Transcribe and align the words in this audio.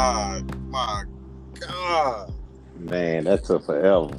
God, 0.00 0.58
my 0.70 1.04
God. 1.60 2.32
Man, 2.78 3.24
that 3.24 3.44
took 3.44 3.66
forever. 3.66 4.16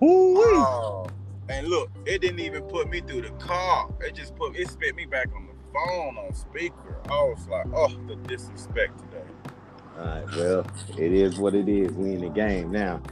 Oh, 0.00 1.06
and 1.50 1.68
look, 1.68 1.90
it 2.06 2.22
didn't 2.22 2.40
even 2.40 2.62
put 2.62 2.88
me 2.88 3.02
through 3.02 3.22
the 3.22 3.30
car. 3.32 3.90
It 4.00 4.14
just 4.14 4.34
put 4.36 4.56
it 4.56 4.70
spit 4.70 4.96
me 4.96 5.04
back 5.04 5.28
on 5.36 5.48
the 5.48 5.52
phone 5.70 6.16
on 6.16 6.34
speaker. 6.34 6.98
I 7.10 7.10
was 7.10 7.46
like, 7.46 7.66
oh, 7.74 7.88
the 8.08 8.16
disrespect 8.26 8.98
today. 9.00 9.22
All 9.98 10.06
right, 10.06 10.24
well, 10.34 10.66
it 10.96 11.12
is 11.12 11.38
what 11.38 11.54
it 11.54 11.68
is. 11.68 11.92
We 11.92 12.14
in 12.14 12.22
the 12.22 12.30
game 12.30 12.72
now. 12.72 13.02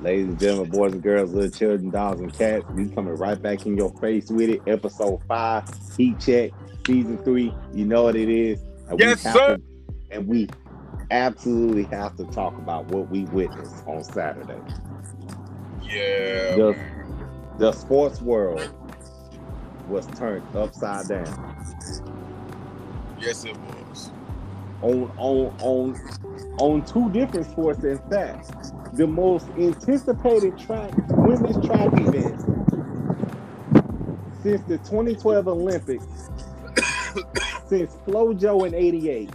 Ladies 0.00 0.28
and 0.28 0.40
gentlemen, 0.40 0.70
boys 0.70 0.94
and 0.94 1.02
girls, 1.02 1.34
little 1.34 1.50
children, 1.50 1.90
dogs 1.90 2.20
and 2.22 2.32
cats, 2.32 2.64
we 2.70 2.88
coming 2.88 3.14
right 3.16 3.40
back 3.40 3.66
in 3.66 3.76
your 3.76 3.92
face 3.98 4.30
with 4.30 4.48
it. 4.48 4.62
Episode 4.66 5.20
five, 5.28 5.64
Heat 5.98 6.18
Check, 6.18 6.52
season 6.86 7.18
three. 7.18 7.54
You 7.74 7.84
know 7.84 8.04
what 8.04 8.16
it 8.16 8.30
is. 8.30 8.58
And 8.90 9.00
yes, 9.00 9.22
sir. 9.22 9.56
To, 9.56 9.62
and 10.10 10.26
we 10.26 10.48
absolutely 11.10 11.84
have 11.84 12.16
to 12.16 12.24
talk 12.26 12.56
about 12.58 12.86
what 12.86 13.08
we 13.10 13.24
witnessed 13.26 13.86
on 13.86 14.02
Saturday. 14.04 14.58
Yeah. 15.82 16.56
The, 16.56 16.76
the 17.58 17.72
sports 17.72 18.20
world 18.20 18.68
was 19.88 20.06
turned 20.18 20.44
upside 20.54 21.08
down. 21.08 21.56
Yes, 23.20 23.44
it 23.44 23.56
was. 23.58 24.10
On 24.82 25.12
on 25.18 25.54
on 25.60 26.00
on 26.58 26.84
two 26.86 27.10
different 27.10 27.50
sports, 27.50 27.84
in 27.84 27.98
fact 28.10 28.50
the 28.94 29.06
most 29.06 29.46
anticipated 29.58 30.58
track 30.58 30.90
women's 31.10 31.64
track 31.66 31.92
event 31.92 32.40
since 34.42 34.62
the 34.62 34.78
2012 34.78 35.48
Olympics, 35.48 36.06
since 37.70 37.94
FloJo 38.04 38.66
in 38.66 38.74
'88 38.74 39.30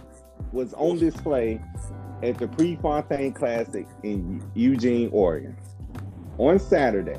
was 0.52 0.74
on 0.74 0.98
display 0.98 1.58
at 2.22 2.36
the 2.38 2.46
Prefontaine 2.46 3.32
Classic 3.32 3.86
in 4.02 4.46
Eugene, 4.54 5.08
Oregon. 5.10 5.56
On 6.36 6.58
Saturday, 6.58 7.18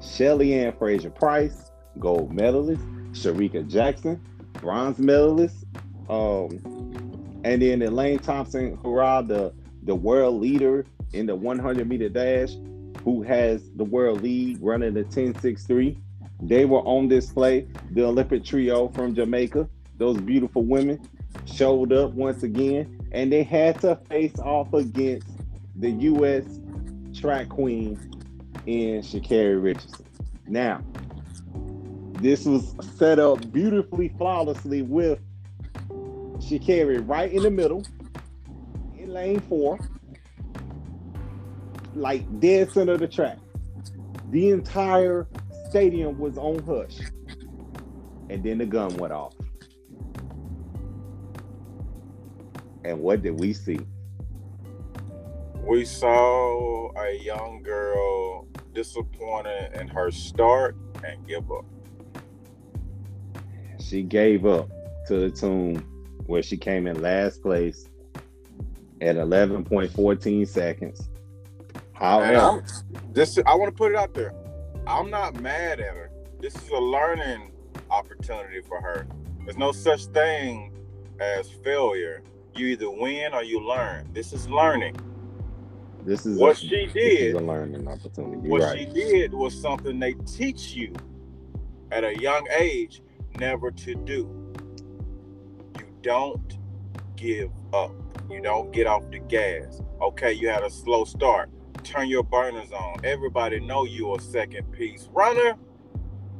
Shelly 0.00 0.54
Ann 0.54 0.72
Fraser 0.78 1.10
Pryce, 1.10 1.70
gold 1.98 2.32
medalist, 2.32 2.82
Shericka 3.12 3.68
Jackson, 3.70 4.18
bronze 4.54 4.98
medalist, 4.98 5.66
um, 6.08 6.48
and 7.44 7.60
then 7.60 7.82
Elaine 7.82 8.18
Thompson 8.18 8.78
Herah, 8.78 9.28
the 9.28 9.52
the 9.82 9.94
world 9.94 10.40
leader 10.40 10.86
in 11.12 11.26
the 11.26 11.36
100 11.36 11.86
meter 11.86 12.08
dash, 12.08 12.54
who 13.04 13.22
has 13.22 13.70
the 13.76 13.84
world 13.84 14.22
lead 14.22 14.58
running 14.62 14.94
the 14.94 15.04
10.63. 15.04 15.98
They 16.40 16.64
were 16.64 16.80
on 16.80 17.08
display. 17.08 17.66
The 17.92 18.04
Olympic 18.04 18.44
trio 18.44 18.88
from 18.88 19.14
Jamaica, 19.14 19.68
those 19.96 20.18
beautiful 20.18 20.62
women, 20.62 21.00
showed 21.46 21.92
up 21.92 22.12
once 22.12 22.42
again, 22.42 23.08
and 23.12 23.32
they 23.32 23.42
had 23.42 23.80
to 23.80 23.96
face 24.08 24.38
off 24.40 24.72
against 24.74 25.28
the 25.76 25.90
U.S. 25.90 26.44
track 27.14 27.48
queen 27.48 27.98
in 28.66 29.00
Sha'Carri 29.00 29.62
Richardson. 29.62 30.06
Now, 30.46 30.82
this 32.14 32.44
was 32.44 32.74
set 32.96 33.18
up 33.18 33.52
beautifully, 33.52 34.08
flawlessly 34.16 34.82
with 34.82 35.18
Sha'Carri 36.38 37.06
right 37.06 37.32
in 37.32 37.42
the 37.42 37.50
middle 37.50 37.82
in 38.98 39.12
lane 39.12 39.40
four, 39.40 39.78
like 41.94 42.40
dead 42.40 42.70
center 42.72 42.92
of 42.92 43.00
the 43.00 43.08
track. 43.08 43.38
The 44.30 44.50
entire 44.50 45.26
stadium 45.68 46.18
was 46.18 46.38
on 46.38 46.62
hush. 46.62 46.98
And 48.28 48.42
then 48.42 48.58
the 48.58 48.66
gun 48.66 48.96
went 48.96 49.12
off. 49.12 49.34
And 52.84 53.00
what 53.00 53.22
did 53.22 53.38
we 53.38 53.52
see? 53.52 53.78
We 55.62 55.84
saw 55.84 56.92
a 56.96 57.18
young 57.18 57.62
girl 57.62 58.46
disappointed 58.72 59.72
in 59.80 59.88
her 59.88 60.10
start 60.10 60.76
and 61.04 61.26
give 61.26 61.50
up. 61.50 61.64
She 63.80 64.02
gave 64.02 64.46
up 64.46 64.68
to 65.08 65.18
the 65.18 65.30
tune 65.30 65.76
where 66.26 66.42
she 66.42 66.56
came 66.56 66.86
in 66.86 67.02
last 67.02 67.42
place 67.42 67.88
at 69.00 69.16
11.14 69.16 70.48
seconds. 70.48 71.08
However, 71.92 72.64
this 73.12 73.38
I 73.46 73.54
want 73.54 73.74
to 73.74 73.76
put 73.76 73.92
it 73.92 73.96
out 73.96 74.14
there. 74.14 74.34
I'm 74.86 75.10
not 75.10 75.40
mad 75.40 75.80
at 75.80 75.94
her. 75.94 76.10
This 76.40 76.54
is 76.54 76.68
a 76.70 76.78
learning 76.78 77.50
opportunity 77.90 78.60
for 78.60 78.80
her. 78.80 79.06
There's 79.44 79.56
no 79.56 79.72
such 79.72 80.06
thing 80.06 80.72
as 81.18 81.50
failure. 81.64 82.22
You 82.54 82.68
either 82.68 82.90
win 82.90 83.34
or 83.34 83.42
you 83.42 83.60
learn. 83.60 84.08
This 84.12 84.32
is 84.32 84.48
learning. 84.48 84.96
This 86.04 86.24
is 86.24 86.38
what 86.38 86.56
a, 86.56 86.60
she 86.60 86.86
did. 86.86 87.34
a 87.34 87.40
learning 87.40 87.88
opportunity. 87.88 88.42
You're 88.42 88.50
what 88.50 88.62
right. 88.62 88.78
she 88.78 88.84
did 88.86 89.34
was 89.34 89.60
something 89.60 89.98
they 89.98 90.14
teach 90.24 90.74
you 90.74 90.94
at 91.90 92.04
a 92.04 92.16
young 92.20 92.46
age 92.56 93.02
never 93.40 93.72
to 93.72 93.94
do. 93.94 94.54
You 95.78 95.86
don't 96.02 96.58
give 97.16 97.50
up. 97.72 97.92
You 98.30 98.40
don't 98.40 98.70
get 98.72 98.86
off 98.86 99.10
the 99.10 99.18
gas. 99.18 99.80
Okay, 100.00 100.32
you 100.32 100.48
had 100.48 100.62
a 100.62 100.70
slow 100.70 101.04
start. 101.04 101.50
Turn 101.86 102.08
your 102.08 102.24
burners 102.24 102.72
on. 102.72 102.96
Everybody 103.04 103.60
know 103.60 103.84
you 103.84 104.16
a 104.16 104.20
second 104.20 104.72
piece 104.72 105.08
runner. 105.12 105.56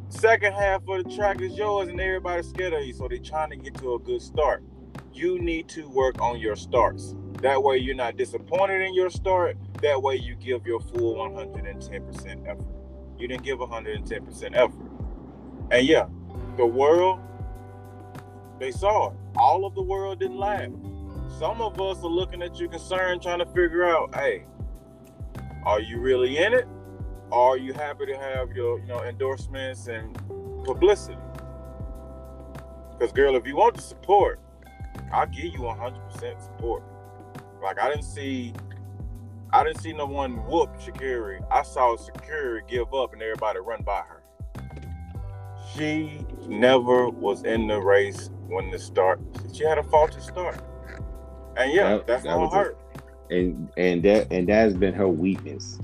Second 0.08 0.54
half 0.54 0.82
of 0.88 1.04
the 1.04 1.16
track 1.16 1.40
is 1.40 1.56
yours, 1.56 1.88
and 1.88 2.00
everybody's 2.00 2.48
scared 2.48 2.72
of 2.72 2.82
you. 2.84 2.92
So 2.92 3.06
they're 3.06 3.18
trying 3.18 3.50
to 3.50 3.56
get 3.56 3.76
to 3.76 3.94
a 3.94 3.98
good 4.00 4.20
start. 4.20 4.64
You 5.12 5.38
need 5.38 5.68
to 5.68 5.88
work 5.88 6.20
on 6.20 6.40
your 6.40 6.56
starts. 6.56 7.14
That 7.42 7.62
way 7.62 7.76
you're 7.78 7.94
not 7.94 8.16
disappointed 8.16 8.82
in 8.82 8.92
your 8.92 9.08
start. 9.08 9.56
That 9.82 10.02
way 10.02 10.16
you 10.16 10.34
give 10.34 10.66
your 10.66 10.80
full 10.80 11.14
110% 11.14 12.48
effort. 12.48 12.66
You 13.16 13.28
didn't 13.28 13.44
give 13.44 13.60
110% 13.60 14.56
effort. 14.56 14.90
And 15.70 15.86
yeah, 15.86 16.06
the 16.56 16.66
world, 16.66 17.20
they 18.58 18.72
saw 18.72 19.10
it. 19.10 19.16
All 19.36 19.64
of 19.64 19.76
the 19.76 19.82
world 19.82 20.18
didn't 20.18 20.38
laugh. 20.38 20.70
Some 21.38 21.60
of 21.60 21.80
us 21.80 21.98
are 21.98 22.10
looking 22.10 22.42
at 22.42 22.58
you 22.58 22.68
concerned, 22.68 23.22
trying 23.22 23.38
to 23.38 23.46
figure 23.46 23.84
out, 23.84 24.12
hey, 24.12 24.44
are 25.66 25.80
you 25.80 25.98
really 25.98 26.38
in 26.38 26.54
it? 26.54 26.66
Or 27.32 27.54
are 27.54 27.56
you 27.58 27.72
happy 27.72 28.06
to 28.06 28.16
have 28.16 28.52
your, 28.52 28.78
you 28.78 28.86
know, 28.86 29.02
endorsements 29.02 29.88
and 29.88 30.14
publicity? 30.64 31.18
Because 32.92 33.12
girl, 33.12 33.34
if 33.34 33.44
you 33.46 33.56
want 33.56 33.74
the 33.74 33.82
support, 33.82 34.38
I'll 35.12 35.26
give 35.26 35.46
you 35.46 35.58
100% 35.58 36.40
support. 36.40 36.84
Like 37.60 37.80
I 37.80 37.90
didn't 37.90 38.04
see, 38.04 38.52
I 39.52 39.64
didn't 39.64 39.80
see 39.80 39.92
no 39.92 40.06
one 40.06 40.36
whoop 40.46 40.70
Sha'Carri. 40.78 41.44
I 41.50 41.62
saw 41.62 41.96
Sha'Carri 41.96 42.66
give 42.68 42.94
up 42.94 43.12
and 43.12 43.20
everybody 43.20 43.58
run 43.58 43.82
by 43.82 44.02
her. 44.02 44.22
She 45.74 46.24
never 46.46 47.08
was 47.08 47.42
in 47.42 47.66
the 47.66 47.80
race 47.80 48.30
when 48.46 48.70
the 48.70 48.78
start. 48.78 49.20
She 49.52 49.64
had 49.64 49.78
a 49.78 49.82
faulty 49.82 50.20
start. 50.20 50.62
And 51.56 51.72
yeah, 51.72 51.96
that, 51.96 52.06
that's 52.06 52.22
that 52.22 52.36
on 52.36 52.52
her. 52.54 52.76
And 53.30 53.68
and 53.76 54.02
that 54.04 54.32
and 54.32 54.48
that 54.48 54.54
has 54.54 54.74
been 54.74 54.94
her 54.94 55.08
weakness 55.08 55.78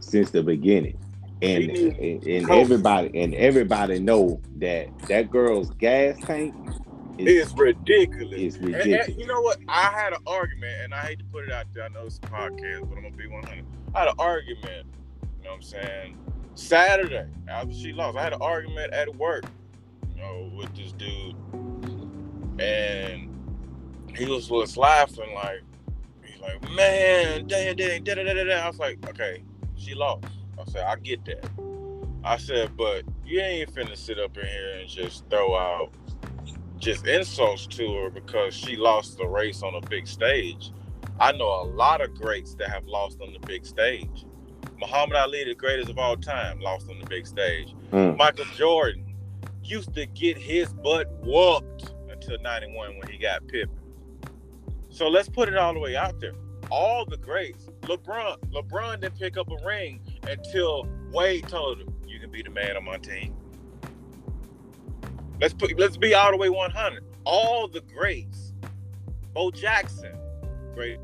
since 0.00 0.30
the 0.30 0.42
beginning. 0.42 0.98
And 1.42 1.70
and, 1.70 2.26
and 2.26 2.50
everybody 2.50 3.20
and 3.20 3.34
everybody 3.34 3.98
know 3.98 4.40
that 4.56 4.96
that 5.08 5.30
girl's 5.30 5.70
gas 5.70 6.16
tank 6.20 6.54
is, 7.18 7.48
it's 7.48 7.58
ridiculous. 7.58 8.40
It's 8.40 8.56
ridiculous. 8.58 9.06
And, 9.06 9.08
and 9.10 9.18
you 9.18 9.26
know 9.26 9.40
what? 9.40 9.58
I 9.68 9.90
had 9.90 10.12
an 10.12 10.20
argument, 10.26 10.82
and 10.82 10.94
I 10.94 11.00
hate 11.00 11.18
to 11.20 11.24
put 11.26 11.44
it 11.44 11.52
out 11.52 11.66
there. 11.72 11.84
I 11.84 11.88
know 11.88 12.06
it's 12.06 12.18
a 12.18 12.20
podcast, 12.20 12.88
but 12.88 12.96
I'm 12.96 13.04
gonna 13.04 13.16
be 13.16 13.26
100. 13.26 13.64
I 13.94 13.98
had 13.98 14.08
an 14.08 14.14
argument. 14.18 14.86
You 15.42 15.44
know 15.44 15.50
what 15.50 15.56
I'm 15.56 15.62
saying? 15.62 16.18
Saturday 16.54 17.26
after 17.48 17.74
she 17.74 17.92
lost, 17.92 18.16
I 18.16 18.22
had 18.22 18.32
an 18.32 18.42
argument 18.42 18.92
at 18.92 19.14
work. 19.16 19.44
You 20.14 20.22
know, 20.22 20.50
with 20.56 20.74
this 20.74 20.92
dude, 20.92 21.34
and 22.60 23.28
he 24.16 24.26
was 24.26 24.50
was 24.50 24.76
laughing 24.76 25.34
like 25.34 25.62
like, 26.44 26.74
man, 26.74 27.46
dang, 27.46 27.76
dang, 27.76 28.04
da 28.04 28.14
da 28.14 28.24
da 28.24 28.44
da. 28.44 28.54
I 28.54 28.68
was 28.68 28.78
like, 28.78 28.98
okay, 29.08 29.42
she 29.76 29.94
lost. 29.94 30.26
I 30.58 30.70
said, 30.70 30.84
I 30.84 30.96
get 30.96 31.24
that. 31.24 31.48
I 32.24 32.38
said, 32.38 32.76
but 32.76 33.04
you 33.24 33.40
ain't 33.40 33.74
finna 33.74 33.96
sit 33.96 34.18
up 34.18 34.36
in 34.38 34.46
here 34.46 34.78
and 34.78 34.88
just 34.88 35.28
throw 35.28 35.56
out 35.56 35.92
just 36.78 37.06
insults 37.06 37.66
to 37.66 37.94
her 37.96 38.10
because 38.10 38.54
she 38.54 38.76
lost 38.76 39.16
the 39.16 39.26
race 39.26 39.62
on 39.62 39.74
a 39.74 39.80
big 39.88 40.06
stage. 40.06 40.70
I 41.18 41.32
know 41.32 41.46
a 41.46 41.64
lot 41.64 42.00
of 42.00 42.14
greats 42.14 42.54
that 42.56 42.68
have 42.68 42.84
lost 42.86 43.20
on 43.20 43.32
the 43.32 43.38
big 43.46 43.64
stage. 43.64 44.26
Muhammad 44.78 45.16
Ali, 45.16 45.44
the 45.44 45.54
greatest 45.54 45.88
of 45.88 45.98
all 45.98 46.16
time, 46.16 46.60
lost 46.60 46.90
on 46.90 46.98
the 46.98 47.06
big 47.06 47.26
stage. 47.26 47.74
Mm. 47.92 48.16
Michael 48.16 48.44
Jordan 48.56 49.14
used 49.62 49.94
to 49.94 50.06
get 50.06 50.36
his 50.36 50.72
butt 50.72 51.10
whooped 51.22 51.92
until 52.10 52.38
91 52.42 52.98
when 52.98 53.08
he 53.08 53.18
got 53.18 53.46
Pippen. 53.46 53.74
So 54.94 55.08
let's 55.08 55.28
put 55.28 55.48
it 55.48 55.56
all 55.56 55.74
the 55.74 55.80
way 55.80 55.96
out 55.96 56.20
there. 56.20 56.34
All 56.70 57.04
the 57.04 57.16
greats. 57.16 57.66
LeBron, 57.82 58.36
LeBron 58.52 59.00
didn't 59.00 59.18
pick 59.18 59.36
up 59.36 59.50
a 59.50 59.66
ring 59.66 60.00
until 60.22 60.86
Wade 61.10 61.48
told 61.48 61.80
him, 61.80 61.92
"You 62.06 62.20
can 62.20 62.30
be 62.30 62.42
the 62.42 62.50
man 62.50 62.76
on 62.76 62.84
my 62.84 62.98
team." 62.98 63.34
Let's 65.40 65.52
put 65.52 65.76
let's 65.80 65.96
be 65.96 66.14
all 66.14 66.30
the 66.30 66.36
way 66.36 66.48
100. 66.48 67.02
all 67.24 67.66
the 67.66 67.80
greats. 67.80 68.52
Bo 69.32 69.50
Jackson, 69.50 70.16
great. 70.74 71.00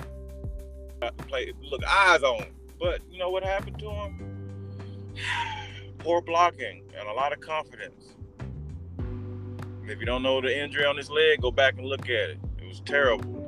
Uh, 1.03 1.11
play 1.27 1.53
look 1.61 1.85
eyes 1.85 2.23
on, 2.23 2.47
but 2.79 3.01
you 3.11 3.19
know 3.19 3.31
what 3.31 3.43
happened 3.43 3.81
to 3.81 3.91
him? 3.91 5.15
Poor 5.99 6.23
blocking 6.23 6.85
and 6.97 7.09
a 7.09 7.13
lot 7.13 7.33
of 7.33 7.41
confidence. 7.41 8.15
If 9.89 9.99
you 9.99 10.07
don't 10.07 10.23
know 10.23 10.41
the 10.41 10.57
injury 10.57 10.85
on 10.85 10.97
his 10.97 11.11
leg, 11.11 11.43
go 11.43 11.51
back 11.51 11.77
and 11.77 11.87
look 11.87 12.05
at 12.05 12.31
it. 12.31 12.39
It 12.59 12.69
was 12.69 12.81
terrible. 12.83 13.40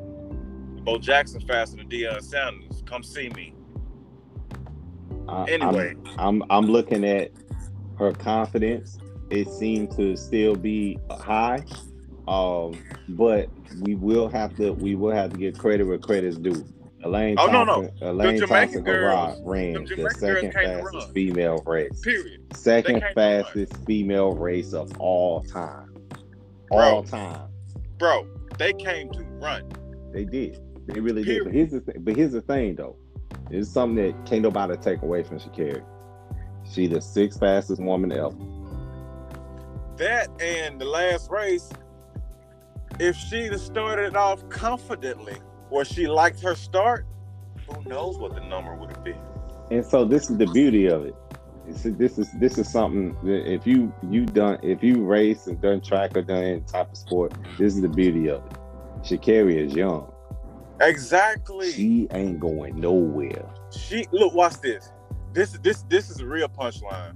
Bo 0.84 0.98
Jackson 0.98 1.40
faster 1.40 1.76
than 1.76 1.88
Deion 1.88 2.22
Sanders. 2.22 2.82
Come 2.86 3.02
see 3.02 3.28
me. 3.30 3.54
I, 5.28 5.44
Anyway. 5.50 5.94
I'm, 6.18 6.42
I'm 6.42 6.50
I'm 6.50 6.66
looking 6.66 7.04
at 7.04 7.30
her 7.98 8.12
confidence. 8.12 8.98
It 9.30 9.48
seemed 9.48 9.92
to 9.96 10.16
still 10.16 10.54
be 10.56 10.98
high, 11.10 11.64
um, 12.28 12.74
but 13.10 13.48
we 13.80 13.94
will 13.94 14.28
have 14.28 14.54
to 14.56 14.72
we 14.72 14.94
will 14.94 15.12
have 15.14 15.30
to 15.32 15.38
give 15.38 15.56
credit 15.56 15.84
where 15.86 15.98
credit's 15.98 16.36
due. 16.36 16.64
Elaine 17.04 17.36
Oh, 17.38 17.46
no, 17.46 17.64
Thompson, 17.64 17.94
no. 18.00 18.10
Elaine 18.10 18.36
The 18.38 18.46
Thompson 18.46 18.84
girls- 18.84 19.40
ran 19.44 19.72
them 19.72 19.86
the 19.86 20.08
second 20.18 20.52
fastest 20.52 21.12
female 21.12 21.60
race. 21.66 22.00
Period. 22.00 22.40
Second 22.54 23.02
fastest 23.14 23.72
female 23.86 24.32
race 24.34 24.72
of 24.72 24.92
all 25.00 25.42
time. 25.42 25.92
Bro. 26.68 26.78
All 26.78 27.02
time. 27.02 27.48
Bro, 27.98 28.28
they 28.56 28.72
came 28.72 29.10
to 29.12 29.24
run. 29.24 29.68
They 30.12 30.24
did. 30.24 30.60
They 30.86 31.00
really 31.00 31.22
did. 31.22 31.44
But 31.44 31.52
here's 31.52 31.70
the 31.70 31.80
thing. 31.80 31.96
But 32.00 32.16
here's 32.16 32.32
the 32.32 32.42
thing, 32.42 32.76
though. 32.76 32.96
It's 33.50 33.70
something 33.70 33.96
that 33.96 34.26
can't 34.26 34.42
nobody 34.42 34.76
take 34.76 35.02
away 35.02 35.22
from 35.22 35.38
Sha'Carri. 35.38 35.84
She 36.70 36.86
the 36.86 37.00
sixth 37.00 37.40
fastest 37.40 37.82
woman 37.82 38.12
ever. 38.12 38.34
That 39.96 40.28
and 40.40 40.80
the 40.80 40.84
last 40.84 41.30
race, 41.30 41.70
if 42.98 43.16
she'd 43.16 43.52
have 43.52 43.60
started 43.60 44.16
off 44.16 44.48
confidently, 44.48 45.36
or 45.70 45.84
she 45.84 46.06
liked 46.06 46.40
her 46.42 46.54
start, 46.54 47.06
who 47.68 47.82
knows 47.88 48.18
what 48.18 48.34
the 48.34 48.40
number 48.40 48.74
would 48.74 48.90
have 48.90 49.04
been. 49.04 49.20
And 49.70 49.84
so 49.84 50.04
this 50.04 50.30
is 50.30 50.36
the 50.36 50.46
beauty 50.46 50.86
of 50.86 51.06
it. 51.06 51.14
This 51.66 51.86
is 51.86 51.96
this 51.96 52.18
is 52.18 52.28
this 52.40 52.58
is 52.58 52.70
something 52.70 53.16
that 53.24 53.50
if 53.50 53.66
you 53.66 53.92
you 54.10 54.26
done 54.26 54.58
if 54.62 54.82
you 54.82 55.04
race 55.04 55.46
and 55.46 55.60
done 55.60 55.80
track 55.80 56.16
or 56.16 56.22
done 56.22 56.42
any 56.42 56.60
type 56.60 56.90
of 56.90 56.96
sport, 56.96 57.32
this 57.58 57.74
is 57.74 57.80
the 57.80 57.88
beauty 57.88 58.28
of 58.28 58.44
it. 58.44 58.52
Sha'Carri 59.02 59.56
is 59.66 59.74
young. 59.74 60.11
Exactly. 60.82 61.70
She 61.70 62.08
ain't 62.10 62.40
going 62.40 62.80
nowhere. 62.80 63.48
She 63.70 64.06
look, 64.10 64.34
watch 64.34 64.60
this. 64.60 64.90
This 65.32 65.52
this 65.62 65.82
this 65.82 66.10
is 66.10 66.20
a 66.20 66.26
real 66.26 66.48
punchline. 66.48 67.14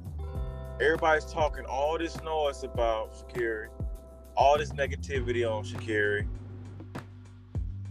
Everybody's 0.81 1.25
talking 1.25 1.65
all 1.65 1.99
this 1.99 2.23
noise 2.23 2.63
about 2.63 3.13
Sha'Carri, 3.15 3.69
all 4.37 4.59
this 4.59 4.71
negativity 4.73 5.51
on 5.51 5.65
Sha'Carri. 5.65 6.27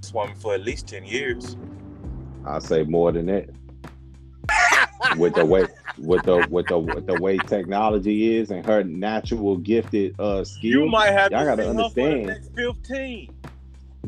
Swimming 0.01 0.36
for 0.36 0.54
at 0.54 0.63
least 0.63 0.88
10 0.88 1.04
years. 1.04 1.57
I'll 2.45 2.62
say 2.62 2.83
more 2.83 3.12
than 3.12 3.25
that. 3.25 3.50
with 5.18 5.33
the 5.33 5.45
way 5.45 5.66
with 5.98 6.24
the 6.24 6.48
with 6.50 6.68
the 6.68 6.77
with 6.77 7.07
the 7.07 7.19
way 7.19 7.38
technology 7.38 8.38
is 8.38 8.51
and 8.51 8.66
her 8.66 8.83
natural 8.83 9.57
gifted 9.57 10.19
uh 10.19 10.44
skill. 10.44 10.72
You 10.72 10.86
might 10.86 11.12
have 11.12 11.31
y'all 11.31 11.42
to 11.42 11.45
gotta 11.45 11.63
see 11.63 11.68
her 11.68 11.74
for 11.74 11.94
the 11.94 12.01
understand. 12.01 12.27
next 12.27 12.56
15. 12.56 13.33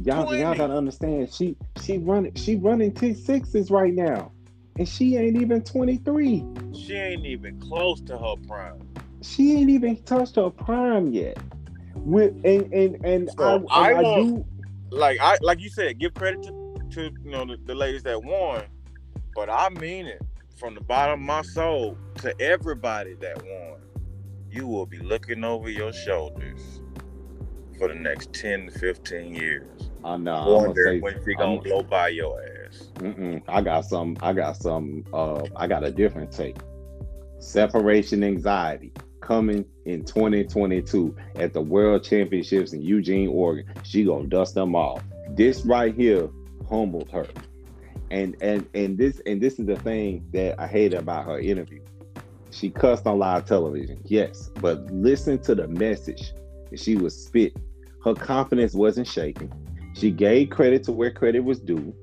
Y'all, 0.03 0.33
y'all 0.35 0.55
gotta 0.55 0.73
understand. 0.73 1.31
She 1.33 1.55
she 1.81 1.97
running 1.97 2.33
she 2.35 2.55
running 2.55 2.93
T 2.93 3.13
sixes 3.13 3.71
right 3.71 3.93
now, 3.93 4.31
and 4.77 4.87
she 4.87 5.17
ain't 5.17 5.41
even 5.41 5.61
twenty 5.63 5.97
three. 5.97 6.43
She 6.73 6.93
ain't 6.95 7.25
even 7.25 7.59
close 7.59 8.01
to 8.01 8.17
her 8.17 8.35
prime. 8.47 8.79
She 9.21 9.53
ain't 9.57 9.69
even 9.69 10.01
touched 10.03 10.35
her 10.35 10.49
prime 10.49 11.11
yet. 11.11 11.37
With 11.95 12.33
and 12.45 12.71
and 12.73 13.05
and 13.05 13.29
So, 13.37 13.67
I, 13.71 13.79
I 13.81 13.93
I, 13.93 13.97
I 13.97 14.01
want- 14.01 14.27
do 14.27 14.45
Like 14.91 15.17
I 15.21 15.37
like 15.41 15.59
you 15.59 15.69
said, 15.69 15.99
give 15.99 16.13
credit 16.13 16.43
to, 16.43 16.53
to 16.91 17.01
you 17.23 17.31
know 17.31 17.45
the, 17.45 17.57
the 17.65 17.75
ladies 17.75 18.03
that 18.03 18.23
won, 18.23 18.63
but 19.35 19.49
I 19.49 19.69
mean 19.69 20.05
it 20.05 20.21
from 20.57 20.73
the 20.75 20.81
bottom 20.81 21.19
of 21.21 21.25
my 21.25 21.41
soul 21.41 21.97
to 22.15 22.39
everybody 22.41 23.15
that 23.15 23.37
won. 23.43 23.79
You 24.49 24.67
will 24.67 24.85
be 24.85 24.99
looking 24.99 25.43
over 25.43 25.69
your 25.69 25.91
shoulders 25.93 26.81
for 27.77 27.87
the 27.89 27.93
next 27.95 28.33
10 28.33 28.67
to 28.71 28.79
15 28.79 29.35
years. 29.35 29.86
I 30.03 30.17
know. 30.17 30.45
Wondering 30.47 30.97
say, 30.97 30.99
when 31.01 31.23
she 31.25 31.33
gonna 31.35 31.53
I'm- 31.53 31.63
blow 31.63 31.83
by 31.83 32.09
your 32.09 32.41
ass. 32.41 32.89
Mm-mm, 32.95 33.41
I 33.47 33.61
got 33.61 33.85
some. 33.85 34.17
I 34.21 34.33
got 34.33 34.57
some. 34.57 35.03
Uh, 35.13 35.43
I 35.55 35.67
got 35.67 35.83
a 35.83 35.91
different 35.91 36.31
take. 36.31 36.57
Separation 37.39 38.23
anxiety 38.23 38.91
coming 39.21 39.65
in 39.85 40.03
2022 40.03 41.15
at 41.35 41.53
the 41.53 41.61
World 41.61 42.03
Championships 42.03 42.73
in 42.73 42.81
Eugene, 42.81 43.29
Oregon. 43.29 43.65
She 43.83 44.03
gonna 44.03 44.27
dust 44.27 44.55
them 44.55 44.75
off. 44.75 45.03
This 45.29 45.65
right 45.65 45.93
here 45.93 46.29
humbled 46.69 47.09
her, 47.11 47.27
and 48.11 48.35
and 48.41 48.67
and 48.73 48.97
this 48.97 49.21
and 49.25 49.39
this 49.41 49.59
is 49.59 49.65
the 49.65 49.75
thing 49.77 50.25
that 50.33 50.59
I 50.59 50.67
hated 50.67 50.99
about 50.99 51.25
her 51.25 51.39
interview. 51.39 51.81
She 52.51 52.69
cussed 52.69 53.05
on 53.05 53.19
live 53.19 53.45
television, 53.45 53.99
yes, 54.05 54.49
but 54.61 54.85
listen 54.91 55.37
to 55.43 55.53
the 55.53 55.67
message 55.67 56.33
that 56.69 56.79
she 56.79 56.95
was 56.95 57.15
spit. 57.15 57.55
Her 58.03 58.13
confidence 58.13 58.73
wasn't 58.73 59.07
shaken. 59.07 59.51
She 59.97 60.11
gave 60.11 60.49
credit 60.49 60.83
to 60.83 60.91
where 60.91 61.11
credit 61.11 61.39
was 61.43 61.59
due 61.59 61.93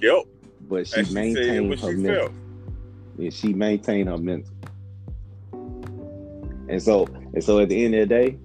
Yep. 0.00 0.24
but 0.62 0.86
she 0.86 1.04
she 1.04 1.14
maintained 1.14 1.70
her 1.80 1.90
she 1.90 1.96
mental. 1.96 2.26
felt. 2.28 2.32
Yeah, 3.16 3.30
she 3.30 3.52
maintained 3.54 4.08
her 4.08 4.18
mental. 4.18 4.52
And 6.68 6.82
so, 6.82 7.06
and 7.06 7.42
so 7.44 7.58
at 7.60 7.68
the 7.68 7.84
end 7.84 7.94
of 7.94 8.08
the 8.08 8.14
day, 8.14 8.38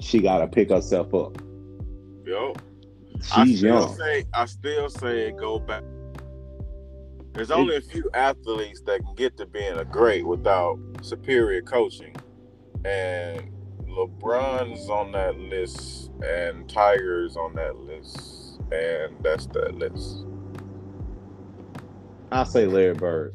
she 0.00 0.20
got 0.20 0.38
to 0.38 0.46
pick 0.46 0.70
herself 0.70 1.14
up. 1.14 1.38
Yep. 2.26 2.58
I 3.34 3.46
still 3.46 3.54
young. 3.54 3.96
say 3.96 4.24
I 4.34 4.44
still 4.46 4.88
say 4.90 5.30
go 5.32 5.58
back. 5.58 5.82
There's 7.32 7.50
only 7.50 7.76
a 7.76 7.80
few 7.82 8.08
athletes 8.14 8.80
that 8.86 9.00
can 9.04 9.14
get 9.14 9.36
to 9.38 9.46
being 9.46 9.76
a 9.78 9.84
great 9.84 10.26
without 10.26 10.78
superior 11.02 11.60
coaching. 11.62 12.14
And 12.84 13.50
LeBron's 13.96 14.88
on 14.90 15.12
that 15.12 15.38
list 15.38 16.10
and 16.22 16.68
Tiger's 16.68 17.36
on 17.36 17.54
that 17.54 17.76
list. 17.78 18.60
And 18.72 19.16
that's 19.22 19.46
that 19.46 19.74
list. 19.74 20.24
I 22.32 22.44
say 22.44 22.66
Larry 22.66 22.94
Bird. 22.94 23.34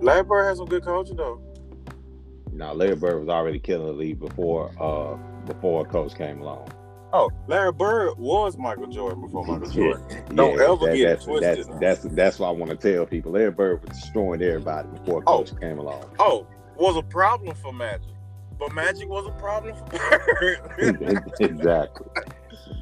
Larry 0.00 0.22
Bird 0.22 0.44
has 0.44 0.58
some 0.58 0.66
good 0.66 0.84
coaching 0.84 1.16
though. 1.16 1.42
Now 2.52 2.72
Larry 2.72 2.96
Bird 2.96 3.18
was 3.20 3.28
already 3.28 3.58
killing 3.58 3.86
the 3.88 3.92
league 3.92 4.18
before 4.20 4.70
uh 4.80 5.16
before 5.46 5.86
a 5.86 5.88
coach 5.88 6.14
came 6.16 6.40
along. 6.40 6.68
Oh, 7.12 7.30
Larry 7.46 7.72
Bird 7.72 8.18
was 8.18 8.56
Michael 8.58 8.86
Jordan 8.86 9.22
before 9.22 9.44
Michael 9.46 9.70
Jordan. 9.72 10.04
Yeah, 10.10 10.20
Don't 10.34 10.60
ever 10.60 10.86
that- 10.86 10.96
get 10.96 11.08
that's, 11.08 11.24
twisted. 11.24 11.56
That's, 11.58 11.68
that's 11.80 12.14
that's 12.14 12.38
what 12.38 12.48
I 12.48 12.50
want 12.52 12.70
to 12.70 12.76
tell 12.94 13.04
people. 13.06 13.32
Larry 13.32 13.50
Bird 13.50 13.82
was 13.82 13.98
destroying 13.98 14.40
everybody 14.42 14.88
before 14.88 15.22
a 15.22 15.24
Oh. 15.26 15.38
coach 15.38 15.58
came 15.60 15.78
along. 15.78 16.04
Oh, 16.18 16.46
was 16.76 16.96
a 16.96 17.02
problem 17.02 17.54
for 17.56 17.72
Magic. 17.72 18.06
But 18.58 18.74
Magic 18.74 19.08
was 19.08 19.26
a 19.26 19.30
problem 19.32 19.76
for 19.76 19.86
Bird. 20.78 21.32
exactly. 21.40 22.06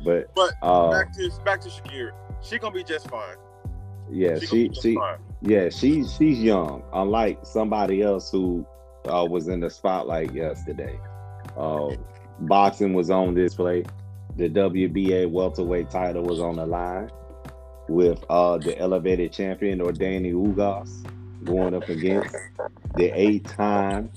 But 0.05 0.35
But 0.35 0.55
uh, 0.63 0.91
back 0.91 1.13
to 1.15 1.31
back 1.45 1.61
to 1.63 1.69
Sha'Carri. 1.69 2.11
She 2.43 2.59
gonna 2.59 2.75
be 2.75 2.85
just 2.85 3.11
fine. 3.11 3.37
yeah, 4.11 4.39
she 4.39 4.71
she 4.81 4.95
fine. 4.95 5.19
Yeah, 5.43 5.69
she's 5.69 6.15
she's 6.15 6.41
young, 6.41 6.83
unlike 6.93 7.41
somebody 7.45 8.03
else 8.03 8.31
who 8.31 8.67
uh, 9.07 9.27
was 9.29 9.49
in 9.49 9.61
the 9.61 9.71
spotlight 9.71 10.33
yesterday. 10.35 10.99
Uh, 11.57 11.91
boxing 12.41 12.95
was 12.95 13.11
on 13.11 13.35
display. 13.35 13.85
The 14.37 14.49
WBA 14.49 15.31
welterweight 15.31 15.91
title 15.91 16.23
was 16.23 16.41
on 16.41 16.57
the 16.57 16.67
line 16.67 17.11
with 17.89 18.23
uh, 18.29 18.59
the 18.59 18.79
elevated 18.79 19.33
champion 19.33 19.79
Yordenis 19.79 20.33
Ugas 20.35 21.07
going 21.47 21.75
up 21.75 21.89
against 21.89 22.35
the 22.97 23.07
eight-time 23.07 24.11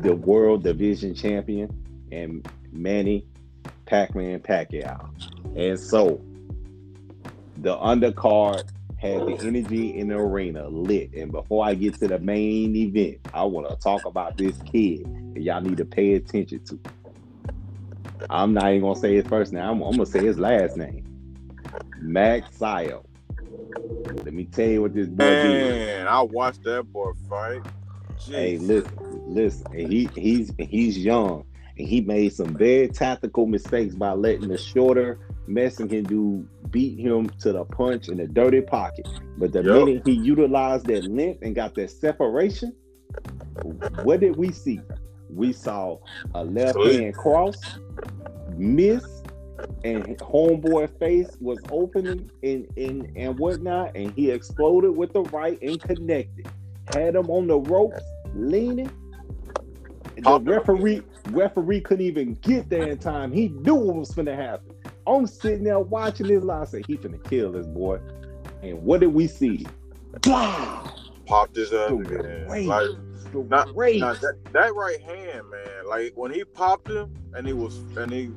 the 0.00 0.14
world 0.14 0.62
division 0.62 1.14
champion 1.14 1.68
and 2.10 2.48
Manny 2.72 3.26
Pac-Man 3.86 4.40
Pacquiao. 4.40 5.10
And 5.56 5.78
so 5.78 6.20
the 7.58 7.76
undercard 7.76 8.68
had 8.98 9.26
the 9.26 9.38
energy 9.40 9.98
in 9.98 10.08
the 10.08 10.16
arena 10.16 10.68
lit. 10.68 11.12
And 11.14 11.30
before 11.30 11.64
I 11.64 11.74
get 11.74 11.98
to 12.00 12.08
the 12.08 12.18
main 12.18 12.74
event, 12.74 13.18
I 13.34 13.44
want 13.44 13.68
to 13.68 13.76
talk 13.76 14.04
about 14.04 14.36
this 14.36 14.56
kid 14.62 15.04
that 15.34 15.42
y'all 15.42 15.60
need 15.60 15.76
to 15.76 15.84
pay 15.84 16.14
attention 16.14 16.64
to. 16.64 16.78
I'm 18.30 18.54
not 18.54 18.70
even 18.70 18.80
gonna 18.80 18.98
say 18.98 19.14
his 19.14 19.26
first 19.26 19.52
name. 19.52 19.62
I'm, 19.62 19.82
I'm 19.82 19.92
gonna 19.92 20.06
say 20.06 20.24
his 20.24 20.38
last 20.38 20.76
name, 20.76 21.04
Magsayo. 22.02 23.04
Let 24.24 24.34
me 24.34 24.46
tell 24.46 24.68
you 24.68 24.82
what 24.82 24.94
this 24.94 25.08
boy 25.08 25.36
did. 25.36 25.78
Man, 25.78 26.06
I 26.08 26.22
watched 26.22 26.64
that 26.64 26.84
boy 26.92 27.12
fight. 27.28 27.62
Hey, 28.32 28.58
listen, 28.58 28.92
listen. 29.26 29.66
He 29.74 30.10
he's 30.16 30.52
he's 30.58 30.98
young, 30.98 31.44
and 31.78 31.88
he 31.88 32.00
made 32.02 32.34
some 32.34 32.56
very 32.56 32.88
tactical 32.88 33.46
mistakes 33.46 33.94
by 33.94 34.12
letting 34.12 34.48
the 34.48 34.58
shorter 34.58 35.20
Mexican 35.46 36.06
dude 36.06 36.48
beat 36.70 36.98
him 36.98 37.30
to 37.40 37.52
the 37.52 37.64
punch 37.64 38.08
in 38.08 38.18
the 38.18 38.26
dirty 38.26 38.62
pocket. 38.62 39.06
But 39.38 39.52
the 39.52 39.62
Yep. 39.62 39.64
minute 39.64 40.02
he 40.04 40.12
utilized 40.12 40.86
that 40.88 41.06
length 41.06 41.40
and 41.42 41.54
got 41.54 41.74
that 41.76 41.90
separation, 41.90 42.74
what 43.62 44.20
did 44.20 44.36
we 44.36 44.52
see? 44.52 44.86
we 45.28 45.52
saw 45.52 45.98
a 46.34 46.44
left 46.44 46.84
hand 46.84 47.16
cross 47.16 47.78
miss 48.56 49.15
and 49.84 50.04
homeboy 50.18 50.98
face 50.98 51.36
was 51.40 51.58
opening 51.70 52.30
and, 52.42 52.66
and 52.76 53.10
and 53.16 53.38
whatnot, 53.38 53.96
and 53.96 54.12
he 54.12 54.30
exploded 54.30 54.96
with 54.96 55.12
the 55.12 55.22
right 55.24 55.60
and 55.62 55.80
connected. 55.80 56.48
Had 56.92 57.14
him 57.16 57.30
on 57.30 57.46
the 57.46 57.58
ropes, 57.58 58.02
leaning. 58.34 58.90
The 60.16 60.40
referee 60.40 61.02
referee 61.30 61.80
couldn't 61.80 62.04
even 62.04 62.34
get 62.34 62.68
there 62.68 62.88
in 62.88 62.98
time. 62.98 63.32
He 63.32 63.48
knew 63.48 63.74
what 63.74 63.96
was 63.96 64.10
gonna 64.12 64.36
happen. 64.36 64.74
I'm 65.06 65.26
sitting 65.26 65.64
there 65.64 65.78
watching 65.78 66.26
this 66.28 66.42
line. 66.42 66.62
I 66.62 66.64
said, 66.64 66.84
he 66.86 66.96
finna 66.96 67.22
kill 67.28 67.52
this 67.52 67.66
boy. 67.66 68.00
And 68.62 68.82
what 68.82 69.00
did 69.00 69.14
we 69.14 69.26
see? 69.26 69.66
Blah! 70.22 70.90
Popped 71.26 71.56
his 71.56 71.72
up. 71.72 71.90
Great. 71.90 72.66
Like, 72.66 72.88
not, 73.34 73.74
Great. 73.74 74.00
not 74.00 74.20
that, 74.20 74.36
that 74.52 74.74
right 74.74 75.00
hand, 75.00 75.50
man. 75.50 75.86
Like 75.88 76.12
when 76.14 76.32
he 76.32 76.44
popped 76.44 76.88
him 76.88 77.12
and 77.34 77.46
he 77.46 77.52
was 77.52 77.76
and 77.96 78.10
he 78.10 78.30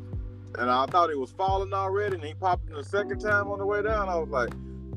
and 0.57 0.69
I 0.69 0.85
thought 0.87 1.09
he 1.09 1.15
was 1.15 1.31
falling 1.31 1.73
already, 1.73 2.15
and 2.15 2.23
he 2.23 2.33
popped 2.33 2.67
him 2.69 2.75
the 2.75 2.83
second 2.83 3.19
time 3.19 3.47
on 3.49 3.59
the 3.59 3.65
way 3.65 3.81
down. 3.81 4.09
I 4.09 4.15
was 4.17 4.29
like, 4.29 4.49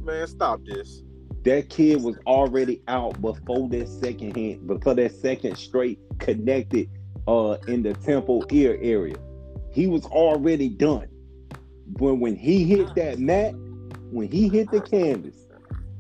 man, 0.03 0.27
stop 0.27 0.61
this. 0.65 1.03
that 1.45 1.69
kid 1.69 2.03
was 2.03 2.17
already 2.27 2.81
out 2.89 3.21
before 3.21 3.69
that 3.71 3.89
second 3.89 4.37
hand, 4.37 4.67
before 4.67 4.95
that 4.95 5.13
second 5.15 5.57
straight 5.57 5.99
connected 6.19 6.89
uh 7.27 7.57
in 7.67 7.83
the 7.83 7.95
temple 7.95 8.47
ear 8.51 8.79
area. 8.81 9.17
He 9.71 9.87
was 9.87 10.05
already 10.07 10.69
done. 10.69 11.09
When 11.99 12.21
when 12.21 12.37
he 12.37 12.65
hit 12.65 12.95
that 12.97 13.19
mat, 13.19 13.55
when 14.11 14.29
he 14.29 14.49
hit 14.49 14.71
the 14.71 14.81
canvas, 14.81 15.37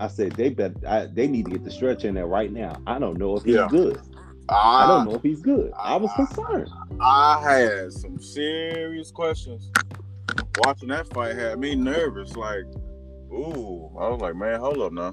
I 0.01 0.09
said 0.09 0.33
they 0.37 0.51
bet 0.51 0.73
I, 0.87 1.07
they 1.07 1.27
need 1.29 1.45
to 1.47 1.51
get 1.53 1.65
the 1.65 1.71
stretcher 1.71 2.09
in 2.09 2.15
there 2.15 2.27
right 2.27 2.53
now. 2.53 2.81
I 2.87 2.99
don't 2.99 3.19
know 3.19 3.37
if 3.37 3.45
he's 3.45 3.55
Yeah. 3.57 3.69
good. 3.69 4.01
I 4.49 4.87
don't 4.87 5.05
know 5.05 5.15
if 5.15 5.23
he's 5.23 5.41
good. 5.41 5.73
I 5.79 5.97
was 5.97 6.13
concerned. 6.15 6.69
I 7.01 7.41
had 7.43 7.93
some 7.93 8.21
serious 8.21 9.11
questions. 9.11 9.71
Watching 10.59 10.89
that 10.89 11.07
fight 11.13 11.35
had 11.37 11.59
me 11.59 11.75
nervous. 11.75 12.37
Like, 12.37 12.65
ooh, 13.33 13.91
I 13.99 14.09
was 14.09 14.21
like, 14.21 14.37
man, 14.37 14.61
hold 14.61 14.81
up 14.81 14.93
now. 14.93 15.13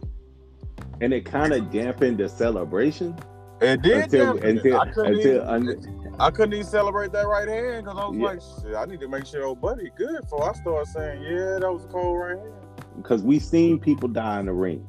And 1.01 1.13
it 1.13 1.25
kind 1.25 1.53
of 1.53 1.71
dampened 1.71 2.17
the 2.17 2.27
celebration 2.27 3.15
It 3.61 3.81
did. 3.81 4.03
until 4.03 4.33
dampen 4.33 4.49
it. 4.49 4.57
until 4.57 4.79
I 4.81 4.91
couldn't 4.91 5.15
until 5.15 5.35
even- 5.35 5.47
un- 5.47 6.15
I 6.19 6.29
couldn't 6.31 6.53
even 6.53 6.65
celebrate 6.65 7.13
that 7.13 7.25
right 7.27 7.47
hand 7.47 7.85
because 7.85 7.97
I 7.97 8.07
was 8.09 8.17
Yeah. 8.17 8.25
like, 8.25 8.41
shit, 8.41 8.75
I 8.75 8.85
need 8.85 8.99
to 8.99 9.07
make 9.07 9.25
sure 9.25 9.45
old 9.45 9.61
buddy 9.61 9.89
good 9.97 10.27
So 10.27 10.41
I 10.41 10.51
start 10.53 10.85
saying, 10.87 11.21
yeah, 11.23 11.59
that 11.59 11.71
was 11.71 11.85
a 11.85 11.87
cold 11.87 12.19
right 12.19 12.37
hand. 12.37 12.53
because 12.97 13.23
we 13.23 13.39
seen 13.39 13.79
people 13.79 14.09
die 14.09 14.41
in 14.41 14.47
the 14.47 14.53
ring. 14.53 14.85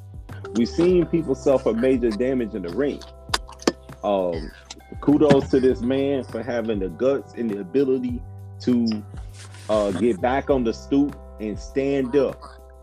We 0.57 0.67
seen 0.67 1.07
people 1.07 1.37
suffer 1.37 1.73
major 1.73 2.11
damage 2.11 2.55
in 2.55 2.63
the 2.63 2.71
ring. 2.75 3.01
Um, 4.03 4.51
kudos 5.01 5.49
to 5.51 5.61
this 5.61 5.81
man 5.81 6.25
for 6.25 6.43
having 6.43 6.79
the 6.81 6.89
guts 6.89 7.35
and 7.35 7.51
the 7.51 7.59
ability 7.61 8.21
to 8.61 9.03
uh, 9.69 9.91
get 9.93 10.21
back 10.21 10.51
on 10.51 10.65
the 10.65 10.73
stoop 10.75 11.17
and 11.41 11.59
stand 11.59 12.15
up 12.17 12.41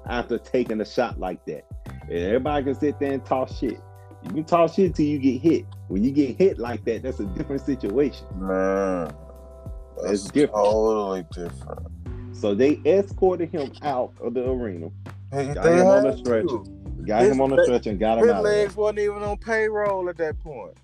after 0.08 0.38
taking 0.38 0.82
a 0.82 0.86
shot 0.86 1.20
like 1.20 1.44
that. 1.46 1.66
And 2.04 2.18
everybody 2.20 2.64
can 2.64 2.76
sit 2.76 3.00
there 3.00 3.12
and 3.14 3.26
talk 3.26 3.50
shit. 3.50 3.80
You 4.24 4.32
can 4.32 4.44
talk 4.46 4.74
shit 4.74 4.96
till 4.96 5.06
you 5.06 5.20
get 5.20 5.42
hit. 5.42 5.66
When 5.90 6.04
you 6.04 6.12
get 6.12 6.38
hit 6.38 6.58
like 6.58 6.84
that, 6.86 7.04
that's 7.04 7.20
a 7.20 7.26
different 7.26 7.62
situation. 7.66 8.26
Man, 8.36 9.14
It's 10.06 10.24
different. 10.24 10.54
totally 10.56 11.24
different. 11.34 11.88
So 12.36 12.54
they 12.56 12.80
escorted 12.86 13.50
him 13.52 13.72
out 13.84 14.14
of 14.22 14.34
the 14.34 14.50
arena, 14.50 14.90
Hey, 15.32 15.54
Got 15.54 15.64
they 15.64 15.74
him 15.80 15.88
on 15.88 16.04
the 16.04 16.18
stretcher. 16.18 16.48
to. 16.48 16.64
got 17.06 17.22
His 17.24 17.32
him 17.32 17.42
on 17.42 17.50
the 17.50 17.64
stretcher, 17.64 17.90
and 17.92 18.00
got 18.00 18.18
him 18.20 18.24
His 18.26 18.34
out. 18.34 18.44
There. 18.44 18.54
legs 18.64 18.76
wasn't 18.76 19.00
even 19.00 19.24
on 19.24 19.38
payroll 19.38 20.08
at 20.10 20.18
that 20.18 20.40
point. 20.40 20.78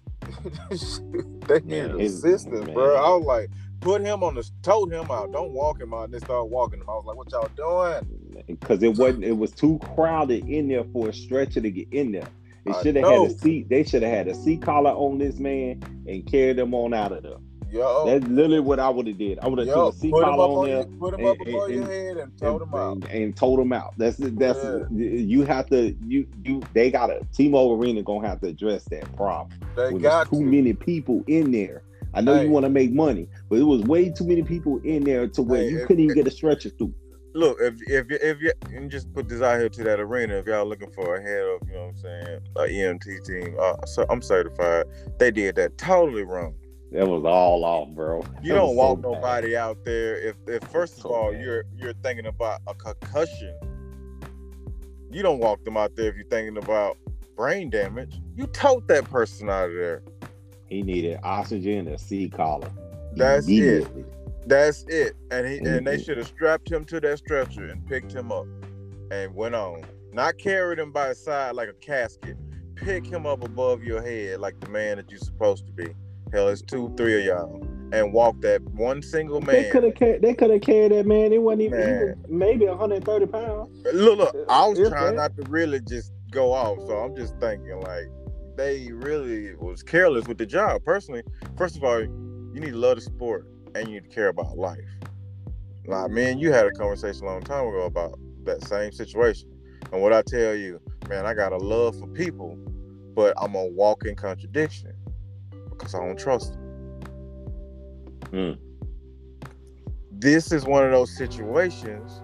They 1.48 1.60
needed 1.62 2.00
assistance, 2.00 2.66
man. 2.66 2.74
bro. 2.74 2.96
I 2.96 3.16
was 3.16 3.26
like, 3.26 3.50
put 3.80 4.02
him 4.02 4.24
on 4.24 4.36
the, 4.36 4.50
told 4.62 4.92
him 4.92 5.10
out. 5.10 5.32
Don't 5.32 5.52
walk 5.52 5.80
him 5.80 5.94
out. 5.94 6.06
And 6.06 6.14
they 6.14 6.20
started 6.20 6.46
walking 6.46 6.80
him. 6.80 6.90
I 6.90 6.94
was 6.94 7.06
like, 7.06 7.18
what 7.18 7.32
y'all 7.32 7.50
doing? 7.56 8.24
because 8.48 8.84
it 8.84 8.98
wasn't 8.98 9.24
it 9.24 9.38
was 9.38 9.52
too 9.52 9.80
crowded 9.96 10.48
in 10.48 10.68
there 10.68 10.84
for 10.86 11.10
a 11.10 11.14
stretcher 11.14 11.62
to 11.62 11.72
get 11.72 11.88
in 11.92 12.12
there. 12.12 12.28
They 12.66 12.72
should 12.82 12.96
have 12.96 13.06
had 13.06 13.22
a 13.32 13.38
seat. 13.38 13.70
They 13.70 13.84
should 13.84 14.04
have 14.04 14.12
had 14.12 14.28
a 14.30 14.36
seat 14.36 14.62
collar 14.62 14.92
on 14.92 15.18
this 15.18 15.38
man 15.38 15.84
and 16.08 16.26
carried 16.26 16.60
him 16.60 16.74
on 16.74 16.94
out 16.94 17.12
of 17.12 17.24
there. 17.24 17.38
Yo, 17.74 18.06
That's 18.06 18.28
literally 18.28 18.60
what 18.60 18.80
I 18.80 18.88
would 18.88 19.08
have 19.08 19.18
did. 19.18 19.40
I 19.40 19.48
would 19.48 19.58
have 19.58 19.68
a 19.76 19.92
put 19.92 20.04
him 20.04 20.12
collar 20.12 20.34
up 20.34 20.40
on 20.40 20.58
on 20.58 20.66
there 20.66 20.84
put 21.00 21.14
him 21.16 21.20
and- 21.22 21.30
up 21.30 21.38
above 21.48 21.64
and- 21.70 21.74
your 21.76 21.86
head 21.88 22.18
and 22.18 22.38
told 22.38 22.62
him 22.62 22.74
out. 22.76 22.92
and, 22.94 23.04
and 23.06 23.36
told 23.36 23.60
him 23.60 23.74
out. 23.74 23.94
That's 23.98 24.18
that's 24.18 24.64
Yeah. 24.64 24.86
you 24.92 25.44
have 25.46 25.68
to 25.72 25.96
you 26.06 26.28
you 26.46 26.62
they 26.74 26.92
got 26.92 27.08
to 27.08 27.26
T-Mobile 27.34 27.84
Arena 27.84 28.04
gonna 28.04 28.28
have 28.28 28.42
to 28.42 28.48
address 28.48 28.84
that 28.92 29.12
problem. 29.16 29.58
They 29.76 29.92
when 29.92 30.02
got 30.04 30.30
too 30.30 30.40
to. 30.40 30.46
many 30.46 30.74
people 30.74 31.24
in 31.28 31.52
there. 31.52 31.82
I 32.14 32.22
know 32.22 32.36
Hey. 32.36 32.46
you 32.46 32.52
want 32.52 32.66
to 32.66 32.70
make 32.70 32.92
money, 32.94 33.28
but 33.50 33.58
it 33.58 33.64
was 33.64 33.82
way 33.82 34.10
too 34.12 34.26
many 34.28 34.44
people 34.44 34.80
in 34.84 35.04
there 35.04 35.28
to 35.30 35.42
where 35.42 35.64
Hey, 35.64 35.70
you 35.70 35.80
if- 35.80 35.88
couldn't 35.88 36.04
even 36.04 36.16
get 36.16 36.28
a 36.28 36.32
stretcher 36.32 36.70
through. 36.70 36.94
Look, 37.34 37.58
if 37.60 37.74
if 37.90 38.12
you 38.12 38.18
if 38.22 38.40
you 38.40 38.52
and 38.78 38.92
just 38.92 39.12
put 39.16 39.28
this 39.28 39.42
out 39.42 39.58
here 39.60 39.68
to 39.70 39.84
that 39.86 40.00
arena, 40.00 40.36
if 40.36 40.46
y'all 40.46 40.68
looking 40.68 40.92
for 40.92 41.16
a 41.16 41.22
head 41.24 41.42
of, 41.42 41.68
you 41.68 41.74
know 41.74 41.86
what 41.88 41.90
I'm 41.90 41.98
saying, 41.98 42.40
a 42.56 42.62
EMT 42.70 43.26
team, 43.26 43.56
uh, 43.60 43.84
so 43.88 44.06
I'm 44.12 44.22
certified. 44.22 44.86
They 45.18 45.32
did 45.32 45.56
that 45.56 45.76
totally 45.80 46.22
wrong. 46.22 46.54
That 46.94 47.08
was 47.08 47.24
all 47.26 47.66
off, 47.66 47.90
bro. 47.90 48.24
You 48.44 48.54
don't 48.54 48.76
walk 48.76 49.00
so 49.00 49.02
bad. 49.02 49.12
nobody 49.14 49.58
out 49.58 49.84
there 49.84 50.16
if, 50.18 50.36
if 50.48 50.64
first 50.66 50.98
of 50.98 51.02
So 51.02 51.10
all 51.14 51.32
bad. 51.32 51.42
you're 51.42 51.64
you're 51.76 51.94
thinking 52.04 52.28
about 52.28 52.62
a 52.68 52.76
concussion. 52.76 53.56
You 55.12 55.24
don't 55.24 55.40
walk 55.40 55.64
them 55.64 55.76
out 55.76 55.96
there 55.96 56.08
if 56.10 56.16
you're 56.16 56.26
thinking 56.26 56.58
about 56.58 56.98
brain 57.36 57.72
damage. 57.72 58.22
You 58.36 58.46
tote 58.48 58.88
that 58.88 59.06
person 59.10 59.50
out 59.50 59.70
of 59.70 59.76
there. 59.76 60.04
He 60.68 60.84
needed 60.84 61.20
oxygen 61.24 61.80
and 61.80 61.90
a 61.90 61.98
C-collar. 61.98 62.72
That's 63.16 63.48
it. 63.48 63.88
That's 64.46 64.84
it. 64.88 65.16
And 65.32 65.48
he 65.48 65.58
and 65.60 65.86
they 65.88 66.02
should 66.02 66.18
have 66.18 66.28
strapped 66.28 66.72
him 66.72 66.86
to 66.86 67.00
that 67.00 67.18
stretcher 67.18 67.66
and 67.70 67.86
picked 67.88 68.12
him 68.14 68.32
up 68.32 68.46
and 69.12 69.34
went 69.34 69.56
on. 69.56 69.84
Not 70.12 70.38
carried 70.38 70.78
him 70.78 70.92
by 70.92 71.10
his 71.10 71.24
side 71.24 71.56
like 71.56 71.70
a 71.70 71.74
casket. 71.74 72.38
Pick 72.76 73.06
him 73.06 73.26
up 73.26 73.44
above 73.44 73.84
your 73.84 74.02
head 74.02 74.40
like 74.40 74.60
the 74.60 74.70
man 74.70 74.98
that 74.98 75.10
you're 75.10 75.20
supposed 75.20 75.66
to 75.68 75.72
be. 75.72 75.88
Hell, 76.34 76.48
it's 76.48 76.64
two, 76.64 76.92
three 76.98 77.20
of 77.20 77.26
y'all. 77.26 77.68
And 77.94 78.12
walk 78.12 78.42
that 78.42 78.64
one 78.64 79.04
single 79.04 79.40
man. 79.40 79.56
They 79.56 79.70
could 79.70 79.84
have 79.84 79.94
carried. 79.94 80.24
They 80.24 80.34
could 80.34 80.50
have 80.50 80.62
carried 80.62 80.92
that 80.94 81.06
man. 81.06 81.32
It 81.32 81.40
wasn't 81.40 81.62
even. 81.62 81.80
Was 81.80 82.16
maybe 82.28 82.66
130 82.66 83.26
pounds. 83.28 83.86
Look, 83.94 84.18
look, 84.18 84.36
I 84.50 84.66
was 84.66 84.80
If 84.80 84.90
trying 84.90 85.16
that- 85.16 85.36
not 85.38 85.44
to 85.44 85.48
really 85.48 85.80
just 85.80 86.12
go 86.32 86.52
off, 86.52 86.80
so 86.88 86.98
I'm 86.98 87.16
just 87.16 87.40
thinking 87.40 87.80
like 87.82 88.08
they 88.58 88.92
really 88.92 89.54
was 89.56 89.84
careless 89.84 90.28
with 90.28 90.40
the 90.40 90.48
job. 90.48 90.84
Personally, 90.84 91.22
first 91.56 91.78
of 91.78 91.84
all, 91.84 92.02
you 92.02 92.52
need 92.56 92.72
to 92.72 92.78
love 92.78 92.96
the 92.96 93.02
sport 93.02 93.48
and 93.76 93.88
you 93.88 94.02
need 94.02 94.10
to 94.10 94.16
care 94.16 94.30
about 94.30 94.58
life. 94.58 94.80
Like 95.86 96.10
man, 96.10 96.40
you 96.40 96.52
had 96.52 96.66
a 96.66 96.72
conversation 96.72 97.26
a 97.26 97.28
long 97.28 97.42
time 97.42 97.68
ago 97.68 97.84
about 97.84 98.18
that 98.46 98.64
same 98.64 98.92
situation. 98.92 99.50
And 99.92 100.02
what 100.02 100.14
I 100.14 100.24
tell 100.24 100.56
you, 100.56 100.80
man, 101.10 101.28
I 101.28 101.36
got 101.36 101.52
a 101.52 101.58
love 101.58 102.00
for 102.00 102.08
people, 102.08 102.58
but 103.14 103.36
I'm 103.40 103.54
a 103.54 103.68
walking 103.68 104.16
contradiction 104.16 104.93
because 105.84 105.96
I 105.96 106.06
don't 106.06 106.18
trust 106.18 106.54
them. 106.54 106.62
Mm. 108.32 108.58
This 110.12 110.52
is 110.52 110.66
one 110.66 110.84
of 110.86 110.92
those 110.92 111.16
situations 111.16 112.22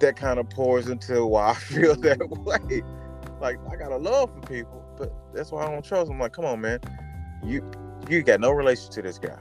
that 0.00 0.16
kind 0.16 0.38
of 0.38 0.48
pours 0.50 0.88
into 0.88 1.24
why 1.26 1.50
I 1.50 1.54
feel 1.54 1.96
that 1.96 2.18
way. 2.28 2.82
Like 3.40 3.58
I 3.70 3.76
got 3.76 3.92
a 3.92 3.96
love 3.96 4.30
for 4.34 4.40
people, 4.46 4.84
but 4.98 5.12
that's 5.34 5.50
why 5.50 5.66
I 5.66 5.70
don't 5.70 5.84
trust 5.84 6.08
them. 6.08 6.18
Like, 6.18 6.32
come 6.32 6.44
on, 6.44 6.60
man, 6.60 6.80
you 7.42 7.68
you 8.08 8.22
got 8.22 8.40
no 8.40 8.50
relation 8.50 8.90
to 8.92 9.02
this 9.02 9.18
guy, 9.18 9.38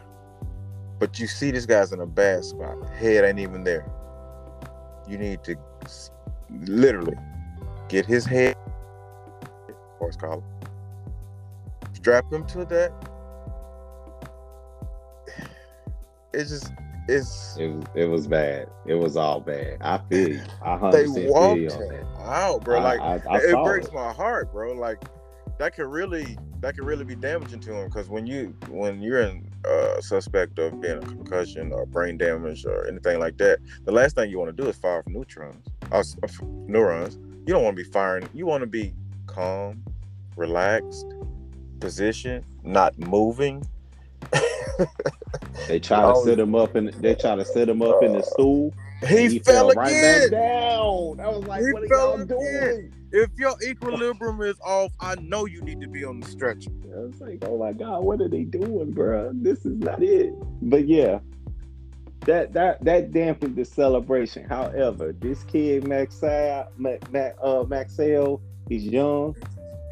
but 0.99 1.19
you 1.19 1.27
see 1.27 1.51
this 1.51 1.65
guy's 1.65 1.91
in 1.91 1.99
a 1.99 2.05
bad 2.05 2.43
spot. 2.43 2.77
Head 2.89 3.23
ain't 3.25 3.39
even 3.39 3.63
there. 3.63 3.85
You 5.07 5.17
need 5.17 5.43
to 5.43 5.55
literally 6.61 7.17
get 7.89 8.05
his 8.05 8.25
head 8.25 8.55
or 9.99 10.07
his 10.07 10.17
collar, 10.17 10.43
strap 12.03 12.29
him 12.33 12.45
to 12.45 12.65
that. 12.65 12.91
It's 16.33 16.49
just 16.49 16.73
it's 17.07 17.55
It 17.57 17.67
was. 17.67 17.85
It 17.95 18.05
was 18.05 18.27
bad. 18.27 18.67
It 18.85 18.95
was 18.95 19.15
all 19.15 19.39
bad. 19.39 19.77
I 19.79 19.99
feel 20.09 20.27
you. 20.33 20.41
I 20.61 20.75
they 20.91 21.05
100% 21.05 21.13
feel 21.13 21.31
walked 21.31 21.59
him 21.91 22.05
out, 22.19 22.63
bro. 22.65 22.79
I- 22.79 22.83
Like 22.83 22.99
I, 22.99 23.35
I 23.35 23.37
it 23.37 23.63
breaks 23.63 23.87
it. 23.87 23.93
my 23.93 24.11
heart, 24.11 24.51
bro. 24.51 24.73
Like 24.73 25.01
that 25.59 25.73
could 25.75 25.87
really 25.87 26.37
that 26.59 26.75
could 26.75 26.83
really 26.85 27.05
be 27.05 27.15
damaging 27.15 27.61
to 27.61 27.73
him 27.73 27.87
because 27.87 28.09
when 28.09 28.25
you 28.27 28.53
when 28.67 29.01
you're 29.01 29.21
in 29.21 29.49
uh, 29.65 30.01
suspect 30.01 30.59
of 30.59 30.81
being 30.81 30.97
a 30.97 31.01
concussion 31.05 31.71
or 31.71 31.85
brain 31.85 32.17
damage 32.17 32.65
or 32.65 32.85
anything 32.85 33.17
like 33.19 33.37
that, 33.37 33.59
the 33.85 33.93
last 33.93 34.15
thing 34.15 34.29
you 34.29 34.39
want 34.39 34.55
to 34.55 34.61
do 34.61 34.67
is 34.69 34.75
fire 34.75 35.01
from 35.03 35.13
neutrons, 35.13 35.65
uh, 35.93 36.03
uh, 36.23 36.27
neurons. 36.67 37.17
You 37.45 37.53
don't 37.53 37.63
want 37.63 37.77
to 37.77 37.83
be 37.83 37.89
firing. 37.89 38.27
You 38.33 38.45
want 38.45 38.61
to 38.61 38.67
be 38.67 38.93
calm, 39.27 39.83
relaxed, 40.35 41.05
position, 41.83 42.43
not 42.63 42.97
moving. 42.97 43.65
They 45.67 45.79
try 45.81 46.01
to 46.11 46.21
set 46.23 46.39
him 46.39 46.55
up 46.55 46.75
and 46.75 46.89
they 46.93 47.13
try 47.15 47.35
to 47.35 47.45
set 47.45 47.67
him 47.69 47.81
up 47.81 48.01
in 48.01 48.13
the 48.13 48.23
stool. 48.23 48.73
he, 49.07 49.25
and 49.37 49.45
fell, 49.45 49.67
right 49.71 49.75
back 49.91 50.27
again. 50.27 50.31
down. 50.31 51.19
I 51.19 51.27
was 51.27 51.43
like, 51.45 51.61
He 51.61 51.73
"What 51.73 51.83
are 51.83 51.87
fell 51.87 52.07
y'all 52.17 52.21
again. 52.21 52.27
doing?" 52.27 52.93
if 53.11 53.29
your 53.37 53.53
equilibrium 53.67 54.41
is 54.41 54.55
off, 54.65 54.91
I 54.99 55.15
know 55.15 55.45
you 55.45 55.61
need 55.61 55.81
to 55.81 55.87
be 55.87 56.03
on 56.05 56.21
the 56.21 56.27
stretcher. 56.27 56.71
I 56.95 56.99
was 56.99 57.19
like, 57.21 57.43
oh 57.45 57.57
my 57.57 57.73
god, 57.73 58.03
what 58.03 58.21
are 58.21 58.29
they 58.29 58.43
doing, 58.43 58.91
bro? 58.91 59.31
This 59.33 59.65
is 59.65 59.77
not 59.77 60.01
it. 60.01 60.33
But 60.61 60.87
yeah, 60.87 61.19
that 62.21 62.53
that 62.53 62.83
that 62.85 63.11
dampened 63.11 63.55
the 63.57 63.65
celebration. 63.65 64.45
However, 64.47 65.13
this 65.19 65.43
kid 65.43 65.83
Maxell, 65.83 66.67
Max, 66.77 67.05
uh, 67.11 67.63
Maxell, 67.65 68.39
he's 68.69 68.85
young. 68.85 69.35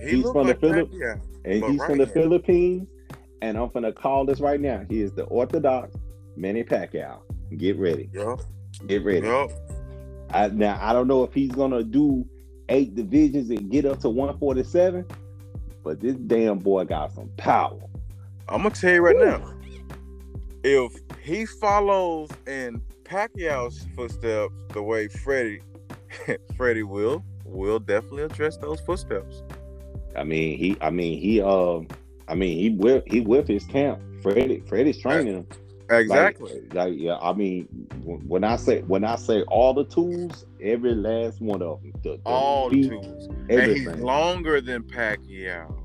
He 0.01 0.15
He's 0.15 0.23
from 0.23 0.47
the 0.47 0.53
like 0.53 0.59
Philip- 0.61 0.89
Pacquiao. 0.91 1.21
And 1.45 1.61
But 1.61 1.71
he's 1.71 1.79
right 1.79 1.89
from 1.89 1.97
the. 1.99 2.07
Philippines. 2.07 2.89
And 3.41 3.57
I'm 3.57 3.69
gonna 3.69 3.91
call 3.91 4.25
this 4.25 4.39
right 4.39 4.59
now. 4.61 4.85
He 4.89 5.01
is 5.01 5.13
the 5.13 5.23
Orthodox 5.25 5.95
Manny 6.35 6.63
Pacquiao. 6.63 7.19
Get 7.57 7.77
ready. 7.77 8.09
Yup, 8.13 8.41
Get 8.87 9.03
ready. 9.03 9.25
yup. 9.25 9.49
I, 10.29 10.47
now 10.49 10.77
I 10.81 10.93
don't 10.93 11.07
know 11.07 11.23
if 11.23 11.33
he's 11.33 11.51
gonna 11.51 11.83
do 11.83 12.25
eight 12.69 12.95
divisions 12.95 13.49
and 13.49 13.69
get 13.71 13.85
up 13.85 13.99
to 14.01 14.09
147, 14.09 15.05
but 15.83 15.99
this 15.99 16.15
damn 16.15 16.59
boy 16.59 16.85
got 16.85 17.11
some 17.13 17.29
power. 17.37 17.79
I'm 18.47 18.61
gonna 18.63 18.69
tell 18.75 18.93
you 18.93 19.01
right 19.01 19.17
now. 19.17 19.53
If 20.63 20.93
he 21.21 21.45
follows 21.45 22.29
in 22.47 22.81
Pacquiao's 23.03 23.85
footsteps 23.95 24.53
the 24.69 24.81
way 24.83 25.07
Freddie, 25.07 25.61
Freddie 26.55 26.83
will, 26.83 27.25
will 27.43 27.79
definitely 27.79 28.23
address 28.23 28.57
those 28.57 28.79
footsteps. 28.81 29.41
I 30.15 30.23
mean, 30.23 30.57
he. 30.57 30.77
I 30.81 30.89
mean, 30.89 31.19
he. 31.19 31.41
Um. 31.41 31.87
I 32.27 32.35
mean, 32.35 32.57
he 32.57 32.69
with 32.69 33.03
he 33.07 33.21
with 33.21 33.47
his 33.47 33.65
camp. 33.65 34.01
Freddie. 34.21 34.61
Freddie's 34.67 34.99
training 34.99 35.33
him. 35.35 35.47
Exactly. 35.89 36.61
Like, 36.71 36.93
yeah. 36.95 37.17
I 37.17 37.33
mean, 37.33 37.65
when 38.03 38.43
I 38.43 38.55
say 38.55 38.81
when 38.83 39.03
I 39.03 39.15
say 39.15 39.41
all 39.43 39.73
the 39.73 39.83
tools, 39.83 40.45
every 40.61 40.95
last 40.95 41.41
one 41.41 41.61
of 41.61 41.81
them. 41.81 41.91
The, 42.03 42.11
the 42.11 42.21
All 42.25 42.69
feet, 42.69 42.89
tools. 42.89 43.27
And 43.49 43.71
he's 43.71 43.87
longer 43.87 44.61
than 44.61 44.83
Pacquiao. 44.83 45.77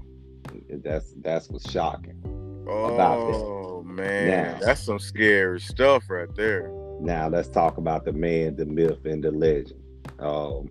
That's 0.71 1.12
that's 1.23 1.49
what's 1.49 1.71
shocking. 1.71 2.23
Oh 2.68 3.83
man, 3.85 4.28
Now. 4.28 4.59
that's 4.61 4.83
some 4.83 4.99
scary 4.99 5.61
stuff 5.61 6.09
right 6.09 6.33
there. 6.35 6.71
Now 7.00 7.28
let's 7.28 7.49
talk 7.49 7.76
about 7.76 8.04
the 8.04 8.12
man, 8.12 8.56
the 8.56 8.66
myth, 8.66 9.04
and 9.04 9.23
the 9.23 9.30
legend. 9.30 9.80
Um, 10.18 10.71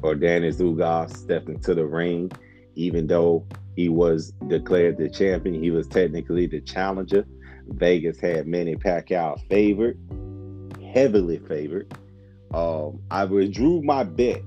Yordenis 0.00 0.56
Ugas 0.60 1.16
stepped 1.16 1.48
into 1.48 1.74
the 1.74 1.86
ring, 1.86 2.30
even 2.74 3.06
though 3.06 3.46
he 3.76 3.88
was 3.88 4.32
declared 4.48 4.98
the 4.98 5.08
champion. 5.08 5.62
He 5.62 5.70
was 5.70 5.86
technically 5.86 6.46
the 6.46 6.60
challenger. 6.60 7.26
Vegas 7.68 8.20
had 8.20 8.46
Manny 8.46 8.76
Pacquiao 8.76 9.40
favored, 9.48 9.98
heavily 10.92 11.38
favored. 11.38 11.92
Um, 12.52 13.00
I 13.10 13.24
withdrew 13.24 13.82
my 13.82 14.04
bet 14.04 14.42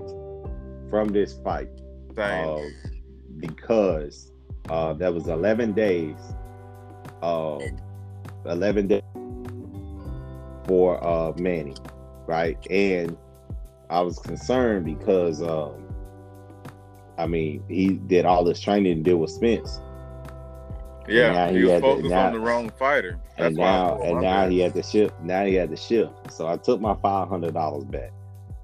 from 0.90 1.08
this 1.08 1.38
fight 1.42 1.68
uh, 2.16 2.60
because 3.38 4.32
uh, 4.68 4.92
that 4.94 5.12
was 5.12 5.26
11 5.26 5.72
days, 5.72 6.16
um, 7.22 7.60
11 8.44 8.86
days 8.86 9.02
for 10.66 11.04
uh, 11.04 11.32
Manny, 11.36 11.74
right? 12.26 12.56
And 12.70 13.16
I 13.90 14.00
was 14.00 14.18
concerned 14.18 14.84
because, 14.84 15.42
um, 15.42 15.85
I 17.18 17.26
mean, 17.26 17.62
he 17.68 17.94
did 17.94 18.24
all 18.24 18.44
this 18.44 18.60
training 18.60 18.98
to 18.98 19.02
deal 19.02 19.16
with 19.18 19.30
Spence, 19.30 19.80
yeah, 21.08 21.50
he 21.50 21.58
he 21.58 21.64
was 21.64 21.72
to- 21.74 21.80
focused 21.80 22.10
now- 22.10 22.26
on 22.26 22.32
the 22.32 22.40
wrong 22.40 22.70
fighter. 22.70 23.18
That's 23.36 23.48
and 23.48 23.56
now 23.56 24.00
and 24.02 24.20
now 24.20 24.48
he 24.48 24.60
had 24.60 24.74
to 24.74 24.82
shift. 24.82 25.14
Now 25.22 25.44
he 25.44 25.54
had 25.54 25.70
to 25.70 25.76
shift. 25.76 26.32
So 26.32 26.46
I 26.46 26.56
took 26.56 26.80
my 26.80 26.94
five 26.94 27.28
hundred 27.28 27.54
dollars 27.54 27.84
back. 27.84 28.10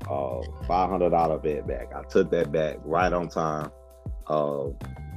Uh, 0.09 0.43
five 0.67 0.91
hundred 0.91 1.11
dollar 1.11 1.39
bet 1.39 1.67
back. 1.67 1.95
I 1.95 2.03
took 2.05 2.31
that 2.31 2.51
back 2.53 2.79
right 2.85 3.13
on 3.13 3.29
time. 3.29 3.71
Uh, 4.27 4.69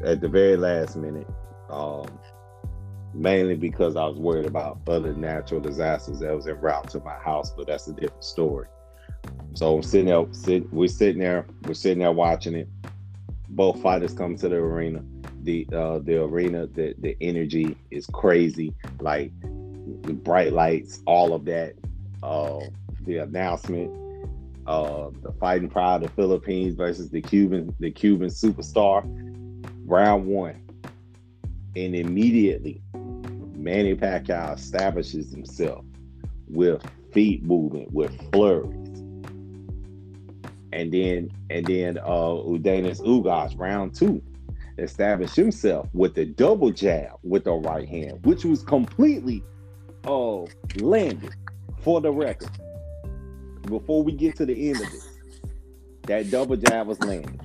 at 0.04 0.22
the 0.22 0.28
very 0.28 0.58
last 0.58 0.96
minute. 0.96 1.28
Um, 1.70 2.06
mainly 3.14 3.56
because 3.56 3.96
I 3.96 4.06
was 4.06 4.18
worried 4.18 4.46
about 4.46 4.80
other 4.88 5.14
natural 5.14 5.62
disasters 5.62 6.20
that 6.20 6.36
was 6.36 6.48
en 6.48 6.60
route 6.60 6.90
to 6.90 7.00
my 7.00 7.16
house, 7.16 7.52
but 7.52 7.66
that's 7.68 7.88
a 7.88 7.94
different 7.94 8.24
story. 8.24 8.68
So 9.54 9.78
I'm 9.78 9.84
sitting 9.84 10.08
there, 10.08 10.26
sit, 10.32 10.72
we're 10.74 10.88
sitting 10.90 11.20
there, 11.20 11.48
we're 11.66 11.74
sitting 11.74 12.00
there 12.00 12.12
watching 12.12 12.56
it. 12.56 12.68
Both 13.50 13.82
fighters 13.82 14.14
come 14.14 14.36
to 14.38 14.50
the 14.50 14.56
arena. 14.56 15.04
The 15.44 15.68
uh, 15.72 16.00
the 16.00 16.24
arena, 16.24 16.68
the 16.68 16.96
the 16.98 17.16
energy 17.22 17.78
is 17.92 18.08
crazy. 18.08 18.74
Like 19.00 19.32
the 19.42 20.14
bright 20.14 20.54
lights, 20.54 21.02
all 21.06 21.34
of 21.34 21.46
that. 21.46 21.74
Uh, 22.24 22.60
the 23.02 23.18
announcement, 23.18 23.92
uh, 24.66 25.10
the 25.22 25.32
fighting 25.34 25.70
pride 25.70 25.98
of 25.98 26.02
the 26.02 26.10
Philippines 26.10 26.76
versus 26.76 27.10
the 27.10 27.22
Cuban, 27.22 27.76
the 27.80 27.92
Cuban 27.92 28.30
superstar. 28.30 29.04
Round 29.86 30.26
one, 30.26 30.60
and 31.76 31.96
immediately 31.96 32.82
Manny 33.56 33.96
Pacquiao 33.96 34.56
establishes 34.56 35.32
himself 35.32 35.86
with 36.48 36.84
feet 37.12 37.44
movement, 37.44 37.92
with 37.92 38.12
flurries. 38.32 38.85
And 40.76 40.92
then 40.92 41.32
and 41.50 41.66
then 41.66 41.98
uh 41.98 42.02
Yordenis 42.04 43.00
Ugas 43.02 43.58
round 43.58 43.96
two 43.96 44.22
established 44.78 45.38
himself 45.38 45.88
with 45.94 46.16
the 46.16 46.26
double 46.26 46.70
jab 46.70 47.12
with 47.24 47.46
the 47.46 47.54
right 47.54 47.88
hand, 47.88 48.20
which 48.26 48.44
was 48.44 48.62
completely 48.62 49.42
uh 50.06 50.42
landed 50.82 51.34
for 51.80 52.02
the 52.02 52.12
record. 52.12 52.52
Before 53.62 54.04
we 54.04 54.12
get 54.12 54.36
to 54.36 54.46
the 54.46 54.70
end 54.70 54.82
of 54.82 54.92
this, 54.92 55.08
that 56.04 56.30
double 56.30 56.58
jab 56.58 56.88
was 56.88 57.00
landed. 57.00 57.40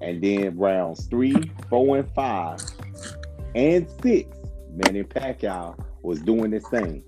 And 0.00 0.22
then 0.22 0.56
rounds 0.56 1.06
three, 1.06 1.34
four, 1.68 1.98
and 1.98 2.08
five, 2.14 2.60
and 3.56 3.88
six, 4.00 4.34
Manny 4.72 5.02
Pacquiao 5.02 5.76
was 6.02 6.20
doing 6.20 6.52
this 6.52 6.66
thing. 6.68 7.02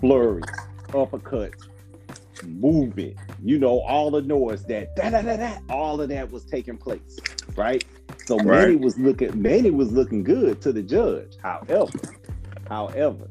Flurries, 0.00 0.44
uppercuts, 0.88 1.68
movement, 2.44 3.16
you 3.42 3.58
know, 3.58 3.80
all 3.80 4.10
the 4.10 4.22
noise 4.22 4.64
that 4.66 4.94
da 4.96 5.10
da 5.10 5.22
da 5.22 5.36
da, 5.36 5.58
all 5.68 6.00
of 6.00 6.08
that 6.08 6.30
was 6.30 6.44
taking 6.44 6.76
place, 6.76 7.18
right? 7.56 7.84
So 8.26 8.36
Manny 8.38 8.76
was 8.76 8.98
looking, 8.98 9.40
Manny 9.40 9.70
was 9.70 9.92
looking 9.92 10.22
good 10.22 10.60
to 10.62 10.72
the 10.72 10.82
judge. 10.82 11.36
However, 11.42 11.86
however, 12.68 13.28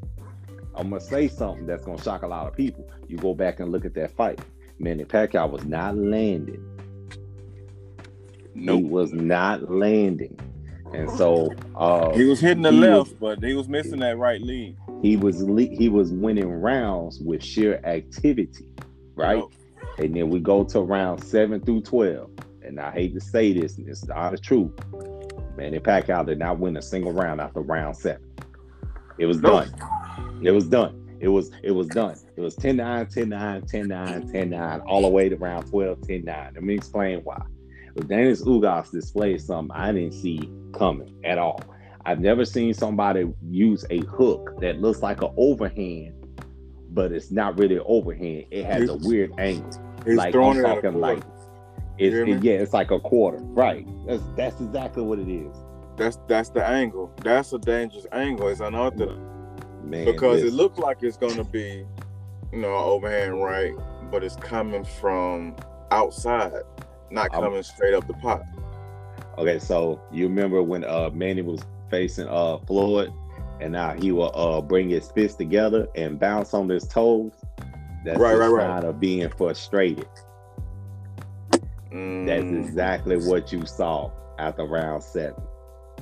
I'm 0.75 0.89
gonna 0.89 1.01
say 1.01 1.27
something 1.27 1.65
that's 1.65 1.85
gonna 1.85 2.01
shock 2.01 2.23
a 2.23 2.27
lot 2.27 2.47
of 2.47 2.55
people. 2.55 2.89
You 3.07 3.17
go 3.17 3.33
back 3.33 3.59
and 3.59 3.71
look 3.71 3.85
at 3.85 3.93
that 3.95 4.11
fight. 4.11 4.39
Manny 4.79 5.03
Pacquiao 5.05 5.49
was 5.49 5.65
not 5.65 5.97
landing. 5.97 6.63
He 8.53 8.61
Nope. 8.65 8.83
was 8.83 9.13
not 9.13 9.69
landing. 9.71 10.37
And 10.93 11.09
so 11.11 11.49
uh 11.75 12.11
He 12.13 12.23
was 12.25 12.39
hitting 12.39 12.63
the 12.63 12.71
left, 12.71 13.11
was- 13.21 13.37
but 13.39 13.43
he 13.43 13.53
was 13.53 13.67
missing 13.69 13.99
that 13.99 14.17
right 14.17 14.41
lead. 14.41 14.75
he 15.01 15.17
was 15.17 15.41
le- 15.43 15.61
he 15.75 15.87
was 15.87 16.11
winning 16.11 16.49
rounds 16.51 17.19
with 17.19 17.43
sheer 17.43 17.79
activity, 17.83 18.65
right? 19.19 19.43
And 19.97 20.15
then 20.15 20.29
we 20.29 20.39
go 20.39 20.63
to 20.63 20.81
round 20.81 21.23
seven 21.23 21.59
through 21.61 21.81
twelve. 21.81 22.29
And 22.63 22.79
I 22.79 22.91
hate 22.91 23.13
to 23.15 23.21
say 23.21 23.51
this, 23.53 23.77
and 23.77 23.87
it's 23.89 24.01
the 24.01 24.15
honest 24.15 24.43
truth. 24.43 24.71
Manny 25.57 25.79
Pacquiao 25.79 26.25
did 26.25 26.39
not 26.39 26.59
win 26.59 26.77
a 26.77 26.81
single 26.81 27.11
round 27.11 27.41
after 27.41 27.61
round 27.61 27.97
seven. 27.97 28.21
It 29.17 29.25
was 29.25 29.41
Nope. 29.41 29.65
done. 29.65 30.39
It 30.43 30.51
was 30.51 30.67
done. 30.67 30.95
It 31.19 31.27
was 31.27 31.51
it 31.63 31.71
was 31.71 31.87
done. 31.87 32.15
It 32.37 32.41
was 32.41 32.55
10-9, 32.55 33.13
10-9, 33.13 33.69
10-9, 33.69 34.31
10-9, 34.31 34.83
all 34.85 35.01
the 35.01 35.09
way 35.09 35.27
to 35.27 35.35
round 35.35 35.67
12, 35.69 35.99
10-9. 35.99 36.25
Let 36.53 36.63
me 36.63 36.75
explain 36.75 37.19
why. 37.25 37.41
But 37.95 38.07
Dennis 38.07 38.41
Ugas 38.43 38.91
displayed 38.91 39.41
something 39.41 39.75
I 39.75 39.91
didn't 39.91 40.13
see 40.13 40.49
coming 40.73 41.13
at 41.25 41.37
all. 41.37 41.61
I've 42.05 42.21
never 42.21 42.45
seen 42.45 42.73
somebody 42.73 43.29
use 43.49 43.83
a 43.89 43.99
hook 43.99 44.61
that 44.61 44.79
looks 44.79 45.01
like 45.01 45.21
an 45.21 45.31
overhand, 45.35 46.13
but 46.91 47.11
it's 47.11 47.31
not 47.31 47.57
really 47.57 47.75
an 47.75 47.83
overhand. 47.85 48.45
It 48.51 48.65
has 48.65 48.89
a 48.89 48.95
weird 48.95 49.31
angle. 49.39 49.69
Like 50.05 50.31
throwing 50.33 50.59
I'm 50.59 50.65
it 50.65 50.67
at 50.69 50.77
a 50.77 50.81
talking 50.81 50.99
like 50.99 51.23
it's 51.97 52.15
it- 52.15 52.43
yeah, 52.43 52.53
it's 52.53 52.73
like 52.73 52.91
a 52.91 52.99
quarter. 52.99 53.37
Right. 53.39 53.85
That's 54.07 54.23
that's 54.35 54.61
exactly 54.61 55.03
what 55.03 55.19
it 55.19 55.29
is. 55.29 55.55
That's 55.97 56.17
that's 56.27 56.49
the 56.49 56.65
angle. 56.65 57.11
That's 57.23 57.51
a 57.53 57.59
dangerous 57.59 58.05
angle. 58.11 58.47
It's 58.47 58.61
unorthodox 58.61 59.19
Man. 59.83 60.05
because 60.05 60.41
it 60.43 60.53
looked 60.53 60.79
like 60.79 61.03
it's 61.03 61.17
gonna 61.17 61.43
be, 61.43 61.85
you 62.53 62.59
know, 62.59 62.73
overhand 62.75 63.41
right, 63.41 63.73
but 64.09 64.23
it's 64.23 64.37
coming 64.37 64.85
from 64.85 65.55
outside, 65.91 66.53
not 67.11 67.33
I'm- 67.33 67.43
coming 67.43 67.63
straight 67.63 67.93
up 67.93 68.07
the 68.07 68.13
pot. 68.13 68.43
Okay, 69.37 69.59
so 69.59 70.01
you 70.11 70.27
remember 70.27 70.63
when 70.63 70.83
uh 70.85 71.09
Manny 71.13 71.41
was 71.41 71.59
facing 71.89 72.27
uh 72.29 72.57
Floyd 72.59 73.11
and 73.59 73.73
now 73.73 73.93
he 73.93 74.11
will 74.11 74.31
uh 74.35 74.61
bring 74.61 74.89
his 74.89 75.11
fists 75.11 75.37
together 75.37 75.87
and 75.95 76.19
bounce 76.19 76.53
on 76.53 76.69
his 76.69 76.87
toes. 76.87 77.33
That's 78.05 78.19
Right, 78.19 78.35
right, 78.37 78.47
right. 78.49 78.63
sign 78.63 78.85
of 78.85 78.99
being 78.99 79.29
frustrated. 79.29 80.07
That's 82.25 82.43
Mm, 82.43 82.65
exactly 82.67 83.17
what 83.17 83.51
you 83.51 83.65
saw 83.65 84.11
after 84.37 84.63
round 84.65 85.03
seven. 85.03 85.41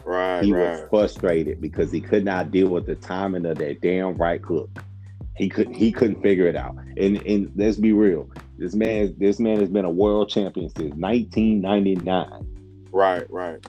right, 0.05 0.43
He 0.43 0.51
right. 0.53 0.71
was 0.81 0.89
frustrated 0.89 1.61
because 1.61 1.91
he 1.91 2.01
could 2.01 2.25
not 2.25 2.51
deal 2.51 2.67
with 2.69 2.85
the 2.85 2.95
timing 2.95 3.45
of 3.45 3.57
that 3.59 3.81
damn 3.81 4.15
right 4.15 4.41
hook. 4.41 4.69
He 5.35 5.49
couldn't 5.49 5.73
he 5.75 5.91
couldn't 5.91 6.21
figure 6.21 6.47
it 6.47 6.55
out. 6.55 6.75
And 6.97 7.17
and 7.25 7.51
let's 7.55 7.77
be 7.77 7.93
real. 7.93 8.29
This 8.57 8.73
man 8.75 9.15
this 9.17 9.39
man 9.39 9.59
has 9.59 9.69
been 9.69 9.85
a 9.85 9.89
world 9.89 10.29
champion 10.29 10.69
since 10.69 10.93
1999. 10.95 12.45
Right, 12.91 13.29
right. 13.29 13.65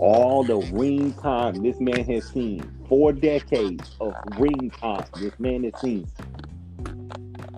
All 0.00 0.42
the 0.42 0.56
ring 0.72 1.12
time 1.12 1.62
this 1.62 1.78
man 1.78 2.04
has 2.06 2.26
seen, 2.26 2.62
four 2.88 3.12
decades 3.12 3.96
of 4.00 4.14
ring 4.38 4.70
time 4.70 5.04
this 5.20 5.38
man 5.38 5.64
has 5.64 5.78
seen. 5.78 6.08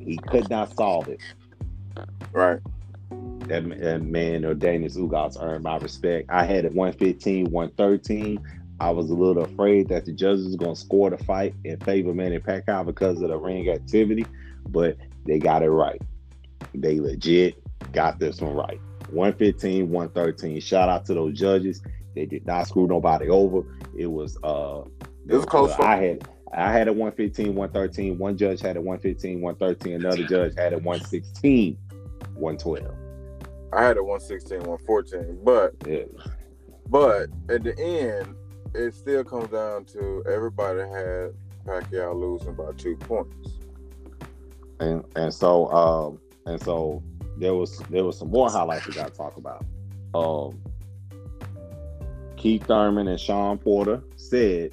He 0.00 0.16
could 0.16 0.50
not 0.50 0.74
solve 0.74 1.06
it. 1.06 1.20
Right. 2.32 2.58
That, 3.46 3.68
that 3.80 4.02
man 4.02 4.42
Yordenis 4.42 4.96
Ugas 4.96 5.40
earned 5.40 5.62
my 5.62 5.76
respect. 5.78 6.30
I 6.30 6.44
had 6.44 6.64
it 6.64 6.74
115, 6.74 7.48
113. 7.52 8.40
I 8.80 8.90
was 8.90 9.10
a 9.10 9.14
little 9.14 9.44
afraid 9.44 9.88
that 9.90 10.04
the 10.04 10.12
judges 10.12 10.46
was 10.46 10.56
going 10.56 10.74
to 10.74 10.80
score 10.80 11.10
the 11.10 11.18
fight 11.18 11.54
in 11.62 11.78
favor 11.78 12.10
of 12.10 12.16
Manny 12.16 12.40
Pacquiao 12.40 12.84
because 12.84 13.22
of 13.22 13.28
the 13.28 13.38
ring 13.38 13.70
activity, 13.70 14.26
but 14.68 14.96
they 15.26 15.38
got 15.38 15.62
it 15.62 15.70
right. 15.70 16.02
They 16.74 16.98
legit 16.98 17.62
got 17.92 18.18
this 18.18 18.40
one 18.40 18.54
right. 18.54 18.80
115, 19.10 19.90
113. 19.90 20.60
Shout 20.60 20.88
out 20.88 21.06
to 21.06 21.14
those 21.14 21.38
judges. 21.38 21.82
They 22.14 22.26
did 22.26 22.46
not 22.46 22.66
screw 22.66 22.86
nobody 22.86 23.28
over. 23.28 23.62
It 23.96 24.06
was 24.06 24.38
uh 24.42 24.82
it 25.28 25.34
was 25.34 25.44
close. 25.44 25.72
I 25.72 25.96
had 25.96 26.28
I 26.54 26.70
had 26.70 26.88
a 26.88 26.92
115, 26.92 27.54
113. 27.54 28.18
One 28.18 28.36
judge 28.36 28.60
had 28.60 28.76
a 28.76 28.80
115, 28.80 29.40
113. 29.40 29.94
Another 29.94 30.24
judge 30.28 30.54
had 30.56 30.72
a 30.72 30.78
116, 30.78 31.78
112. 32.34 32.94
I 33.72 33.84
had 33.84 33.96
a 33.96 34.04
116, 34.04 34.58
114. 34.68 35.38
But 35.42 35.74
yeah. 35.86 36.04
but 36.88 37.28
at 37.48 37.62
the 37.62 37.78
end, 37.78 38.36
it 38.74 38.94
still 38.94 39.24
comes 39.24 39.48
down 39.48 39.86
to 39.86 40.22
everybody 40.30 40.80
had 40.80 41.32
Pacquiao 41.64 42.14
losing 42.14 42.54
by 42.54 42.72
two 42.76 42.96
points. 42.96 43.58
And 44.80 45.04
and 45.16 45.32
so 45.32 45.70
um 45.72 46.20
and 46.46 46.60
so 46.62 47.02
there 47.38 47.54
was 47.54 47.78
there 47.90 48.04
was 48.04 48.18
some 48.18 48.30
more 48.30 48.50
highlights 48.50 48.86
we 48.86 48.94
got 48.94 49.08
to 49.08 49.14
talk 49.14 49.36
about. 49.36 49.64
Um, 50.14 50.60
Keith 52.42 52.64
Thurman 52.66 53.06
and 53.06 53.20
Shawn 53.20 53.56
Porter 53.56 54.02
said, 54.16 54.72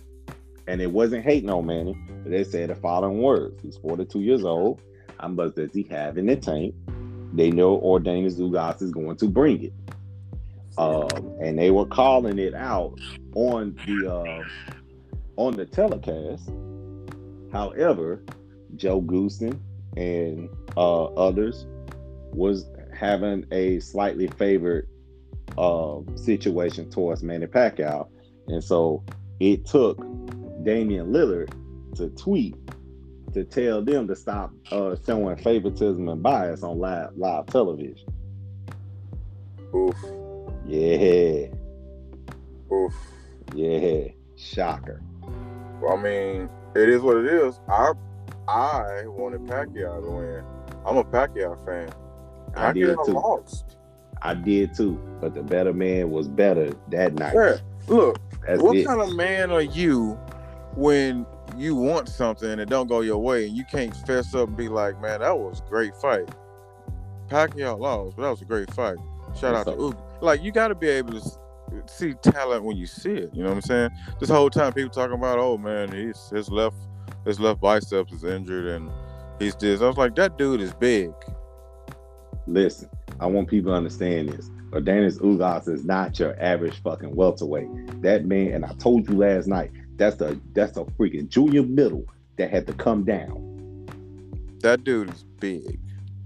and 0.65 0.81
it 0.81 0.91
wasn't 0.91 1.23
hating 1.23 1.51
on 1.51 1.67
Manny, 1.67 1.95
but 2.23 2.31
they 2.31 2.43
said 2.43 2.71
the 2.71 2.75
following 2.75 3.21
words: 3.21 3.61
He's 3.61 3.77
42 3.77 4.21
years 4.21 4.43
old. 4.43 4.81
How 5.19 5.27
much 5.27 5.53
does 5.53 5.71
he 5.71 5.83
have 5.83 6.17
in 6.17 6.25
the 6.25 6.35
tank? 6.35 6.73
They 7.31 7.51
know 7.51 7.79
Yordenis 7.79 8.39
Ugas 8.39 8.81
is 8.81 8.89
going 8.89 9.17
to 9.17 9.27
bring 9.27 9.65
it. 9.65 9.73
Um, 10.79 11.09
and 11.39 11.59
they 11.59 11.69
were 11.69 11.85
calling 11.85 12.39
it 12.39 12.55
out 12.55 12.97
on 13.35 13.77
the 13.85 14.11
uh, 14.11 14.43
on 15.35 15.53
the 15.53 15.67
telecast. 15.67 16.49
However, 17.51 18.23
Joe 18.77 18.99
Goossen 18.99 19.59
and 19.95 20.49
uh, 20.75 21.03
others 21.05 21.67
was 22.33 22.65
having 22.91 23.45
a 23.51 23.79
slightly 23.79 24.25
favored 24.25 24.89
uh, 25.59 25.99
situation 26.15 26.89
towards 26.89 27.21
Manny 27.21 27.45
Pacquiao, 27.45 28.07
and 28.47 28.63
so 28.63 29.03
it 29.39 29.65
took 29.65 29.97
Damian 30.63 31.11
Lillard 31.11 31.51
to 31.95 32.09
tweet 32.09 32.55
to 33.33 33.43
tell 33.43 33.81
them 33.81 34.07
to 34.07 34.15
stop 34.15 34.51
uh, 34.71 34.95
showing 35.05 35.35
favoritism 35.37 36.07
and 36.07 36.23
bias 36.23 36.63
on 36.63 36.79
live 36.79 37.09
live 37.15 37.45
television. 37.47 38.07
Oof. 39.75 39.95
Yeah. 40.65 41.47
Oof. 42.73 42.93
Yeah. 43.53 44.07
Shocker. 44.35 45.01
Well, 45.81 45.97
I 45.97 46.01
mean, 46.01 46.49
it 46.75 46.89
is 46.89 47.01
what 47.01 47.17
it 47.17 47.25
is. 47.25 47.59
I 47.67 47.91
I 48.47 49.03
wanted 49.05 49.41
Pacquiao 49.41 50.01
to 50.03 50.09
win. 50.09 50.43
I'm 50.85 50.97
a 50.97 51.03
Pacquiao 51.03 51.63
fan. 51.65 51.89
I 52.55 52.73
did 52.73 52.97
too. 53.05 53.13
Lost. 53.13 53.77
I 54.21 54.33
did 54.33 54.73
too, 54.73 54.99
but 55.21 55.33
the 55.33 55.43
better 55.43 55.73
man 55.73 56.11
was 56.11 56.27
better 56.27 56.73
that 56.89 57.13
night. 57.13 57.33
Yeah. 57.35 57.57
Look, 57.87 58.19
That's 58.45 58.61
what 58.61 58.77
it. 58.77 58.85
kind 58.85 59.01
of 59.01 59.15
man 59.15 59.51
are 59.51 59.61
you 59.61 60.13
when 60.75 61.25
you 61.57 61.75
want 61.75 62.07
something 62.09 62.49
and 62.49 62.61
it 62.61 62.69
don't 62.69 62.87
go 62.87 63.01
your 63.01 63.17
way 63.17 63.47
and 63.47 63.55
you 63.57 63.65
can't 63.65 63.95
fess 64.05 64.35
up 64.35 64.49
and 64.49 64.57
be 64.57 64.67
like, 64.67 65.01
man, 65.01 65.21
that 65.21 65.37
was 65.37 65.61
a 65.65 65.69
great 65.69 65.95
fight. 65.95 66.29
Pacquiao 67.27 67.79
lost, 67.79 68.15
but 68.15 68.23
that 68.23 68.29
was 68.29 68.41
a 68.41 68.45
great 68.45 68.71
fight. 68.73 68.97
Shout 69.39 69.55
out 69.55 69.65
to 69.65 69.71
Uga. 69.73 69.97
Like 70.21 70.43
you 70.43 70.51
got 70.51 70.69
to 70.69 70.75
be 70.75 70.87
able 70.87 71.19
to 71.19 71.31
see 71.85 72.13
talent 72.15 72.63
when 72.63 72.77
you 72.77 72.87
see 72.87 73.11
it. 73.11 73.33
You 73.33 73.43
know 73.43 73.49
what 73.49 73.55
I'm 73.55 73.61
saying? 73.61 73.89
This 74.19 74.29
whole 74.29 74.49
time 74.49 74.73
people 74.73 74.89
talking 74.89 75.15
about, 75.15 75.39
oh 75.39 75.57
man, 75.57 75.91
he's 75.91 76.29
his 76.29 76.49
left 76.49 76.75
his 77.25 77.39
left 77.39 77.59
biceps 77.59 78.13
is 78.13 78.23
injured 78.23 78.67
and 78.67 78.89
he's 79.39 79.55
this. 79.55 79.81
I 79.81 79.87
was 79.87 79.97
like, 79.97 80.15
that 80.15 80.37
dude 80.37 80.61
is 80.61 80.73
big. 80.73 81.11
Listen, 82.47 82.89
I 83.19 83.25
want 83.25 83.49
people 83.49 83.71
to 83.71 83.75
understand 83.77 84.29
this. 84.29 84.49
Yordenis 84.71 85.19
Ugas 85.19 85.67
is 85.67 85.83
not 85.83 86.19
your 86.19 86.39
average 86.39 86.81
fucking 86.83 87.15
welterweight. 87.15 88.01
That 88.01 88.25
man, 88.25 88.53
and 88.53 88.65
I 88.65 88.73
told 88.73 89.09
you 89.09 89.17
last 89.17 89.47
night, 89.47 89.71
that's 89.97 90.17
the 90.17 90.39
that's 90.53 90.77
a 90.77 90.83
freaking 90.83 91.27
junior 91.27 91.63
middle 91.63 92.05
that 92.37 92.49
had 92.51 92.67
to 92.67 92.73
come 92.73 93.03
down. 93.03 93.45
That 94.61 94.83
dude 94.83 95.09
is 95.09 95.25
big. 95.39 95.79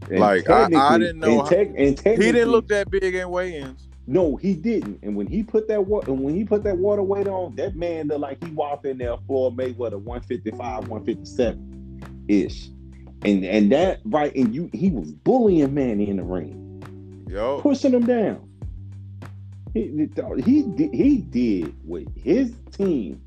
And 0.10 0.20
Like, 0.20 0.50
I- 0.50 0.70
I 0.76 0.98
didn't 0.98 1.20
know 1.20 1.40
And, 1.40 1.48
tech, 1.50 1.68
and 1.76 2.00
He 2.00 2.32
didn't 2.32 2.50
look 2.50 2.68
that 2.68 2.90
big 2.92 3.16
in 3.16 3.30
weigh-ins. 3.30 3.88
No, 4.06 4.36
he 4.36 4.54
didn't. 4.54 5.00
And 5.02 5.16
when 5.16 5.28
he 5.28 5.44
put 5.44 5.70
that 5.70 5.88
water, 5.88 6.12
and 6.12 6.22
when 6.22 6.36
he 6.36 6.44
put 6.44 6.64
that 6.64 6.78
water 6.78 7.02
weight 7.02 7.28
on, 7.28 7.56
that 7.56 7.76
man 7.78 8.10
looked 8.10 8.20
like 8.20 8.44
he 8.44 8.52
walked 8.52 8.86
in 8.86 8.98
there 8.98 9.16
floor 9.28 9.50
Mayweather 9.52 9.98
155, 10.00 10.90
157 10.90 12.26
ish. 12.28 12.68
And 13.24 13.46
and 13.46 13.72
that 13.72 14.02
right, 14.04 14.36
and 14.36 14.54
you 14.54 14.70
he 14.74 14.90
was 14.90 15.12
bullying 15.12 15.74
Manny 15.74 16.10
in 16.10 16.18
the 16.18 16.24
ring. 16.24 16.60
Yo, 17.34 17.60
pushing 17.62 17.96
him 17.96 18.06
down. 18.06 18.48
He 19.74 20.08
he 20.46 20.90
he 20.94 21.18
did 21.18 21.76
with 21.84 22.08
his 22.16 22.54
team, 22.72 23.20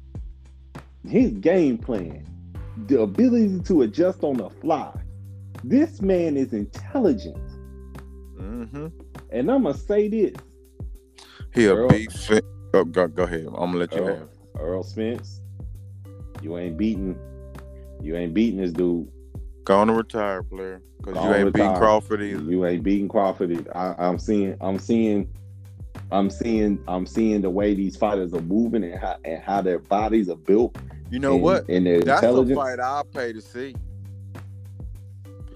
his 1.04 1.32
game 1.32 1.76
plan, 1.76 2.24
the 2.86 3.00
ability 3.00 3.58
to 3.64 3.82
adjust 3.82 4.22
on 4.22 4.36
the 4.36 4.48
fly. 4.48 4.96
This 5.64 6.00
man 6.00 6.36
is 6.36 6.52
intelligent, 6.52 7.36
mm-hmm. 8.38 8.86
and 9.30 9.50
I'm 9.50 9.64
gonna 9.64 9.74
say 9.74 10.06
this: 10.06 10.36
he 11.52 11.66
a 11.66 11.74
Earl- 11.74 11.88
big 11.88 12.12
fit. 12.12 12.44
Oh, 12.74 12.84
go, 12.84 13.08
go 13.08 13.24
ahead. 13.24 13.46
I'm 13.48 13.72
gonna 13.72 13.78
let 13.78 13.92
you 13.92 14.02
Earl, 14.02 14.16
have. 14.16 14.28
Errol 14.60 14.84
Spence, 14.84 15.40
you 16.42 16.56
ain't 16.58 16.78
beating, 16.78 17.18
you 18.00 18.14
ain't 18.14 18.34
beating 18.34 18.60
this 18.60 18.70
dude. 18.70 19.10
Go 19.66 19.80
on 19.80 19.90
retire, 19.90 20.44
player, 20.44 20.80
because 20.98 21.24
you 21.24 21.34
ain't 21.34 21.52
beating. 21.52 21.74
Crawford 21.74 22.22
either. 22.22 22.40
You 22.40 22.64
ain't 22.66 22.84
beating 22.84 23.08
Crawford. 23.08 23.68
I, 23.74 23.96
I'm 23.98 24.16
seeing, 24.16 24.56
I'm 24.60 24.78
seeing, 24.78 25.28
I'm 26.12 26.30
seeing, 26.30 26.78
I'm 26.86 27.04
seeing 27.04 27.40
the 27.40 27.50
way 27.50 27.74
these 27.74 27.96
fighters 27.96 28.32
are 28.32 28.42
moving 28.42 28.84
and 28.84 28.96
how 28.96 29.16
and 29.24 29.42
how 29.42 29.62
their 29.62 29.80
bodies 29.80 30.28
are 30.28 30.36
built. 30.36 30.78
You 31.10 31.18
know 31.18 31.34
and, 31.34 31.42
what? 31.42 31.68
And 31.68 31.84
their 31.84 32.00
That's 32.00 32.22
a 32.22 32.54
fight 32.54 32.78
I'll 32.78 33.02
pay 33.02 33.32
to 33.32 33.42
see. 33.42 33.74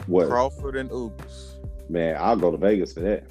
What 0.06 0.26
Crawford 0.26 0.74
and 0.74 0.90
Ugas. 0.90 1.54
man? 1.88 2.16
I'll 2.18 2.34
go 2.34 2.50
to 2.50 2.56
Vegas 2.56 2.92
for 2.92 3.00
that. 3.00 3.28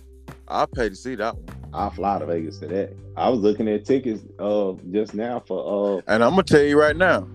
I'll 0.47 0.67
pay 0.67 0.87
to 0.87 0.95
see 0.95 1.15
that 1.15 1.35
one. 1.35 1.45
I'll 1.73 1.89
fly 1.89 2.19
to 2.19 2.25
Vegas 2.25 2.57
for 2.57 2.67
that. 2.67 2.93
I 3.17 3.27
was 3.27 3.41
looking 3.41 3.67
at 3.67 3.83
tickets 3.83 4.23
uh 4.39 4.75
just 4.91 5.13
now 5.13 5.41
for 5.45 5.97
uh 5.97 6.01
And 6.07 6.23
I'm 6.23 6.31
gonna 6.31 6.43
tell 6.43 6.61
you 6.61 6.79
right 6.79 6.95
now, 6.95 7.27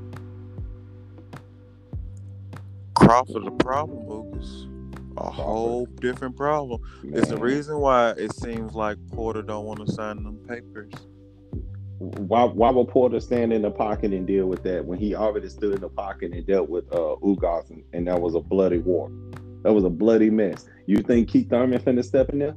Crawford 3.15 3.45
the 3.45 3.51
problem, 3.53 4.09
Ugas. 4.09 5.17
A 5.19 5.31
whole 5.31 5.87
different 5.87 6.37
problem. 6.37 6.81
It's 7.05 7.29
the 7.29 7.37
reason 7.37 7.79
why 7.79 8.11
it 8.11 8.35
seems 8.35 8.75
like 8.75 8.99
Porter 9.13 9.41
don't 9.41 9.67
want 9.67 9.87
to 9.87 9.93
sign 9.93 10.25
them 10.25 10.39
papers. 10.49 10.93
Why 11.99 12.43
why 12.43 12.73
would 12.73 12.89
Porter 12.89 13.21
stand 13.21 13.53
in 13.53 13.63
the 13.63 13.71
pocket 13.71 14.13
and 14.13 14.27
deal 14.27 14.47
with 14.47 14.65
that 14.65 14.85
when 14.85 14.99
he 14.99 15.15
already 15.15 15.49
stood 15.49 15.77
in 15.77 15.81
the 15.81 15.89
pocket 15.89 16.33
and 16.33 16.45
dealt 16.45 16.69
with 16.69 16.93
uh 16.93 17.15
Ugas 17.23 17.71
and, 17.71 17.85
and 17.93 18.09
that 18.09 18.21
was 18.21 18.35
a 18.35 18.41
bloody 18.41 18.79
war. 18.79 19.13
That 19.63 19.73
was 19.73 19.85
a 19.85 19.91
bloody 19.91 20.29
mess. 20.29 20.67
You 20.87 20.97
think 20.97 21.29
Keith 21.29 21.49
Thurman 21.49 21.81
finna 21.83 22.05
step 22.05 22.31
in 22.31 22.41
there? 22.41 22.57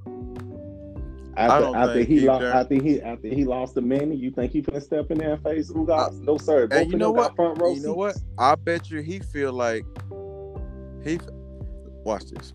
After, 1.37 1.65
don't 1.65 1.75
after 1.75 1.93
think 1.93 2.09
he 2.09 2.21
lost 2.21 2.43
after 2.43 2.73
he 2.73 2.99
after 2.99 3.27
he 3.27 3.45
lost 3.45 3.75
the 3.75 3.81
Manny, 3.81 4.15
you 4.15 4.31
think 4.31 4.53
he 4.53 4.63
finna 4.63 4.81
step 4.81 5.11
in 5.11 5.19
there 5.19 5.33
and 5.33 5.43
face 5.43 5.71
Ugas? 5.71 6.19
no 6.21 6.39
sir. 6.39 6.65
Both 6.65 6.79
And 6.79 6.91
you 6.91 6.97
know 6.97 7.11
what? 7.11 7.35
front 7.35 7.61
row 7.61 7.75
You 7.75 7.81
know 7.83 7.93
what? 7.93 8.17
I 8.39 8.55
bet 8.55 8.89
you 8.89 9.01
he 9.01 9.19
feel 9.19 9.53
like 9.53 9.85
he. 11.07 11.19
Watch 12.03 12.29
this. 12.31 12.53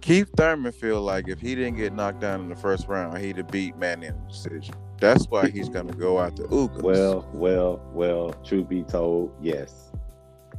Keith 0.00 0.30
Thurman 0.36 0.72
feel 0.72 1.00
like 1.02 1.28
if 1.28 1.40
he 1.40 1.54
didn't 1.54 1.76
get 1.76 1.92
knocked 1.92 2.20
down 2.20 2.40
in 2.40 2.48
the 2.48 2.56
first 2.56 2.88
round, 2.88 3.18
he'd 3.18 3.36
have 3.36 3.50
beat 3.50 3.76
Manny 3.76 4.06
in 4.06 4.14
the 4.14 4.32
decision. 4.32 4.74
That's 4.98 5.26
why 5.26 5.48
he's 5.48 5.68
gonna 5.68 5.94
go 5.94 6.20
after 6.20 6.44
Ugas. 6.44 6.82
Well, 6.82 7.28
well, 7.32 7.82
well, 7.92 8.32
truth 8.44 8.68
be 8.68 8.82
told, 8.82 9.32
yes. 9.40 9.90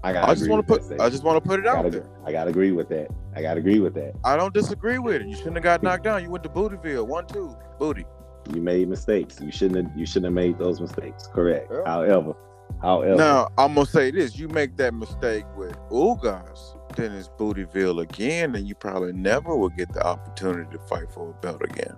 I 0.04 0.14
got 0.14 0.30
I 0.30 0.34
just 0.34 0.50
want 0.50 0.68
to 0.68 0.80
put. 0.80 1.00
I 1.00 1.10
just 1.10 1.24
want 1.24 1.42
to 1.42 1.48
put 1.48 1.60
it 1.60 1.68
out 1.68 1.90
there. 1.92 2.10
I 2.26 2.32
gotta 2.32 2.50
agree 2.50 2.72
with 2.72 2.90
that. 2.90 3.10
I 3.36 3.42
gotta 3.42 3.60
agree 3.60 3.80
with 3.80 3.94
that. 3.96 4.14
I 4.24 4.36
don't 4.36 4.54
disagree 4.54 4.98
with 4.98 5.22
it. 5.22 5.28
You 5.28 5.36
shouldn't 5.36 5.58
have 5.58 5.64
got 5.64 5.84
knocked 5.84 6.04
down. 6.04 6.24
You 6.24 6.32
went 6.32 6.44
to 6.44 6.50
Bootyville, 6.50 7.06
one 7.06 7.28
two, 7.28 7.56
Booty. 7.78 8.06
You 8.52 8.62
made 8.62 8.88
mistakes. 8.88 9.40
You 9.40 9.52
shouldn't 9.52 9.88
have 9.88 9.98
you 9.98 10.08
shouldn't 10.08 10.26
have 10.26 10.34
made 10.34 10.58
those 10.58 10.82
mistakes. 10.82 11.28
Correct. 11.28 11.72
Yeah. 11.72 11.84
However, 11.86 12.34
However, 12.82 13.16
Now 13.16 13.50
I'm 13.58 13.74
gonna 13.74 13.86
say 13.86 14.12
this: 14.12 14.38
you 14.38 14.48
make 14.50 14.78
that 14.78 14.94
mistake 14.94 15.46
with 15.56 15.76
Ugas, 15.92 16.78
then 16.96 17.12
it's 17.14 17.28
Bootyville 17.30 18.02
again, 18.02 18.56
and 18.56 18.68
you 18.68 18.76
probably 18.76 19.14
never 19.14 19.56
will 19.56 19.70
get 19.70 19.92
the 19.94 20.06
opportunity 20.06 20.70
to 20.72 20.80
fight 20.80 21.12
for 21.12 21.30
a 21.30 21.34
belt 21.42 21.62
again. 21.64 21.96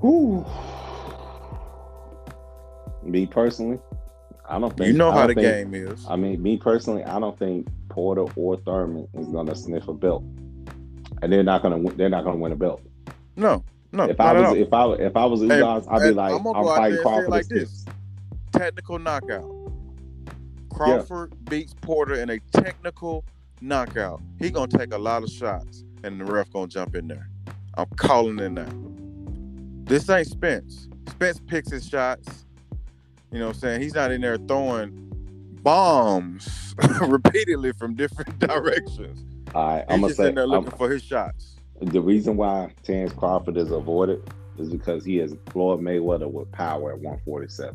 whew. 0.00 0.44
me 3.02 3.26
personally, 3.26 3.78
I 4.48 4.58
don't 4.58 4.76
think 4.76 4.88
You 4.88 4.92
know 4.94 5.10
how 5.10 5.26
the 5.26 5.34
think- 5.34 5.46
game 5.46 5.74
is. 5.74 6.04
I 6.08 6.16
mean, 6.16 6.42
me 6.42 6.56
personally, 6.56 7.02
I 7.04 7.18
don't 7.18 7.38
think 7.38 7.66
Porter 7.88 8.26
or 8.36 8.56
Thurman 8.58 9.08
is 9.14 9.26
gonna 9.28 9.54
sniff 9.54 9.88
a 9.88 9.94
belt, 9.94 10.22
and 11.22 11.32
they're 11.32 11.42
not 11.42 11.62
gonna 11.62 11.78
win, 11.78 11.96
they're 11.96 12.08
not 12.08 12.24
gonna 12.24 12.36
win 12.36 12.52
a 12.52 12.56
belt. 12.56 12.80
No, 13.36 13.64
no, 13.92 14.04
if 14.04 14.20
I 14.20 14.32
was 14.34 14.56
if 14.56 14.72
I 14.72 14.92
if 14.94 15.16
I 15.16 15.24
was 15.24 15.40
Ugas, 15.40 15.86
I'd 15.90 16.02
be 16.08 16.10
like, 16.14 16.32
I'm 16.32 16.38
I'm, 16.38 16.44
gonna 16.44 16.62
go 16.62 16.70
out 16.70 16.76
fighting 16.76 16.90
there 16.96 16.98
and 16.98 17.02
Crawford 17.02 17.28
like 17.30 17.46
and 17.50 17.60
this. 17.60 17.84
Technical 18.58 18.98
knockout. 18.98 19.48
Crawford 20.70 21.32
beats 21.48 21.74
Porter 21.80 22.14
in 22.14 22.28
a 22.30 22.40
technical 22.52 23.24
knockout. 23.60 24.20
He 24.40 24.50
gonna 24.50 24.66
take 24.66 24.92
a 24.92 24.98
lot 24.98 25.22
of 25.22 25.30
shots, 25.30 25.84
and 26.02 26.20
the 26.20 26.24
ref 26.24 26.50
gonna 26.50 26.66
jump 26.66 26.96
in 26.96 27.06
there. 27.06 27.28
I'm 27.74 27.86
calling 27.96 28.38
it 28.40 28.50
now. 28.50 28.66
This 29.84 30.10
ain't 30.10 30.26
Spence. 30.26 30.88
Spence 31.08 31.40
picks 31.46 31.70
his 31.70 31.86
shots. 31.88 32.46
You 33.30 33.38
know 33.38 33.46
what 33.46 33.54
I'm 33.54 33.60
saying? 33.60 33.80
He's 33.82 33.94
not 33.94 34.10
in 34.10 34.20
there 34.22 34.36
throwing 34.36 35.08
bombs 35.62 36.74
repeatedly 37.00 37.72
from 37.72 37.94
different 37.94 38.38
directions. 38.40 39.24
All 39.54 39.68
right, 39.68 39.84
I'm 39.88 40.00
gonna 40.00 40.08
just 40.08 40.16
say 40.16 40.28
in 40.30 40.34
there 40.34 40.44
I'm- 40.44 40.50
looking 40.64 40.76
for 40.76 40.90
his 40.90 41.04
shots. 41.04 41.56
the 41.80 42.00
reason 42.00 42.36
why 42.36 42.72
Terrence 42.82 43.12
Crawford 43.12 43.56
is 43.56 43.70
avoided 43.70 44.20
is 44.58 44.68
because 44.68 45.04
he 45.04 45.20
is 45.20 45.36
Floyd 45.50 45.80
Mayweather 45.80 46.28
with 46.28 46.50
power 46.50 46.90
at 46.92 46.98
147. 46.98 47.74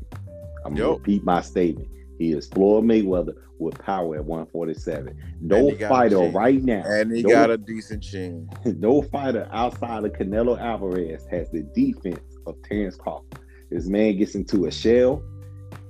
I'm 0.66 0.76
gonna 0.76 0.94
repeat 0.94 1.24
my 1.24 1.42
statement. 1.42 1.90
He 2.20 2.32
is 2.32 2.48
Floyd 2.48 2.86
Mayweather 2.86 3.36
with 3.60 3.78
power 3.80 4.16
at 4.16 4.26
147. 4.26 5.18
No 5.42 5.70
he 5.70 5.76
got 5.76 5.86
a 5.86 5.90
fighter 5.90 6.20
right 6.30 6.62
now, 6.64 6.84
And 6.86 7.16
he 7.16 7.24
no, 7.24 7.30
got 7.30 7.50
a 7.50 7.58
decent 7.58 8.04
chin. 8.04 8.50
no 8.66 9.02
fighter 9.02 9.48
outside 9.52 10.04
of 10.06 10.14
Canelo 10.14 10.60
Alvarez 10.60 11.26
has 11.32 11.50
the 11.52 11.62
defense 11.62 12.38
of 12.46 12.62
Terrence 12.64 12.96
Crawford. 12.96 13.40
This 13.70 13.88
man 13.88 14.18
gets 14.18 14.36
into 14.36 14.66
a 14.66 14.72
shell 14.72 15.24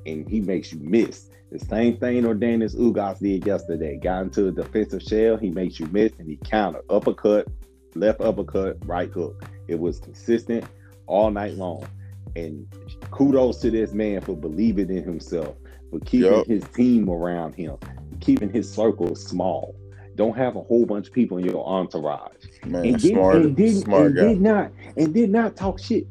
and 0.05 0.27
he 0.29 0.41
makes 0.41 0.71
you 0.71 0.79
miss. 0.79 1.29
The 1.51 1.59
same 1.59 1.97
thing 1.97 2.23
Yordenis 2.23 2.75
Ugas 2.75 3.19
did 3.19 3.45
yesterday. 3.45 3.97
Got 3.97 4.23
into 4.23 4.47
a 4.47 4.51
defensive 4.51 5.03
shell, 5.03 5.38
he 5.38 5.51
makes 5.51 5.79
you 5.79 5.86
miss, 5.88 6.12
and 6.17 6.27
he 6.27 6.38
counter 6.38 6.81
uppercut, 6.89 7.47
left 7.93 8.21
uppercut, 8.21 8.77
right 8.88 9.09
hook. 9.09 9.45
It 9.67 9.79
was 9.79 9.99
consistent 9.99 10.65
all 11.05 11.29
night 11.29 11.53
long. 11.53 11.86
And 12.35 12.67
kudos 13.11 13.59
to 13.59 13.71
this 13.71 13.93
man 13.93 14.21
for 14.21 14.35
believing 14.35 14.89
in 14.89 15.03
himself, 15.03 15.55
for 15.91 15.99
keeping 16.01 16.31
Yup. 16.33 16.47
his 16.47 16.63
team 16.75 17.09
around 17.09 17.53
him, 17.53 17.77
keeping 18.19 18.49
his 18.49 18.71
circle 18.71 19.15
small. 19.15 19.75
Don't 20.15 20.35
have 20.37 20.55
a 20.55 20.61
whole 20.61 20.85
bunch 20.85 21.07
of 21.07 21.13
people 21.13 21.37
in 21.37 21.45
your 21.45 21.65
entourage. 21.67 22.31
Man, 22.65 22.85
And, 22.85 22.99
did, 23.01 23.13
smart, 23.13 23.35
and, 23.37 23.55
did, 23.55 23.77
smart 23.83 24.05
and 24.07 24.15
guy. 24.15 24.27
did 24.27 24.41
not 24.41 24.71
and 24.95 25.13
did 25.13 25.29
not 25.31 25.55
talk 25.55 25.79
shit. 25.79 26.07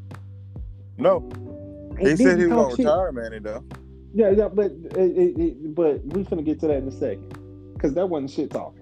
No, 0.98 1.28
And 1.98 2.08
he 2.08 2.16
said 2.16 2.38
didn't 2.38 2.40
he 2.40 2.46
was 2.46 2.54
gonna 2.54 2.70
shit. 2.76 2.78
retire, 2.86 3.12
man. 3.12 3.42
Though. 3.42 3.64
Yeah, 4.14 4.30
yeah, 4.30 4.48
but 4.48 4.72
it, 4.96 5.38
it, 5.38 5.74
but 5.74 6.04
we 6.04 6.24
finna 6.24 6.44
get 6.44 6.60
to 6.60 6.66
that 6.66 6.76
in 6.78 6.88
a 6.88 6.92
second, 6.92 7.28
because 7.74 7.94
that 7.94 8.06
wasn't 8.08 8.30
shit 8.30 8.50
talking. 8.50 8.81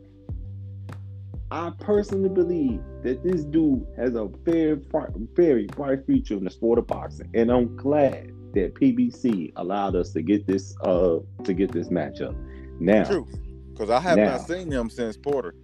I 1.53 1.73
personally 1.81 2.29
believe 2.29 2.81
that 3.03 3.23
this 3.25 3.43
dude 3.45 3.85
has 3.97 4.15
a 4.15 4.27
very, 4.45 4.77
bright- 4.77 5.11
very 5.35 5.67
bright 5.67 6.07
future 6.07 6.35
in 6.35 6.45
the 6.45 6.51
sport 6.51 6.79
of 6.79 6.87
boxing, 6.87 7.29
and 7.35 7.51
I'm 7.51 7.77
glad 7.77 8.31
that 8.55 8.75
PBC 8.75 9.53
allowed 9.57 9.97
us 9.97 10.13
to 10.13 10.23
get 10.23 10.47
this 10.47 10.75
uh 10.83 11.19
to 11.45 11.53
get 11.55 11.73
this 11.73 11.89
matchup. 11.89 12.37
Now, 12.81 13.05
True, 13.05 13.27
because 13.73 13.91
I 13.91 14.01
have 14.01 14.17
Now. 14.17 14.37
not 14.37 14.47
seen 14.47 14.71
him 14.71 14.89
since 14.91 15.17
Porter. 15.17 15.55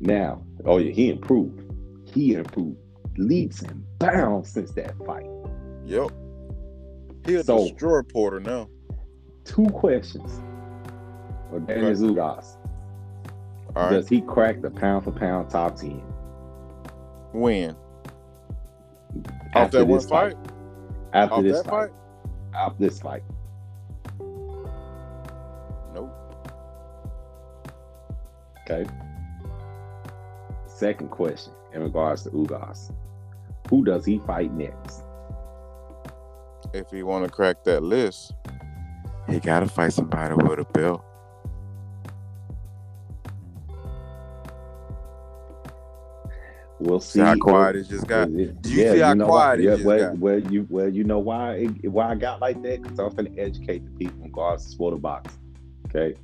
now, 0.00 0.42
oh 0.64 0.78
yeah, 0.78 0.92
he 0.92 1.10
improved. 1.10 1.62
He 2.12 2.34
improved 2.34 2.78
leaps 3.16 3.62
and 3.62 3.82
bounds 3.98 4.50
since 4.50 4.72
that 4.72 4.94
fight. 5.06 5.26
Yep. 5.84 6.10
He'll 7.26 7.44
So- 7.44 7.68
destroy 7.68 8.02
Porter 8.02 8.40
now. 8.40 8.68
Two 9.44 9.66
questions. 9.66 10.40
Or 11.52 11.60
Danny. 11.60 11.92
Zugas. 11.94 12.56
All 13.76 13.82
right. 13.82 13.92
Does 13.92 14.08
he 14.08 14.22
crack 14.22 14.62
the 14.62 14.70
pound 14.70 15.04
for 15.04 15.12
pound 15.12 15.50
top 15.50 15.76
ten? 15.76 16.02
Off 19.54 19.64
after 19.66 19.78
that 19.78 19.84
one 19.84 19.98
this 19.98 20.08
fight? 20.08 20.36
After 21.12 21.34
Off 21.34 21.42
this 21.42 21.62
fight. 21.62 21.70
fight? 21.70 21.90
After 22.54 22.78
this 22.78 23.00
fight. 23.00 23.22
Nope. 25.94 26.10
Okay. 28.62 28.90
Second 30.66 31.10
question 31.10 31.52
in 31.74 31.82
regards 31.82 32.22
to 32.22 32.30
Ugas. 32.30 32.94
Who 33.68 33.84
does 33.84 34.06
he 34.06 34.18
fight 34.20 34.52
next? 34.52 35.02
If 36.72 36.90
he 36.90 37.02
want 37.02 37.26
to 37.26 37.30
crack 37.30 37.62
that 37.64 37.82
list, 37.82 38.32
he 39.28 39.38
got 39.38 39.60
to 39.60 39.66
fight 39.68 39.92
somebody 39.92 40.34
with 40.34 40.60
a 40.60 40.64
belt. 40.64 41.04
We'll 46.78 47.00
see. 47.00 47.18
See 47.18 47.20
how 47.20 47.36
quiet 47.36 47.76
it 47.76 47.88
just 47.88 48.06
got. 48.06 48.34
Did 48.34 48.60
Do 48.62 48.70
you 48.70 48.92
see 48.92 48.98
how 48.98 49.14
know 49.14 49.26
quiet 49.26 49.60
why, 49.60 49.72
it 49.72 49.78
yeah, 49.78 49.84
well, 49.86 49.98
got? 50.10 50.18
well, 50.18 50.38
you 50.38 50.66
well, 50.68 50.88
you 50.88 51.04
know 51.04 51.18
why 51.18 51.54
it, 51.54 51.88
why 51.90 52.10
I 52.10 52.14
got 52.14 52.40
like 52.40 52.62
that? 52.62 52.82
Because 52.82 52.98
I'm 52.98 53.10
finna 53.10 53.38
educate 53.38 53.84
the 53.84 53.90
people 53.92 54.18
in 54.18 54.24
regards 54.24 54.74
to 54.74 54.86
of 54.88 55.00
boxing. 55.00 55.38
Okay, 55.86 56.18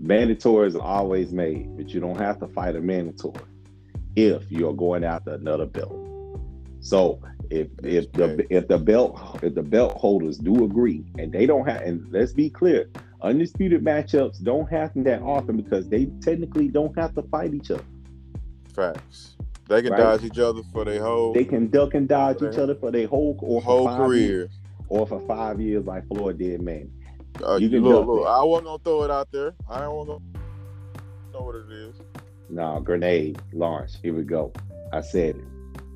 mandatories 0.00 0.76
are 0.76 0.82
always 0.82 1.32
made, 1.32 1.76
but 1.76 1.88
you 1.88 2.00
don't 2.00 2.18
have 2.18 2.38
to 2.40 2.46
fight 2.46 2.76
a 2.76 2.80
mandatory 2.80 3.44
if 4.14 4.50
you're 4.50 4.74
going 4.74 5.02
after 5.02 5.34
another 5.34 5.66
belt. 5.66 5.94
So 6.80 7.20
if 7.50 7.68
if 7.82 8.12
the 8.12 8.46
if 8.48 8.68
the 8.68 8.78
belt 8.78 9.40
if 9.42 9.54
the 9.54 9.62
belt 9.62 9.92
holders 9.94 10.38
do 10.38 10.64
agree 10.64 11.04
and 11.18 11.32
they 11.32 11.46
don't 11.46 11.66
have 11.66 11.82
and 11.82 12.06
let's 12.12 12.32
be 12.32 12.48
clear, 12.48 12.88
undisputed 13.22 13.82
matchups 13.82 14.42
don't 14.42 14.70
happen 14.70 15.02
that 15.04 15.22
often 15.22 15.56
because 15.56 15.88
they 15.88 16.06
technically 16.20 16.68
don't 16.68 16.96
have 16.96 17.14
to 17.16 17.22
fight 17.22 17.54
each 17.54 17.72
other. 17.72 17.84
Facts. 18.72 19.36
They 19.68 19.82
can 19.82 19.92
Right. 19.92 19.98
dodge 20.00 20.24
each 20.24 20.38
other 20.38 20.62
for 20.72 20.84
their 20.84 21.02
whole 21.02 21.32
They 21.32 21.44
can 21.44 21.68
duck 21.68 21.94
and 21.94 22.06
dodge 22.08 22.36
each 22.42 22.56
other 22.58 22.74
for 22.76 22.90
their 22.92 23.06
whole 23.08 23.36
or 23.40 23.60
whole 23.60 23.86
five 23.86 23.98
years. 23.98 24.06
career. 24.08 24.48
or 24.88 25.04
for 25.04 25.18
five 25.26 25.60
years 25.60 25.84
like 25.84 26.06
Floyd 26.06 26.38
did, 26.38 26.62
man. 26.62 26.88
Uh, 27.44 27.56
You 27.60 27.68
can 27.68 27.82
look, 27.82 28.06
look. 28.06 28.24
I 28.26 28.42
wasn't 28.44 28.66
gonna 28.66 28.78
throw 28.84 29.02
it 29.02 29.10
out 29.10 29.28
there. 29.32 29.52
I 29.68 29.80
don't 29.80 29.96
want 29.96 30.08
to 30.08 30.40
know 31.32 31.44
what 31.44 31.56
it 31.56 31.70
is. 31.72 31.94
No, 32.48 32.78
grenade, 32.80 33.40
Lawrence. 33.52 33.98
Here 34.00 34.14
we 34.14 34.22
go. 34.22 34.52
I 34.92 35.00
said 35.00 35.34
it. 35.36 35.44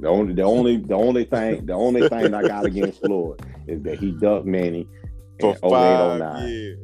The 0.01 0.09
only, 0.09 0.33
the 0.35 0.43
only, 0.43 0.77
the 0.79 0.95
only 0.95 1.23
thing, 1.25 1.67
the 1.67 1.73
only 1.75 2.09
thing 2.09 2.35
I 2.35 2.43
got 2.43 2.65
against 2.67 3.01
Floyd 3.05 3.41
is 3.69 3.81
that 3.85 4.01
he 4.01 4.11
ducked 4.11 4.45
Manny 4.47 4.89
For 5.39 5.51
in 5.51 5.57
08, 5.63 5.71
five 5.71 6.19
09. 6.19 6.49
years, 6.49 6.79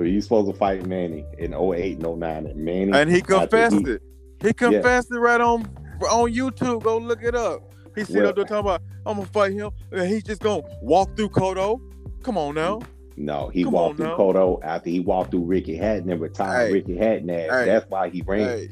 He's 0.00 0.24
supposed 0.24 0.50
to 0.50 0.56
fight 0.56 0.86
Manny 0.86 1.26
in 1.36 1.52
08 1.52 1.98
and 1.98 2.06
09. 2.18 2.46
And 2.46 2.56
Manny, 2.56 2.92
and 2.94 3.10
he 3.10 3.20
confessed 3.20 3.76
he- 3.76 3.90
it. 3.92 4.02
He 4.40 4.54
confessed 4.54 5.08
it 5.12 5.18
right 5.18 5.40
on 5.40 5.68
on 6.08 6.32
YouTube. 6.32 6.82
Go 6.82 6.98
look 6.98 7.22
it 7.22 7.34
up. 7.34 7.72
He 7.94 8.04
sit 8.04 8.16
Well- 8.16 8.28
up 8.28 8.36
there 8.36 8.44
talking 8.44 8.60
about, 8.60 8.82
"I'm 9.04 9.16
gonna 9.16 9.28
fight 9.28 9.52
him," 9.52 9.70
and 9.90 10.08
he's 10.08 10.22
just 10.22 10.40
gonna 10.42 10.62
walk 10.80 11.16
through 11.16 11.28
Cotto. 11.30 11.80
Come 12.22 12.38
on 12.38 12.54
now. 12.54 12.80
No, 13.14 13.48
he 13.48 13.62
Come 13.64 13.74
walked 13.74 13.98
through 13.98 14.06
now. 14.06 14.16
Cotto 14.16 14.58
after 14.62 14.88
he 14.88 15.00
walked 15.00 15.32
through 15.32 15.44
Ricky 15.44 15.76
Hatton 15.76 16.08
and 16.08 16.18
retired 16.20 16.68
Hey. 16.68 16.72
Ricky 16.72 16.96
Hatton. 16.96 17.28
Hey. 17.28 17.46
That's 17.66 17.84
why 17.90 18.08
he 18.08 18.22
ran. 18.22 18.40
Hey, 18.48 18.68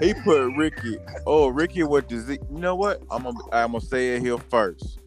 he 0.00 0.12
put 0.12 0.54
Ricky. 0.58 0.98
Oh, 1.26 1.48
Ricky 1.48 1.82
with 1.84 2.06
disease. 2.08 2.38
You 2.52 2.58
know 2.58 2.74
what? 2.76 3.02
I'm 3.10 3.22
gonna 3.22 3.38
I'm 3.50 3.72
gonna 3.72 3.80
say 3.80 4.16
it 4.16 4.22
here 4.22 4.36
first. 4.36 4.98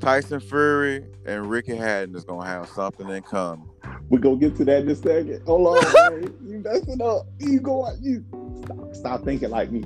Tyson 0.00 0.38
Fury 0.38 1.04
and 1.24 1.48
Ricky 1.50 1.74
Hatton 1.74 2.14
is 2.14 2.24
gonna 2.24 2.46
have 2.46 2.68
something 2.68 3.08
in 3.08 3.22
common. 3.22 3.66
We're 4.10 4.18
gonna 4.18 4.36
get 4.36 4.54
to 4.56 4.64
that 4.66 4.82
in 4.82 4.88
a 4.90 4.94
second. 4.94 5.42
Hold 5.46 5.78
on. 5.78 6.22
You 6.46 6.58
messing 6.58 7.00
up. 7.02 7.26
You 7.40 7.58
go. 7.58 7.88
You 8.00 8.22
stop, 8.64 8.94
stop 8.94 9.24
thinking 9.24 9.50
like 9.50 9.72
me. 9.72 9.82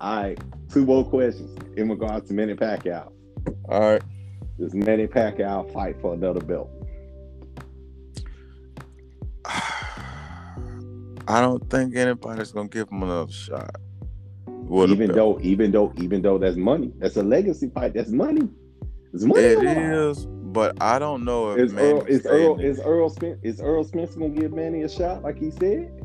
All 0.00 0.22
right. 0.22 0.38
Two 0.70 0.84
more 0.84 1.04
questions 1.04 1.58
in 1.76 1.88
regards 1.88 2.28
to 2.28 2.34
Manny 2.34 2.54
Pacquiao. 2.54 3.10
All 3.68 3.80
right. 3.80 4.02
Does 4.58 4.74
Manny 4.74 5.06
Pacquiao 5.06 5.72
fight 5.72 6.00
for 6.00 6.14
another 6.14 6.40
belt? 6.40 6.70
I 11.28 11.40
don't 11.40 11.68
think 11.70 11.94
anybody's 11.94 12.52
gonna 12.52 12.68
give 12.68 12.88
him 12.90 13.02
another 13.02 13.32
shot. 13.32 13.76
A 14.46 14.84
even 14.86 15.12
though, 15.12 15.38
even 15.40 15.70
though, 15.70 15.92
even 15.96 16.22
though 16.22 16.38
that's 16.38 16.56
money. 16.56 16.92
That's 16.98 17.16
a 17.16 17.22
legacy 17.22 17.70
fight. 17.70 17.94
That's 17.94 18.10
money. 18.10 18.48
It's 19.12 19.24
money. 19.24 19.40
it 19.40 19.58
on 19.58 19.64
the 19.64 19.74
line. 19.74 19.92
is, 19.92 20.26
but 20.26 20.76
I 20.80 20.98
don't 20.98 21.24
know 21.24 21.52
if 21.52 21.58
Is 21.58 21.74
Earl, 21.74 22.04
is 22.06 22.26
Earl, 22.26 22.60
is 22.60 22.78
Errol 22.80 23.10
Spence, 23.10 23.38
is 23.42 23.60
Errol 23.60 23.84
Spence 23.84 24.14
gonna 24.14 24.30
give 24.30 24.52
Manny 24.52 24.82
a 24.82 24.88
shot 24.88 25.22
like 25.22 25.38
he 25.38 25.50
said? 25.50 25.97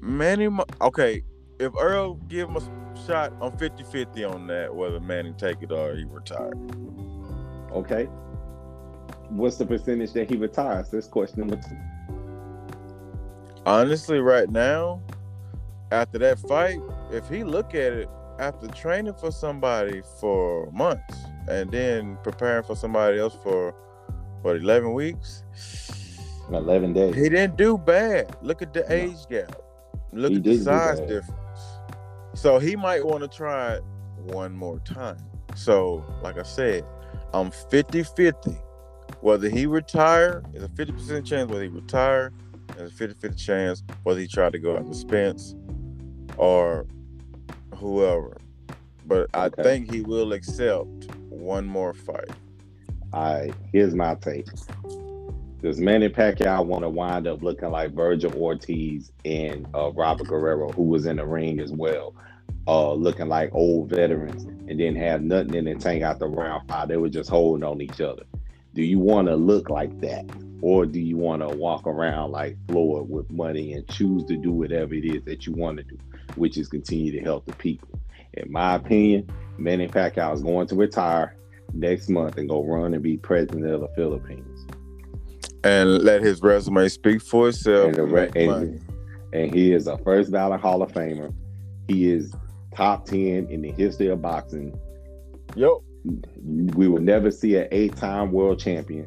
Manny. 0.00 0.48
Okay, 0.80 1.22
if 1.58 1.72
Errol 1.80 2.14
give 2.28 2.48
him 2.48 2.56
a 2.56 3.06
shot, 3.06 3.32
I'm 3.40 3.52
50-50 3.52 4.32
on 4.34 4.46
that. 4.48 4.74
Whether 4.74 5.00
Manny 5.00 5.32
take 5.36 5.62
it 5.62 5.70
or 5.72 5.94
he 5.94 6.04
retired. 6.04 6.58
Okay. 7.72 8.04
What's 9.28 9.56
the 9.56 9.66
percentage 9.66 10.12
that 10.14 10.28
he 10.28 10.36
retires? 10.36 10.90
That's 10.90 11.06
question 11.06 11.40
number 11.40 11.56
two. 11.56 11.76
Honestly, 13.66 14.18
right 14.18 14.48
now, 14.50 15.02
after 15.92 16.18
that 16.18 16.38
fight, 16.40 16.80
if 17.12 17.28
he 17.28 17.44
look 17.44 17.74
at 17.74 17.92
it 17.92 18.08
after 18.38 18.66
training 18.68 19.14
for 19.14 19.30
somebody 19.30 20.02
for 20.18 20.70
months 20.72 21.16
and 21.48 21.70
then 21.70 22.16
preparing 22.22 22.64
for 22.64 22.74
somebody 22.74 23.18
else 23.18 23.36
for 23.42 23.72
what 24.40 24.56
11 24.56 24.94
weeks 24.94 25.42
11 26.50 26.94
days. 26.94 27.14
he 27.14 27.28
didn't 27.28 27.56
do 27.58 27.76
bad 27.76 28.34
look 28.40 28.62
at 28.62 28.72
the 28.72 28.80
No. 28.80 28.86
age 28.94 29.26
gap 29.28 29.60
look 30.12 30.30
He 30.30 30.36
at 30.36 30.44
the 30.44 30.54
size 30.56 31.00
difference. 31.00 31.80
So 32.34 32.58
he 32.58 32.76
might 32.76 33.04
want 33.04 33.22
to 33.22 33.28
try 33.28 33.74
it 33.74 33.84
one 34.16 34.54
more 34.54 34.78
time. 34.80 35.18
So 35.54 36.04
like 36.22 36.38
i 36.38 36.42
said 36.42 36.84
i'm 37.34 37.50
50-50 37.50 38.56
whether 39.20 39.48
he 39.48 39.66
retire 39.66 40.42
is 40.54 40.62
a 40.62 40.68
50% 40.68 41.24
chance 41.26 41.50
whether 41.50 41.62
he 41.62 41.68
retire 41.68 42.32
there's 42.76 42.92
a 42.92 43.08
50-50 43.08 43.36
chance 43.36 43.82
whether 44.04 44.20
he 44.20 44.26
tried 44.28 44.52
to 44.52 44.58
go 44.58 44.76
after 44.76 44.94
spence 44.94 45.54
or 46.36 46.86
whoever. 47.76 48.36
But 49.06 49.28
i 49.34 49.46
Okay. 49.46 49.62
think 49.62 49.92
he 49.92 50.02
will 50.02 50.32
accept 50.32 50.86
one 51.28 51.66
more 51.66 51.94
fight. 51.94 52.30
All 53.12 53.34
right, 53.40 53.54
here's 53.72 53.94
my 53.94 54.14
take. 54.14 54.46
Does 55.62 55.78
Manny 55.78 56.08
Pacquiao 56.08 56.64
want 56.64 56.84
to 56.84 56.88
wind 56.88 57.26
up 57.26 57.42
looking 57.42 57.70
like 57.70 57.92
Virgil 57.92 58.34
Ortiz 58.34 59.12
and 59.26 59.66
uh, 59.74 59.92
Robert 59.92 60.26
Guerrero, 60.26 60.72
who 60.72 60.84
was 60.84 61.04
in 61.04 61.16
the 61.16 61.26
ring 61.26 61.60
as 61.60 61.70
well, 61.70 62.14
uh, 62.66 62.94
looking 62.94 63.28
like 63.28 63.50
old 63.52 63.90
veterans, 63.90 64.44
and 64.44 64.78
didn't 64.78 64.96
have 64.96 65.20
nothing 65.20 65.54
in 65.54 65.66
the 65.66 65.74
tank 65.74 66.02
out 66.02 66.18
the 66.18 66.26
round 66.26 66.66
five? 66.66 66.88
They 66.88 66.96
were 66.96 67.10
just 67.10 67.28
holding 67.28 67.62
on 67.62 67.82
each 67.82 68.00
other. 68.00 68.22
Do 68.72 68.82
you 68.82 68.98
want 68.98 69.28
to 69.28 69.36
look 69.36 69.68
like 69.68 70.00
that, 70.00 70.24
or 70.62 70.86
do 70.86 70.98
you 70.98 71.18
want 71.18 71.42
to 71.42 71.54
walk 71.54 71.86
around 71.86 72.30
like 72.30 72.56
Floyd 72.68 73.10
with 73.10 73.30
money 73.30 73.74
and 73.74 73.86
choose 73.88 74.24
to 74.28 74.38
do 74.38 74.52
whatever 74.52 74.94
it 74.94 75.04
is 75.04 75.22
that 75.24 75.46
you 75.46 75.52
want 75.52 75.76
to 75.76 75.82
do, 75.82 75.98
which 76.36 76.56
is 76.56 76.68
continue 76.68 77.12
to 77.12 77.20
help 77.20 77.44
the 77.44 77.52
people? 77.56 78.00
In 78.32 78.50
my 78.50 78.76
opinion, 78.76 79.28
Manny 79.58 79.88
Pacquiao 79.88 80.32
is 80.32 80.42
going 80.42 80.68
to 80.68 80.74
retire 80.74 81.36
next 81.74 82.08
month 82.08 82.38
and 82.38 82.48
go 82.48 82.64
run 82.64 82.94
and 82.94 83.02
be 83.02 83.18
president 83.18 83.66
of 83.66 83.82
the 83.82 83.88
Philippines. 83.88 84.49
And 85.64 86.02
let 86.02 86.22
his 86.22 86.42
resume 86.42 86.88
speak 86.88 87.20
for 87.22 87.48
itself 87.48 87.94
And, 87.96 88.12
re- 88.12 88.30
and, 88.36 88.82
and 89.32 89.54
he 89.54 89.72
is 89.72 89.86
a 89.86 89.98
first 89.98 90.30
ballot 90.32 90.60
Hall 90.60 90.82
of 90.82 90.92
Famer. 90.92 91.32
He 91.88 92.10
is 92.10 92.32
top 92.74 93.04
10 93.06 93.18
in 93.50 93.62
the 93.62 93.72
history 93.72 94.08
of 94.08 94.22
boxing. 94.22 94.78
Yep. 95.56 95.72
We 96.44 96.88
will 96.88 97.02
never 97.02 97.30
see 97.30 97.56
an 97.56 97.68
eight 97.72 97.94
time 97.96 98.32
world 98.32 98.58
champion 98.58 99.06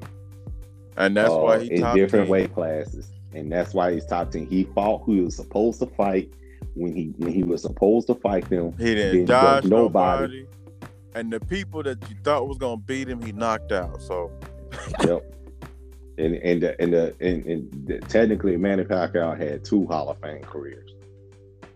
And 0.98 1.16
that's 1.18 1.32
uh, 1.32 1.38
why 1.38 1.60
he 1.64 1.74
in 1.76 1.82
top 1.82 1.96
different 1.96 2.26
10. 2.26 2.32
weight 2.32 2.54
classes. 2.54 3.10
And 3.34 3.52
that's 3.52 3.74
why 3.74 3.94
he's 3.94 4.06
top 4.06 4.30
10. 4.32 4.46
He 4.46 4.66
fought 4.76 5.04
who 5.04 5.14
he 5.16 5.22
was 5.22 5.36
supposed 5.36 5.80
to 5.80 5.88
fight 5.88 6.32
when 6.76 6.94
he 6.96 7.14
when 7.18 7.32
he 7.32 7.44
was 7.44 7.62
supposed 7.64 8.08
to 8.08 8.16
fight 8.16 8.48
them. 8.50 8.74
He 8.78 8.94
didn't 8.96 9.12
Didn't 9.14 9.26
dodge 9.28 9.66
nobody. 9.66 10.44
nobody. 10.44 10.48
And 11.16 11.32
the 11.32 11.40
people 11.40 11.82
that 11.84 11.98
you 12.10 12.16
thought 12.24 12.48
was 12.48 12.58
gonna 12.58 12.78
beat 12.78 13.08
him, 13.08 13.22
he 13.22 13.32
knocked 13.32 13.72
out. 13.72 14.02
So 14.02 14.32
yep. 15.04 15.24
And 16.18 16.36
and 16.36 16.62
the, 16.62 16.80
and 16.82 16.94
the 16.94 17.16
and, 17.20 17.46
and 17.46 17.88
the, 17.88 18.00
technically 18.00 18.56
Manny 18.58 18.84
Pacquiao 18.84 19.38
had 19.38 19.64
two 19.66 19.88
Hall 19.88 20.10
of 20.10 20.20
Fame 20.20 20.44
careers. 20.44 20.92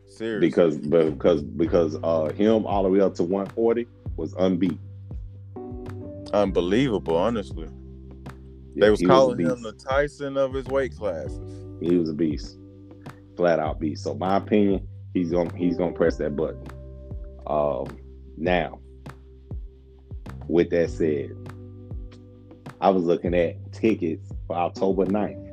seriously. 0.08 0.48
because 0.48 0.78
because 0.78 1.42
because 1.44 1.98
uh 2.04 2.32
him 2.36 2.66
all 2.66 2.84
the 2.84 2.90
way 2.90 3.00
up 3.02 3.16
to 3.16 3.24
140 3.24 3.88
was 4.16 4.34
unbeaten. 4.38 4.80
unbelievable, 6.34 7.16
honestly. 7.16 7.68
Yeah, 8.76 8.86
they 8.86 8.90
was 8.92 9.02
calling 9.02 9.44
a 9.46 9.54
him 9.54 9.64
the 9.64 9.74
Tyson 9.74 10.38
of 10.38 10.54
his 10.54 10.66
weight 10.68 10.96
classes. 10.96 11.66
he 11.82 11.98
was 11.98 12.10
a 12.10 12.14
beast, 12.14 12.58
flat 13.36 13.60
out 13.60 13.80
beast. 13.80 14.04
So 14.04 14.14
my 14.14 14.38
opinion, 14.38 14.88
he's 15.14 15.32
gonna 15.32 15.56
he's 15.56 15.78
gonna 15.78 15.94
press 15.94 16.18
that 16.18 16.36
button. 16.36 16.64
Um, 17.48 17.88
now, 18.38 18.80
with 20.48 20.70
that 20.70 20.92
said, 20.92 21.32
I 22.82 22.90
was 22.90 23.04
looking 23.04 23.34
at 23.34 23.56
tickets 23.74 24.32
for 24.48 24.56
October 24.56 25.06
9th, 25.06 25.44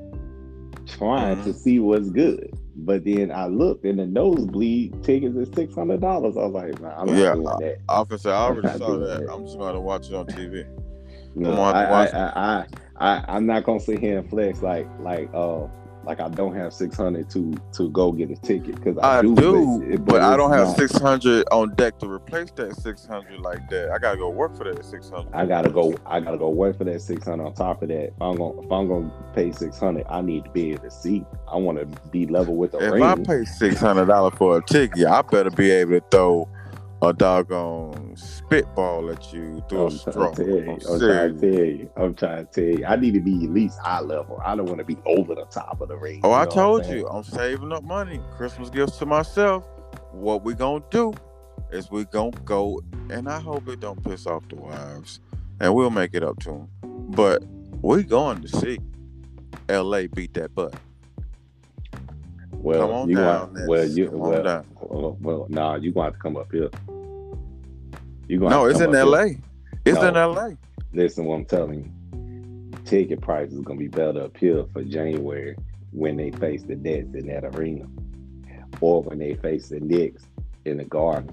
trying 0.86 1.42
to 1.44 1.50
Mhm. 1.50 1.54
see 1.54 1.78
what's 1.80 2.10
good. 2.10 2.50
But 2.76 3.04
then 3.04 3.30
I 3.30 3.46
looked 3.46 3.84
and 3.84 3.98
the 3.98 4.06
nosebleed 4.06 5.02
tickets 5.04 5.36
is 5.36 5.48
six 5.54 5.74
hundred 5.74 6.00
dollars. 6.00 6.36
I 6.36 6.40
was 6.44 6.52
like, 6.52 6.80
nah, 6.80 6.88
I'm 6.98 7.06
not 7.06 7.16
Yeah, 7.16 7.34
doing 7.34 7.44
that. 7.60 7.78
Officer, 7.88 8.30
I 8.30 8.46
already 8.46 8.68
saw 8.78 8.98
that. 8.98 9.20
that. 9.20 9.32
I'm 9.32 9.44
just 9.46 9.58
gonna 9.58 9.80
watch 9.80 10.08
it 10.10 10.14
on 10.14 10.26
TV. 10.26 10.64
No, 11.36 11.50
I'm 11.50 11.56
gonna 11.56 11.86
have 11.86 12.10
to 12.10 12.16
I, 12.16 12.20
I, 12.20 12.26
I, 12.26 12.66
I, 12.98 13.16
I, 13.16 13.36
I'm 13.36 13.46
not 13.46 13.64
gonna 13.64 13.80
sit 13.80 14.00
here 14.00 14.18
and 14.18 14.28
flex 14.28 14.60
like, 14.60 14.88
like, 15.00 15.30
uh, 15.32 15.66
like 16.04 16.20
I 16.20 16.28
don't 16.28 16.54
have 16.54 16.72
six 16.72 16.96
hundred 16.96 17.30
to 17.30 17.54
to 17.72 17.90
go 17.90 18.12
get 18.12 18.30
a 18.30 18.36
ticket 18.36 18.76
because 18.76 18.98
I, 18.98 19.18
I 19.18 19.22
do, 19.22 19.34
do, 19.34 19.98
but, 19.98 20.22
I 20.22 20.36
don't 20.36 20.52
have 20.52 20.68
600 20.76 21.46
on 21.50 21.74
deck 21.74 21.98
to 21.98 22.08
replace 22.08 22.50
that 22.52 22.76
600 22.76 23.40
like 23.40 23.68
that. 23.70 23.90
I 23.90 23.98
gotta 23.98 24.16
go 24.16 24.30
work 24.30 24.56
for 24.56 24.64
that 24.64 24.84
600. 24.84 25.34
I 25.34 25.46
gotta 25.46 25.70
go. 25.70 25.94
I 26.06 26.20
gotta 26.20 26.38
go 26.38 26.50
work 26.50 26.78
for 26.78 26.84
that 26.84 27.00
six 27.00 27.24
hundred. 27.24 27.44
On 27.44 27.54
top 27.54 27.82
of 27.82 27.88
that, 27.88 28.08
if 28.08 28.20
I'm 28.20 28.36
gonna 28.36 28.60
if 28.60 28.72
I'm 28.72 28.88
gonna 28.88 29.12
pay 29.34 29.52
six 29.52 29.78
hundred, 29.78 30.06
I 30.08 30.20
need 30.20 30.44
to 30.44 30.50
be 30.50 30.72
able 30.72 30.82
to 30.82 30.90
see. 30.90 31.24
I 31.50 31.56
want 31.56 31.78
to 31.78 31.86
be 32.10 32.26
level 32.26 32.56
with 32.56 32.72
the 32.72 32.78
If 32.78 32.92
ring. 32.92 33.02
I 33.02 33.14
pay 33.16 33.44
six 33.44 33.80
hundred 33.80 34.06
dollars 34.06 34.34
for 34.36 34.58
a 34.58 34.62
ticket, 34.64 35.06
I 35.06 35.22
better 35.22 35.50
be 35.50 35.70
able 35.70 36.00
to 36.00 36.04
throw 36.10 36.48
a 37.04 37.12
doggone 37.12 38.16
spitball 38.16 39.10
at 39.10 39.32
you 39.32 39.62
through 39.68 39.86
I'm 39.86 39.94
a 39.94 39.98
trying 39.98 40.12
straw. 40.12 40.30
to 40.32 40.44
tell 40.44 40.46
you. 40.46 40.70
I'm 40.70 40.78
I'm 40.92 40.98
trying 41.00 41.38
to 41.38 41.40
tell 41.40 41.64
you. 41.64 41.90
I'm 41.96 42.14
trying 42.14 42.46
to 42.46 42.52
tell 42.52 42.80
you. 42.80 42.86
I 42.86 42.96
need 42.96 43.14
to 43.14 43.20
be 43.20 43.44
at 43.44 43.50
least 43.50 43.78
eye 43.84 44.00
level. 44.00 44.40
I 44.44 44.56
don't 44.56 44.66
want 44.66 44.78
to 44.78 44.84
be 44.84 44.96
over 45.06 45.34
the 45.34 45.44
top 45.46 45.80
of 45.80 45.88
the 45.88 45.96
ring. 45.96 46.20
Oh, 46.24 46.28
you 46.30 46.34
I 46.34 46.42
I'm 46.42 46.48
told 46.50 46.86
you, 46.86 47.06
I'm 47.08 47.24
saving 47.24 47.72
up 47.72 47.84
money. 47.84 48.20
Christmas 48.36 48.70
gifts 48.70 48.98
to 48.98 49.06
myself. 49.06 49.64
What 50.12 50.44
we 50.44 50.54
gonna 50.54 50.84
do 50.90 51.12
is 51.70 51.90
we 51.90 52.04
gonna 52.06 52.30
go, 52.44 52.80
and 53.10 53.28
I 53.28 53.40
hope 53.40 53.68
it 53.68 53.80
don't 53.80 54.02
piss 54.02 54.26
off 54.26 54.48
the 54.48 54.56
wives, 54.56 55.20
and 55.60 55.74
we'll 55.74 55.90
make 55.90 56.14
it 56.14 56.22
up 56.22 56.38
to 56.40 56.50
them. 56.50 56.68
But 57.10 57.44
we 57.82 58.02
going 58.02 58.40
to 58.42 58.48
see 58.48 58.78
L.A. 59.68 60.06
beat 60.06 60.34
that 60.34 60.54
butt. 60.54 60.74
Well, 62.52 62.80
Come 62.80 62.90
on 62.96 63.08
you 63.10 63.16
down, 63.16 63.54
well, 63.66 63.84
you 63.86 64.06
Come 64.08 64.22
on 64.22 64.30
well, 64.30 64.42
down. 64.42 64.66
well, 64.80 65.16
well, 65.20 65.46
nah, 65.50 65.74
you 65.76 65.92
gonna 65.92 66.06
have 66.06 66.14
to 66.14 66.18
come 66.18 66.36
up 66.36 66.50
here. 66.50 66.70
You 68.28 68.38
gonna 68.40 68.50
No, 68.54 68.66
it's 68.66 68.80
in 68.80 68.92
come 68.92 68.94
up 68.94 68.94
here. 68.94 69.02
L.A. 69.02 69.38
It's 69.84 70.00
No. 70.00 70.08
in 70.08 70.16
L.A. 70.16 70.56
Listen, 70.92 71.24
what 71.24 71.34
I'm 71.36 71.44
telling 71.44 71.84
you, 71.84 72.78
ticket 72.84 73.20
prices 73.20 73.54
is 73.58 73.60
gonna 73.64 73.78
be 73.78 73.88
better 73.88 74.22
up 74.22 74.36
here 74.36 74.64
for 74.72 74.82
January 74.82 75.56
when 75.92 76.16
they 76.16 76.30
face 76.32 76.62
the 76.62 76.76
Nets 76.76 77.14
in 77.14 77.26
that 77.28 77.44
arena, 77.56 77.86
or 78.80 79.02
when 79.02 79.18
they 79.18 79.34
face 79.34 79.68
the 79.68 79.80
Knicks 79.80 80.24
in 80.64 80.78
the 80.78 80.84
Garden. 80.84 81.30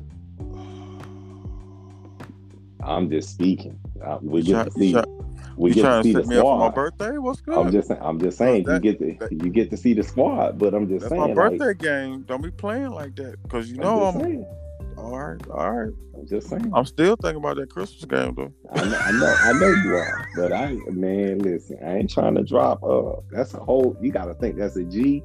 I'm 2.84 3.10
just 3.10 3.30
speaking. 3.30 3.80
Uh, 4.04 4.18
we 4.22 4.42
get 4.42 4.66
to 4.66 4.72
see. 4.72 4.96
we 5.56 5.72
get 5.72 5.84
to 5.84 6.04
see 6.04 6.14
the 6.14 6.22
set 6.24 6.28
me 6.28 6.38
up 6.38 6.44
for 6.44 6.58
my 6.58 6.70
squad. 6.72 6.76
birthday? 6.76 7.18
What's 7.20 7.42
good? 7.42 7.58
I'm 7.58 7.72
just. 7.72 7.92
I'm 7.92 8.20
just 8.20 8.38
saying. 8.38 8.64
that- 8.64 8.84
you 8.84 8.92
get 8.94 9.00
to. 9.00 9.18
that- 9.20 9.32
you 9.32 9.50
get 9.52 9.70
to 9.70 9.78
see 9.78 9.94
the 9.94 10.04
squad, 10.04 10.58
but 10.58 10.74
I'm 10.74 10.88
just 10.90 11.02
That's 11.02 11.12
saying. 11.12 11.36
my 11.36 11.44
like, 11.44 11.60
birthday 11.60 11.74
game. 11.76 12.24
Don't 12.28 12.42
be 12.42 12.50
playing 12.52 12.90
like 12.90 13.16
that, 13.18 13.36
cause 13.50 13.70
you 13.70 13.76
I'm 13.76 13.82
know 13.82 14.00
just 14.12 14.16
I'm. 14.26 14.46
All 15.02 15.18
right, 15.18 15.48
all 15.50 15.72
right. 15.72 15.94
I'm 16.16 16.28
just 16.28 16.48
saying. 16.50 16.72
I'm 16.76 16.86
still 16.86 17.16
thinking 17.16 17.38
about 17.38 17.56
that 17.58 17.70
Christmas 17.72 18.06
game 18.06 18.36
though. 18.36 18.54
I 18.72 18.86
know, 18.86 18.98
I 19.00 19.12
know, 19.12 19.36
I 19.40 19.54
know 19.54 19.68
you 19.68 19.96
are, 19.96 20.28
but 20.36 20.54
I, 20.54 20.78
man, 20.92 21.40
listen, 21.40 21.80
I 21.84 21.98
ain't 21.98 22.10
trying 22.10 22.36
to 22.36 22.44
drop. 22.44 22.84
Uh, 22.84 23.14
that's 23.32 23.54
a 23.56 23.60
whole. 23.60 23.98
You 24.00 24.12
got 24.12 24.26
to 24.26 24.36
think 24.36 24.58
that's 24.58 24.76
a 24.76 24.84
G 24.84 25.24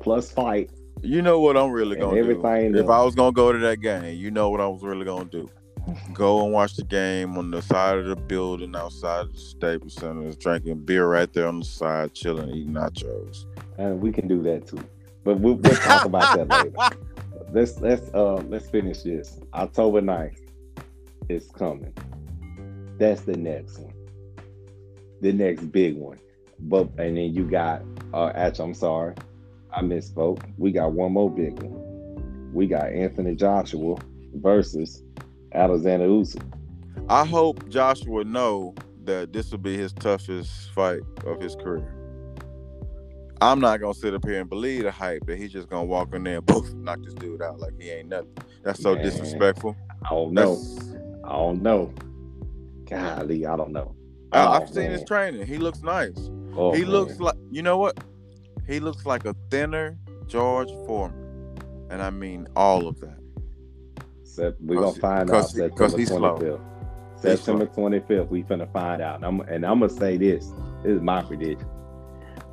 plus 0.00 0.30
fight 0.30 0.70
You 1.02 1.22
know 1.22 1.40
what 1.40 1.56
I'm 1.56 1.72
really 1.72 1.96
gonna 1.96 2.14
do. 2.14 2.18
everything. 2.20 2.76
If. 2.76 2.88
I 2.88 3.02
was 3.02 3.16
gonna 3.16 3.32
go 3.32 3.52
to 3.52 3.58
that 3.58 3.80
game, 3.80 4.16
you 4.16 4.30
know 4.30 4.50
what 4.50 4.60
I 4.60 4.68
was 4.68 4.82
really 4.82 5.04
gonna 5.04 5.24
do. 5.24 5.48
Go 6.12 6.44
and 6.44 6.52
watch 6.52 6.76
the 6.76 6.84
game 6.84 7.36
on 7.38 7.50
the 7.50 7.62
side 7.62 7.98
of 7.98 8.06
the 8.06 8.14
building 8.14 8.76
outside 8.76 9.22
of 9.22 9.32
the 9.32 9.38
Staples 9.40 9.94
Center, 9.94 10.30
drinking 10.34 10.84
beer 10.84 11.08
right 11.08 11.32
there 11.32 11.48
on 11.48 11.60
the 11.60 11.64
side, 11.64 12.14
chilling, 12.14 12.50
eating 12.50 12.74
nachos. 12.74 13.46
and 13.78 14.00
we 14.00 14.12
can 14.12 14.28
do 14.28 14.42
that 14.42 14.66
too. 14.66 14.84
But 15.24 15.40
we'll, 15.40 15.54
we'll 15.54 15.76
talk 15.76 16.04
about 16.04 16.36
that 16.36 16.48
later. 16.48 16.96
Let's 17.52 17.80
let's 17.80 18.12
uh 18.14 18.36
let's 18.48 18.68
finish 18.68 19.02
this. 19.02 19.40
October 19.54 20.00
9th 20.00 20.38
is 21.28 21.50
coming. 21.50 21.94
That's 22.98 23.22
the 23.22 23.36
next 23.36 23.78
one. 23.78 23.94
The 25.20 25.32
next 25.32 25.72
big 25.72 25.96
one. 25.96 26.18
But 26.60 26.88
and 26.98 27.16
then 27.16 27.34
you 27.34 27.44
got 27.44 27.82
uh 28.12 28.32
actually 28.34 28.66
I'm 28.66 28.74
sorry. 28.74 29.14
I 29.72 29.82
misspoke. 29.82 30.42
We 30.56 30.72
got 30.72 30.92
one 30.92 31.12
more 31.12 31.30
big 31.30 31.62
one. 31.62 32.52
We 32.52 32.66
got 32.66 32.90
Anthony 32.90 33.34
Joshua 33.34 33.96
versus 34.34 35.02
Alexander 35.52 36.06
Usyk. 36.06 36.42
I 37.08 37.24
hope 37.24 37.68
Joshua 37.68 38.24
know 38.24 38.74
that 39.04 39.32
this 39.32 39.50
will 39.50 39.58
be 39.58 39.76
his 39.76 39.92
toughest 39.92 40.70
fight 40.72 41.00
of 41.24 41.40
his 41.40 41.54
career. 41.54 41.97
I'm 43.40 43.60
not 43.60 43.80
gonna 43.80 43.94
sit 43.94 44.14
up 44.14 44.24
here 44.26 44.40
and 44.40 44.48
believe 44.50 44.82
the 44.82 44.90
hype 44.90 45.26
that 45.26 45.38
he's 45.38 45.52
just 45.52 45.68
gonna 45.68 45.84
walk 45.84 46.14
in 46.14 46.24
there 46.24 46.38
and 46.38 46.46
poof, 46.46 46.72
knock 46.74 47.00
this 47.02 47.14
dude 47.14 47.40
out 47.42 47.60
like 47.60 47.72
he 47.80 47.90
ain't 47.90 48.08
nothing. 48.08 48.30
That's 48.64 48.82
so 48.82 48.94
Man. 48.94 49.04
disrespectful. 49.04 49.76
I 50.04 50.08
don't 50.10 50.32
know. 50.32 50.56
That's, 50.56 50.94
I 51.24 51.32
don't 51.32 51.62
know. 51.62 51.92
Golly, 52.86 53.46
I 53.46 53.56
don't 53.56 53.72
know. 53.72 53.94
Oh, 54.32 54.48
I've 54.48 54.68
seen 54.68 54.90
his 54.90 55.04
training. 55.04 55.46
He 55.46 55.58
looks 55.58 55.82
nice. 55.82 56.30
Oh, 56.56 56.72
he 56.72 56.82
man. 56.82 56.90
looks 56.90 57.20
like 57.20 57.36
you 57.50 57.62
know 57.62 57.78
what? 57.78 57.98
He 58.66 58.80
looks 58.80 59.06
like 59.06 59.24
a 59.24 59.34
thinner 59.50 59.96
George 60.26 60.68
Foreman, 60.86 61.56
and 61.90 62.02
I 62.02 62.10
mean 62.10 62.48
all 62.56 62.86
of 62.88 62.98
that. 63.00 63.18
Sep- 64.24 64.56
We're 64.60 64.80
gonna 64.80 64.92
find 64.98 65.30
out 65.30 65.34
cause 65.34 65.52
he- 65.52 65.58
September 65.60 65.96
he's 65.98 66.08
slow. 66.08 66.38
25th. 66.38 66.60
He's 67.14 67.22
September 67.22 67.66
25th, 67.66 68.28
we 68.28 68.42
finna 68.42 68.72
find 68.72 69.00
out. 69.02 69.16
And 69.16 69.24
I'm, 69.24 69.40
and 69.42 69.64
I'm 69.64 69.80
gonna 69.80 69.92
say 69.92 70.16
this. 70.16 70.52
This 70.82 70.96
is 70.96 71.02
my 71.02 71.22
prediction. 71.22 71.66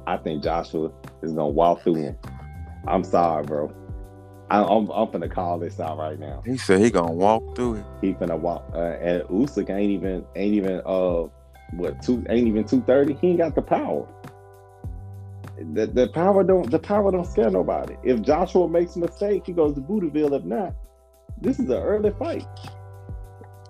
I 0.08 0.18
think 0.18 0.44
Joshua 0.44 0.92
is 1.22 1.32
gonna 1.32 1.50
walk 1.50 1.82
through 1.82 1.96
him. 1.96 2.18
I'm 2.88 3.04
sorry, 3.04 3.44
bro. 3.44 3.72
I, 4.50 4.60
I'm 4.62 4.90
I'm 4.92 5.08
finna 5.08 5.32
call 5.32 5.58
this 5.60 5.80
out 5.80 5.98
right 5.98 6.20
now. 6.20 6.44
He 6.46 6.58
said 6.58 6.80
he 6.80 6.92
gonna 6.92 7.12
walk 7.14 7.56
through 7.56 7.76
it. 7.76 7.86
He 8.02 8.14
finna 8.14 8.40
walk. 8.40 8.64
Uh, 8.74 8.80
and 9.02 9.24
Usyk 9.24 9.70
ain't 9.70 9.92
even 9.92 10.24
ain't 10.36 10.54
even 10.54 10.82
uh 10.86 11.24
what 11.74 12.02
two 12.04 12.24
ain't 12.30 12.48
even 12.48 12.64
two 12.66 12.82
thirty. 12.82 13.14
He 13.16 13.30
ain't 13.30 13.40
got 13.40 13.56
the 13.56 13.62
power. 13.64 14.08
The, 15.74 15.88
the 15.88 16.08
power 16.10 16.44
don't 16.44 16.70
the 16.70 16.80
power 16.80 17.12
don't 17.12 17.26
scare 17.26 17.50
nobody. 17.50 17.96
If 18.04 18.22
Joshua 18.22 18.68
makes 18.68 18.96
a 18.98 19.00
mistake, 19.00 19.44
he 19.48 19.54
goes 19.54 19.74
to 19.76 19.82
Budaville. 19.82 20.38
If 20.38 20.44
not, 20.44 20.76
this 21.42 21.60
is 21.60 21.70
an 21.70 21.78
early 21.82 22.12
fight. 22.20 22.46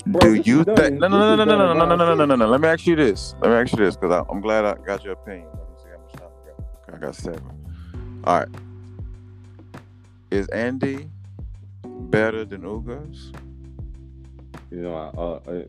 Bro, 0.07 0.19
Do 0.21 0.41
you 0.45 0.63
think? 0.63 0.79
in- 0.79 0.99
No, 0.99 1.07
no, 1.07 1.35
no, 1.35 1.45
no, 1.45 1.55
no, 1.55 1.73
no, 1.73 1.85
no, 1.85 1.95
no, 1.95 2.05
no, 2.05 2.15
no, 2.15 2.25
no, 2.25 2.35
no. 2.35 2.47
Let 2.47 2.61
me 2.61 2.67
ask 2.67 2.85
you 2.85 2.95
this. 2.95 3.35
Let 3.41 3.49
me 3.51 3.55
ask 3.55 3.71
you 3.73 3.85
this 3.85 3.95
because 3.95 4.25
I'm 4.29 4.41
glad 4.41 4.65
I 4.65 4.75
got 4.85 5.03
your 5.03 5.13
opinion. 5.13 5.47
I 6.93 6.97
got. 6.97 7.15
Seven. 7.15 7.41
All 8.23 8.39
right. 8.39 8.47
Is 10.31 10.47
Andy 10.49 11.09
better 11.83 12.45
than 12.45 12.61
Ugas? 12.61 13.35
You 14.71 14.81
know, 14.81 14.95
uh, 14.95 15.49
uh, 15.49 15.63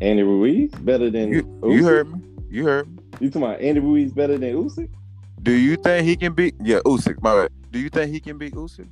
Andy 0.00 0.22
Ruiz 0.22 0.70
better 0.72 1.10
than 1.10 1.32
You, 1.32 1.60
you 1.64 1.84
heard 1.84 2.12
me. 2.12 2.20
You 2.50 2.64
heard 2.64 2.88
me. 2.88 3.02
You 3.20 3.28
talking 3.30 3.42
about 3.42 3.60
Andy 3.60 3.80
Ruiz 3.80 4.12
better 4.12 4.38
than 4.38 4.54
Usyk? 4.54 4.88
Do 5.42 5.52
you 5.52 5.76
think 5.76 6.06
he 6.06 6.16
can 6.16 6.32
beat? 6.34 6.54
Yeah, 6.62 6.78
Usyk. 6.84 7.20
My 7.22 7.34
bad. 7.34 7.50
Do 7.72 7.78
you 7.78 7.88
think 7.88 8.12
he 8.12 8.20
can 8.20 8.38
beat 8.38 8.54
Usyk? 8.54 8.86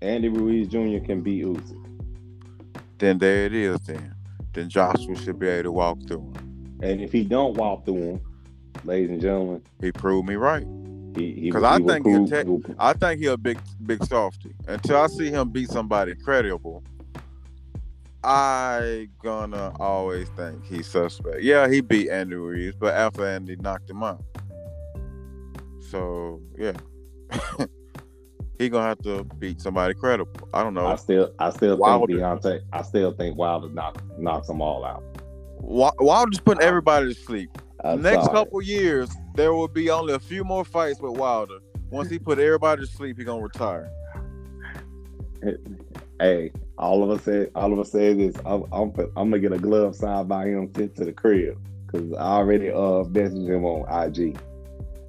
Andy 0.00 0.28
Ruiz 0.28 0.68
Jr. 0.68 1.04
can 1.04 1.20
beat 1.22 1.44
Usyk, 1.44 1.84
Then 2.98 3.18
there 3.18 3.44
it 3.46 3.54
is. 3.54 3.78
Then, 3.80 4.14
then 4.52 4.68
Joshua 4.68 5.16
should 5.16 5.38
be 5.38 5.48
able 5.48 5.64
to 5.64 5.72
walk 5.72 5.98
through 6.06 6.20
him. 6.20 6.78
and 6.82 7.00
if 7.00 7.12
he 7.12 7.24
don't 7.24 7.54
walk 7.54 7.84
through 7.84 7.96
him, 8.12 8.20
ladies 8.84 9.10
and 9.10 9.20
gentlemen, 9.20 9.62
He 9.80 9.92
proved 9.92 10.28
me 10.28 10.34
right. 10.36 10.66
Because 11.12 11.24
he 11.34 11.50
'Cause 11.50 11.62
he 11.62 11.66
I 11.66 11.78
think 11.78 12.06
he'll 12.06 12.28
prove- 12.28 12.74
I 12.78 12.92
think 12.92 13.20
he 13.20 13.26
a 13.26 13.36
big, 13.36 13.58
big 13.86 14.04
softy. 14.04 14.54
Until 14.68 14.98
I 14.98 15.06
see 15.06 15.30
him 15.30 15.48
beat 15.50 15.70
somebody 15.70 16.14
credible, 16.14 16.82
I 18.22 19.08
gonna 19.22 19.72
always 19.80 20.28
think 20.30 20.64
he's 20.66 20.86
suspect. 20.86 21.42
Yeah, 21.42 21.68
he 21.68 21.80
beat 21.80 22.10
Andy 22.10 22.34
Ruiz, 22.36 22.74
but 22.74 22.92
after 22.94 23.24
Andy 23.26 23.56
knocked 23.56 23.88
him 23.88 24.02
out, 24.02 24.22
so 25.90 26.40
yeah, 26.58 26.72
he 28.58 28.68
gonna 28.68 28.86
have 28.88 28.98
to 29.02 29.24
beat 29.38 29.60
somebody 29.60 29.94
credible. 29.94 30.48
I 30.52 30.62
don't 30.62 30.74
know. 30.74 30.86
I 30.86 30.96
still 30.96 31.32
I 31.38 31.50
still 31.50 31.76
Wilder. 31.76 32.06
think 32.08 32.20
Deontay. 32.20 32.60
I 32.72 32.82
still 32.82 33.12
think 33.12 33.36
Wilder 33.38 33.68
knock, 33.68 34.02
knocks 34.18 34.48
them 34.48 34.60
all 34.60 34.84
out. 34.84 35.02
Just 36.30 36.44
putting 36.44 36.62
everybody 36.62 37.14
to 37.14 37.20
sleep? 37.20 37.50
I'm 37.84 38.02
Next 38.02 38.24
sorry. 38.24 38.36
couple 38.36 38.62
years, 38.62 39.10
there 39.34 39.52
will 39.52 39.68
be 39.68 39.90
only 39.90 40.14
a 40.14 40.18
few 40.18 40.44
more 40.44 40.64
fights 40.64 41.00
with 41.00 41.18
Wilder. 41.18 41.58
Once 41.90 42.10
he 42.10 42.18
put 42.18 42.38
everybody 42.38 42.80
to 42.82 42.86
sleep, 42.86 43.18
he 43.18 43.24
gonna 43.24 43.42
retire. 43.42 43.90
Hey, 46.18 46.50
all 46.78 47.04
of 47.04 47.10
us 47.10 47.24
said 47.24 47.50
all 47.54 47.74
of 47.74 47.78
us 47.78 47.92
said 47.92 48.18
this. 48.18 48.34
I'm, 48.46 48.64
I'm 48.72 48.90
I'm 49.16 49.30
gonna 49.30 49.38
get 49.38 49.52
a 49.52 49.58
glove 49.58 49.94
signed 49.94 50.28
by 50.28 50.46
him 50.46 50.72
sent 50.74 50.96
to 50.96 51.04
the 51.04 51.12
crib 51.12 51.58
because 51.84 52.10
I 52.14 52.22
already 52.22 52.70
uh 52.70 53.04
messaged 53.04 53.46
him 53.46 53.66
on 53.66 53.84
IG. 54.08 54.38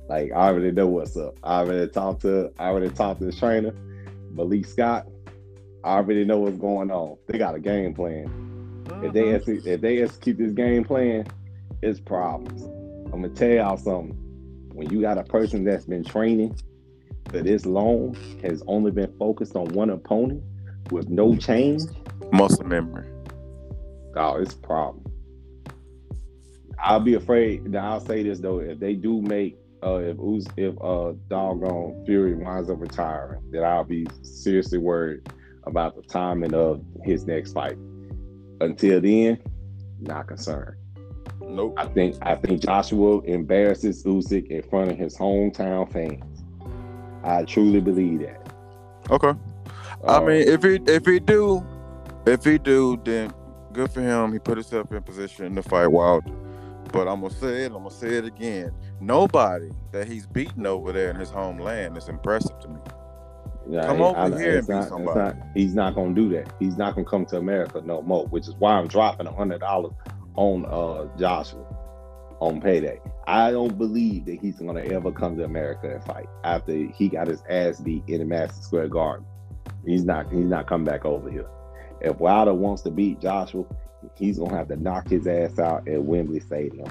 Like 0.10 0.34
I 0.34 0.50
already 0.50 0.72
know 0.72 0.88
what's 0.88 1.16
up. 1.16 1.38
I 1.44 1.60
already 1.60 1.90
talked 1.90 2.24
to 2.24 2.52
I 2.60 2.68
already 2.68 2.90
talked 2.90 3.22
to 3.22 3.26
the 3.26 3.32
trainer, 3.32 3.74
Malik 4.32 4.66
Scott. 4.66 5.08
I 5.84 5.92
already 5.96 6.26
know 6.26 6.40
what's 6.40 6.58
going 6.58 6.92
on. 6.92 7.18
They 7.28 7.38
got 7.38 7.56
a 7.56 7.60
game 7.60 7.94
plan. 7.94 8.84
If 9.02 9.14
they 9.14 9.30
if 9.30 9.80
they 9.80 10.02
execute 10.02 10.38
this 10.38 10.52
game 10.52 10.84
plan, 10.84 11.26
it's 11.88 12.00
problems. 12.00 12.64
I'm 13.14 13.22
gonna 13.22 13.30
tell 13.30 13.50
y'all 13.50 13.78
something. 13.78 14.16
When 14.74 14.90
you 14.92 15.02
got 15.02 15.18
a 15.18 15.24
person 15.24 15.64
that's 15.64 15.86
been 15.86 16.04
training 16.04 16.60
for 17.30 17.42
this 17.42 17.66
long, 17.66 18.16
has 18.44 18.62
only 18.68 18.92
been 18.92 19.12
focused 19.18 19.56
on 19.56 19.66
one 19.70 19.90
opponent 19.90 20.44
with 20.92 21.10
no 21.10 21.36
change, 21.36 21.84
muscle 22.32 22.66
memory. 22.66 23.08
oh, 24.16 24.36
it's 24.36 24.54
a 24.54 24.58
problem. 24.58 25.04
I'll 26.80 27.00
be 27.00 27.16
afraid. 27.16 27.66
Now 27.66 27.94
I'll 27.94 28.00
say 28.00 28.24
this 28.24 28.40
though: 28.40 28.60
if 28.60 28.80
they 28.80 28.94
do 28.94 29.22
make, 29.22 29.58
uh, 29.84 29.98
if 29.98 30.18
Uz, 30.20 30.46
if 30.58 30.76
uh, 30.82 31.14
doggone 31.28 32.04
Fury 32.06 32.36
winds 32.36 32.70
up 32.70 32.80
retiring, 32.80 33.42
then 33.52 33.64
I'll 33.64 33.84
be 33.84 34.06
seriously 34.22 34.78
worried 34.78 35.28
about 35.64 35.96
the 35.96 36.04
timing 36.04 36.54
of 36.54 36.84
his 37.04 37.26
next 37.26 37.54
fight. 37.54 37.78
Until 38.62 39.02
then, 39.02 39.40
not 40.00 40.28
concerned. 40.28 40.78
Nope. 41.48 41.74
I 41.78 41.86
think 41.88 42.16
I 42.22 42.36
think 42.36 42.62
Joshua 42.62 43.22
embarrasses 43.22 44.04
Usyk 44.04 44.48
in 44.48 44.62
front 44.64 44.92
of 44.92 44.98
his 44.98 45.18
hometown 45.18 45.92
fans. 45.92 46.44
I 47.24 47.44
truly 47.44 47.80
believe 47.82 48.20
that. 48.22 48.52
Okay. 49.10 49.34
I 50.06 50.18
Uh, 50.18 50.22
mean, 50.22 50.48
if 50.48 50.64
he 50.64 50.76
if 50.88 51.06
he 51.06 51.20
do, 51.20 51.66
if 52.26 52.44
he 52.44 52.58
do, 52.58 52.98
then 53.04 53.34
good 53.74 53.92
for 53.92 54.02
him. 54.02 54.34
He 54.34 54.40
put 54.40 54.58
himself 54.58 54.92
in 54.92 55.02
position 55.04 55.56
to 55.56 55.64
fight 55.64 55.88
Wilder. 55.88 56.32
But 56.92 57.08
I'm 57.08 57.22
gonna 57.22 57.34
say 57.34 57.64
it. 57.64 57.68
I'm 57.68 57.80
gonna 57.84 57.92
say 57.92 58.10
it 58.16 58.26
again. 58.26 58.72
Nobody 59.02 59.70
that 59.92 60.08
he's 60.08 60.26
beaten 60.26 60.66
over 60.66 60.92
there 60.92 61.10
in 61.10 61.16
his 61.18 61.30
homeland 61.30 61.98
is 61.98 62.08
impressive 62.10 62.58
to 62.60 62.68
me. 62.70 62.76
yeah, 63.70 63.86
come 63.86 64.02
over 64.02 64.18
I- 64.18 64.30
here 64.30 64.50
and 64.50 64.58
it's 64.60 64.68
beat 64.68 64.84
somebody. 64.86 65.20
not- 65.20 65.36
he's 65.54 65.76
not 65.76 65.96
gonna 65.96 66.14
do 66.14 66.30
that. 66.30 66.54
He's 66.60 66.78
not 66.78 66.96
gonna 66.96 67.06
come 67.06 67.26
to 67.28 67.38
America 67.38 67.82
no 67.84 68.02
more. 68.02 68.26
Which 68.28 68.48
is 68.48 68.56
why 68.60 68.74
I'm 68.74 68.88
dropping 68.88 69.28
a 69.28 69.32
hundred 69.34 69.60
dollars 69.60 69.92
on 70.38 70.66
uh 70.66 71.08
Joshua 71.18 71.66
on 72.40 72.62
payday. 72.62 73.00
I 73.26 73.52
don't 73.52 73.78
believe 73.78 74.26
that 74.26 74.40
he's 74.40 74.60
gonna 74.60 74.82
ever 74.82 75.12
come 75.12 75.36
to 75.38 75.44
America 75.44 75.94
and 75.94 76.04
fight 76.04 76.28
after 76.44 76.74
he 76.74 77.10
got 77.10 77.28
his 77.28 77.44
ass 77.50 77.82
beat 77.82 78.04
in 78.08 78.20
the 78.20 78.26
Madison 78.26 78.64
Square 78.64 78.90
Garden. 78.90 79.26
He's 79.86 80.06
not. 80.06 80.32
He's 80.32 80.46
not 80.46 80.68
coming 80.68 80.86
back 80.86 81.06
over 81.06 81.30
here. 81.30 81.48
If 82.02 82.18
Wilder 82.20 82.54
wants 82.54 82.84
to 82.84 82.92
beat 82.92 83.20
Joshua, 83.20 83.66
he's 84.16 84.40
gonna 84.40 84.56
have 84.56 84.68
to 84.70 84.76
knock 84.78 85.10
his 85.10 85.28
ass 85.28 85.60
out 85.60 85.88
at 85.88 86.02
Wembley 86.02 86.40
Stadium 86.40 86.90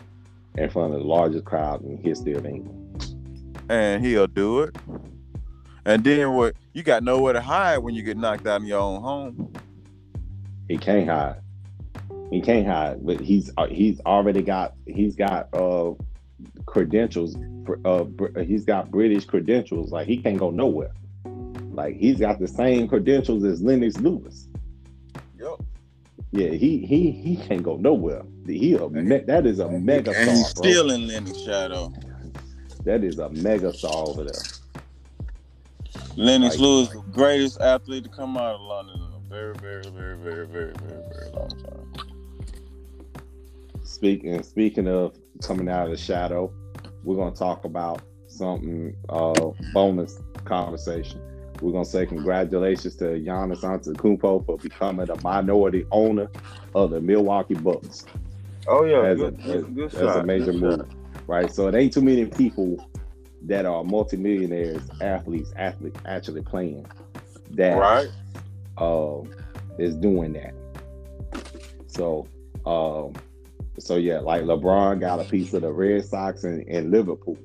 in 0.57 0.69
front 0.69 0.95
of 0.95 1.01
the 1.01 1.07
largest 1.07 1.45
crowd 1.45 1.85
in 1.85 1.97
history 1.99 2.35
of 2.35 2.45
England. 2.45 2.83
And 3.69 4.05
he'll 4.05 4.27
do 4.27 4.63
it. 4.63 4.77
And 5.85 6.03
then 6.03 6.33
what? 6.33 6.55
You 6.73 6.83
got 6.83 7.05
nowhere 7.05 7.33
to 7.33 7.41
hide 7.41 7.79
when 7.79 7.95
you 7.95 8.03
get 8.03 8.17
knocked 8.17 8.47
out 8.47 8.61
in 8.61 8.67
your 8.67 8.81
own 8.81 9.01
home. 9.01 9.53
He 10.69 10.77
can't 10.77 11.09
hide. 11.09 11.41
He 12.31 12.41
can't 12.41 12.67
hide. 12.67 13.05
But 13.07 13.21
he's 13.21 13.51
uh, 13.57 13.67
he's 13.69 14.01
already 14.07 14.43
got 14.43 14.75
he's 14.87 15.15
got 15.17 15.49
uh 15.55 15.95
credentials. 16.67 17.37
For, 17.65 17.81
uh, 17.85 18.05
he's 18.43 18.65
got 18.65 18.91
British 18.91 19.25
credentials. 19.25 19.91
Like 19.93 20.07
he 20.07 20.17
can't 20.19 20.39
go 20.39 20.51
nowhere. 20.51 20.93
Like 21.73 21.97
he's 21.97 22.19
got 22.19 22.39
the 22.39 22.49
same 22.49 22.89
credentials 22.89 23.45
as 23.45 23.63
Lennox 23.63 23.97
Lewis. 23.99 24.49
Yep. 25.39 25.61
Yeah, 26.33 26.51
he 26.51 26.85
he 26.87 27.11
he 27.11 27.37
can't 27.37 27.63
go 27.63 27.77
nowhere. 27.77 28.23
He 28.47 28.75
a 28.75 28.89
me- 28.89 29.19
that 29.19 29.47
is 29.47 29.59
a 29.59 29.69
mega 29.69 30.13
And 30.17 30.31
he's 30.31 30.49
star, 30.49 30.63
bro. 30.63 30.71
still 30.73 30.91
in 30.91 31.07
Lennox 31.07 31.39
shadow. 31.41 31.93
That 32.85 33.03
is 33.05 33.19
a 33.19 33.29
mega 33.31 33.73
star 33.73 33.93
over 34.07 34.25
there. 34.25 34.43
Lennox 36.17 36.55
Like- 36.55 36.61
Lewis, 36.63 36.89
the 36.89 37.03
greatest 37.13 37.61
athlete 37.61 38.05
to 38.05 38.11
come 38.11 38.37
out 38.37 38.55
of 38.55 38.61
London 38.61 38.97
in 38.97 39.13
a 39.15 39.29
very, 39.29 39.55
very, 39.55 39.83
very, 39.91 40.17
very, 40.17 40.47
very, 40.47 40.73
very, 40.73 41.03
very 41.13 41.31
long 41.33 41.49
time. 41.51 41.86
Speaking 43.97 44.43
speaking 44.43 44.89
of 44.89 45.17
coming 45.43 45.71
out 45.71 45.87
of 45.87 45.91
the 45.91 45.97
shadow, 45.97 46.53
we're 47.03 47.17
gonna 47.17 47.35
talk 47.35 47.65
about 47.65 48.03
something 48.27 48.95
uh 49.09 49.53
bonus 49.73 50.19
conversation. 50.45 51.19
We're 51.63 51.73
gonna 51.73 51.87
say 51.87 52.05
congratulations 52.05 52.95
to 52.97 53.05
Giannis 53.05 53.63
Antetokounmpo 53.63 54.45
for 54.45 54.59
becoming 54.59 55.09
a 55.09 55.19
minority 55.23 55.87
owner 55.93 56.29
of 56.75 56.91
the 56.91 57.01
Milwaukee 57.01 57.55
Bucks. 57.55 58.05
Oh 58.69 58.85
yeah, 58.85 59.01
As 59.03 59.17
good, 59.17 59.39
a- 59.39 59.43
good, 59.63 59.75
good 59.75 59.91
That's 59.93 59.95
shot. 60.13 60.21
a 60.25 60.27
major 60.27 60.53
move, 60.53 60.81
shot. 60.81 60.89
right? 61.27 61.51
So 61.51 61.67
it 61.69 61.75
ain't 61.75 61.95
too 61.95 62.03
many 62.03 62.27
people 62.27 62.87
that 63.47 63.65
are 63.65 63.83
multimillionaires, 63.83 64.83
athletes, 65.01 65.55
athletes 65.57 65.99
actually 66.05 66.43
playing 66.43 66.85
that 67.53 67.79
Right. 67.79 68.09
um, 68.77 69.31
is 69.79 69.95
doing 69.97 70.35
that. 70.35 70.53
So, 71.87 72.27
um, 72.67 73.15
so 73.79 73.97
yeah, 73.97 74.21
like 74.21 74.43
LeBron 74.43 75.01
got 75.01 75.21
a 75.21 75.25
piece 75.25 75.53
of 75.55 75.63
the 75.63 75.73
Red 75.73 76.05
Sox 76.05 76.45
and, 76.45 76.67
and 76.69 76.91
Liverpool, 76.91 77.39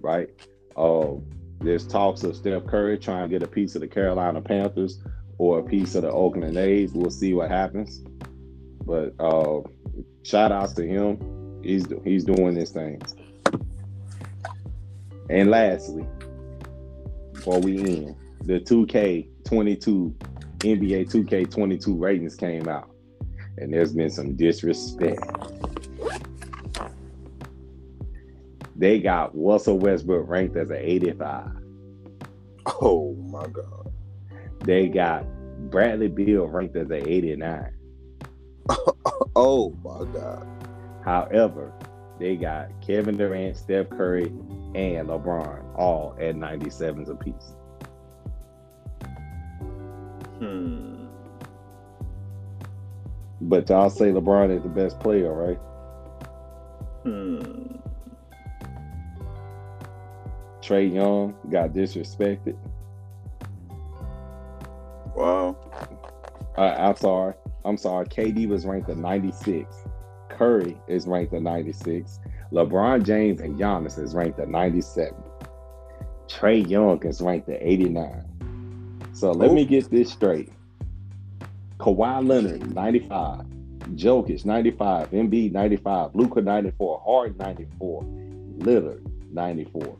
right? 0.00 0.28
Um, 0.76 1.24
there's 1.60 1.86
talks 1.86 2.24
of 2.24 2.36
Steph 2.36 2.66
Curry 2.66 2.98
trying 2.98 3.28
to 3.28 3.28
get 3.28 3.42
a 3.42 3.50
piece 3.50 3.74
of 3.74 3.82
the 3.82 3.88
Carolina 3.88 4.40
Panthers 4.40 5.00
or 5.38 5.60
a 5.60 5.62
piece 5.62 5.94
of 5.94 6.02
the 6.02 6.10
Oakland 6.10 6.56
A's. 6.56 6.92
We'll 6.92 7.10
see 7.10 7.34
what 7.34 7.50
happens. 7.50 8.02
But 8.84 9.14
uh, 9.20 9.60
shout 10.22 10.52
outs 10.52 10.72
to 10.74 10.86
him. 10.86 11.60
He's 11.62 11.86
he's 12.04 12.24
doing 12.24 12.54
this 12.54 12.70
thing. 12.70 13.00
And 15.30 15.50
lastly, 15.50 16.06
before 17.32 17.60
we 17.60 17.78
end, 17.78 18.16
the 18.44 18.60
2K22 18.60 20.14
NBA 20.58 21.10
2K22 21.10 22.00
ratings 22.00 22.34
came 22.34 22.68
out, 22.68 22.90
and 23.58 23.72
there's 23.72 23.92
been 23.92 24.10
some 24.10 24.36
disrespect. 24.36 25.20
They 28.76 28.98
got 28.98 29.30
Russell 29.34 29.78
Westbrook 29.78 30.28
ranked 30.28 30.56
as 30.56 30.70
an 30.70 30.76
85. 30.76 31.50
Oh 32.66 33.14
my 33.14 33.46
god. 33.46 33.92
They 34.64 34.88
got 34.88 35.24
Bradley 35.70 36.08
Beal 36.08 36.46
ranked 36.46 36.76
as 36.76 36.90
an 36.90 37.06
89. 37.06 37.72
oh 39.36 39.70
my 39.84 40.04
god. 40.12 40.46
However, 41.04 41.72
they 42.18 42.36
got 42.36 42.68
Kevin 42.80 43.16
Durant, 43.16 43.56
Steph 43.56 43.90
Curry, 43.90 44.26
and 44.74 45.08
LeBron 45.08 45.76
all 45.76 46.16
at 46.20 46.36
97s 46.36 47.08
apiece. 47.08 47.54
Hmm. 50.38 50.91
But 53.42 53.70
I'll 53.70 53.90
say 53.90 54.10
LeBron 54.10 54.56
is 54.56 54.62
the 54.62 54.68
best 54.68 55.00
player, 55.00 55.32
right? 55.32 55.58
Hmm. 57.02 57.76
Trae 60.60 60.92
Young 60.94 61.34
got 61.50 61.70
disrespected. 61.72 62.56
Wow. 65.16 65.56
Uh, 66.56 66.60
I'm 66.60 66.96
sorry. 66.96 67.34
I'm 67.64 67.76
sorry. 67.76 68.06
KD 68.06 68.48
was 68.48 68.64
ranked 68.64 68.88
at 68.90 68.96
96. 68.96 69.74
Curry 70.28 70.76
is 70.86 71.06
ranked 71.06 71.34
at 71.34 71.42
96. 71.42 72.20
LeBron 72.52 73.04
James 73.04 73.40
and 73.40 73.58
Giannis 73.58 73.98
is 74.02 74.14
ranked 74.14 74.38
at 74.38 74.48
97. 74.48 75.14
Trae 76.28 76.68
Young 76.68 77.04
is 77.04 77.20
ranked 77.20 77.48
at 77.48 77.58
89. 77.60 78.24
So 79.12 79.32
let 79.32 79.50
Oh. 79.50 79.54
me 79.54 79.64
get 79.64 79.90
this 79.90 80.10
straight. 80.12 80.52
Kawhi 81.82 82.24
Leonard, 82.28 82.74
95. 82.76 83.44
Jokic, 83.96 84.44
95. 84.44 85.10
Embiid, 85.10 85.50
95. 85.50 86.14
Luka, 86.14 86.40
94. 86.40 87.02
Hard, 87.04 87.36
94. 87.36 88.02
Lillard, 88.58 89.04
94. 89.32 89.96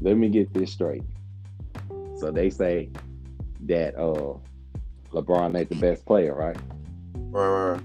Let 0.00 0.16
me 0.16 0.30
get 0.30 0.54
this 0.54 0.72
straight. 0.72 1.02
So 2.16 2.30
they 2.30 2.48
say 2.48 2.88
that 3.66 3.94
uh 3.96 4.38
LeBron 5.12 5.58
ain't 5.58 5.68
the 5.68 5.74
best 5.76 6.06
player, 6.06 6.34
right? 6.34 6.56
Right, 7.14 7.72
right. 7.74 7.82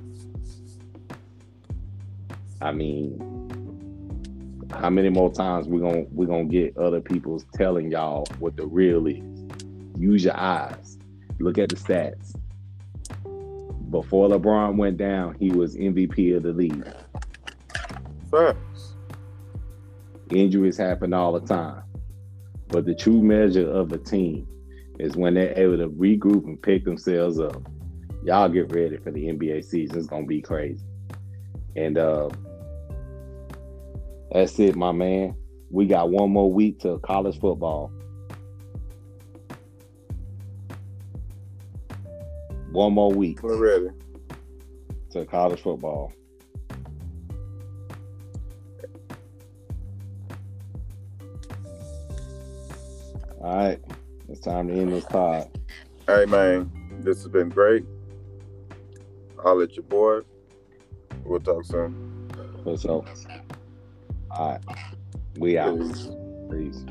I 2.62 2.72
mean, 2.72 3.20
how 4.72 4.90
many 4.90 5.10
more 5.10 5.30
times 5.30 5.68
we 5.68 5.82
gonna 5.82 6.06
we 6.14 6.26
gonna 6.26 6.46
get 6.46 6.78
other 6.78 7.02
people 7.02 7.44
telling 7.54 7.92
y'all 7.92 8.26
what 8.40 8.56
the 8.56 8.66
real 8.66 9.08
is? 9.08 9.22
Use 9.98 10.24
your 10.24 10.38
eyes. 10.38 10.98
Look 11.40 11.58
at 11.58 11.68
the 11.68 11.76
stats. 11.76 12.34
Before 13.92 14.30
LeBron 14.30 14.78
went 14.78 14.96
down, 14.96 15.36
he 15.38 15.52
was 15.52 15.76
MVP 15.76 16.38
of 16.38 16.44
the 16.44 16.54
league. 16.54 16.88
Facts. 18.32 18.94
Injuries 20.30 20.78
happen 20.78 21.14
all 21.14 21.34
the 21.38 21.46
time. 21.46 21.84
But 22.70 22.86
the 22.86 22.96
true 22.96 23.22
measure 23.22 23.70
of 23.70 23.92
a 23.92 23.98
team 23.98 24.48
is 24.98 25.18
when 25.18 25.34
they're 25.34 25.58
able 25.60 25.78
to 25.78 25.90
regroup 25.90 26.46
and 26.46 26.62
pick 26.62 26.86
themselves 26.86 27.38
up. 27.38 27.62
Y'all 28.24 28.48
get 28.48 28.74
ready 28.74 28.96
for 28.96 29.12
the 29.12 29.26
NBA 29.26 29.66
season. 29.66 29.98
It's 29.98 30.08
gonna 30.08 30.26
be 30.26 30.42
crazy. 30.42 30.86
And 31.76 31.98
uh 31.98 32.30
that's 34.32 34.58
it, 34.60 34.78
my 34.78 34.94
man. 34.94 35.36
We 35.70 35.86
got 35.86 36.12
one 36.12 36.32
more 36.32 36.52
week 36.52 36.80
till 36.80 36.98
college 37.00 37.40
football. 37.42 37.92
One 42.72 42.94
more 42.94 43.12
week 43.12 43.44
We're 43.44 43.58
ready. 43.58 43.90
to 45.12 45.26
college 45.26 45.62
football. 45.62 46.14
All 53.42 53.56
right, 53.56 53.80
it's 54.30 54.40
time 54.40 54.68
to 54.68 54.74
end 54.74 54.94
this 54.94 55.06
pod. 55.06 55.50
Hey 56.08 56.26
man, 56.26 56.72
this 57.02 57.24
has 57.24 57.32
been 57.32 57.50
great. 57.50 57.84
I'll 59.44 59.56
let 59.56 59.76
your 59.76 59.84
boy. 59.84 60.20
We'll 61.26 61.40
talk 61.40 61.66
soon. 61.66 62.30
So, 62.78 63.04
all 64.30 64.52
right, 64.52 64.62
we 65.38 65.58
out. 65.58 65.78
Peace. 65.80 66.10
Peace. 66.52 66.86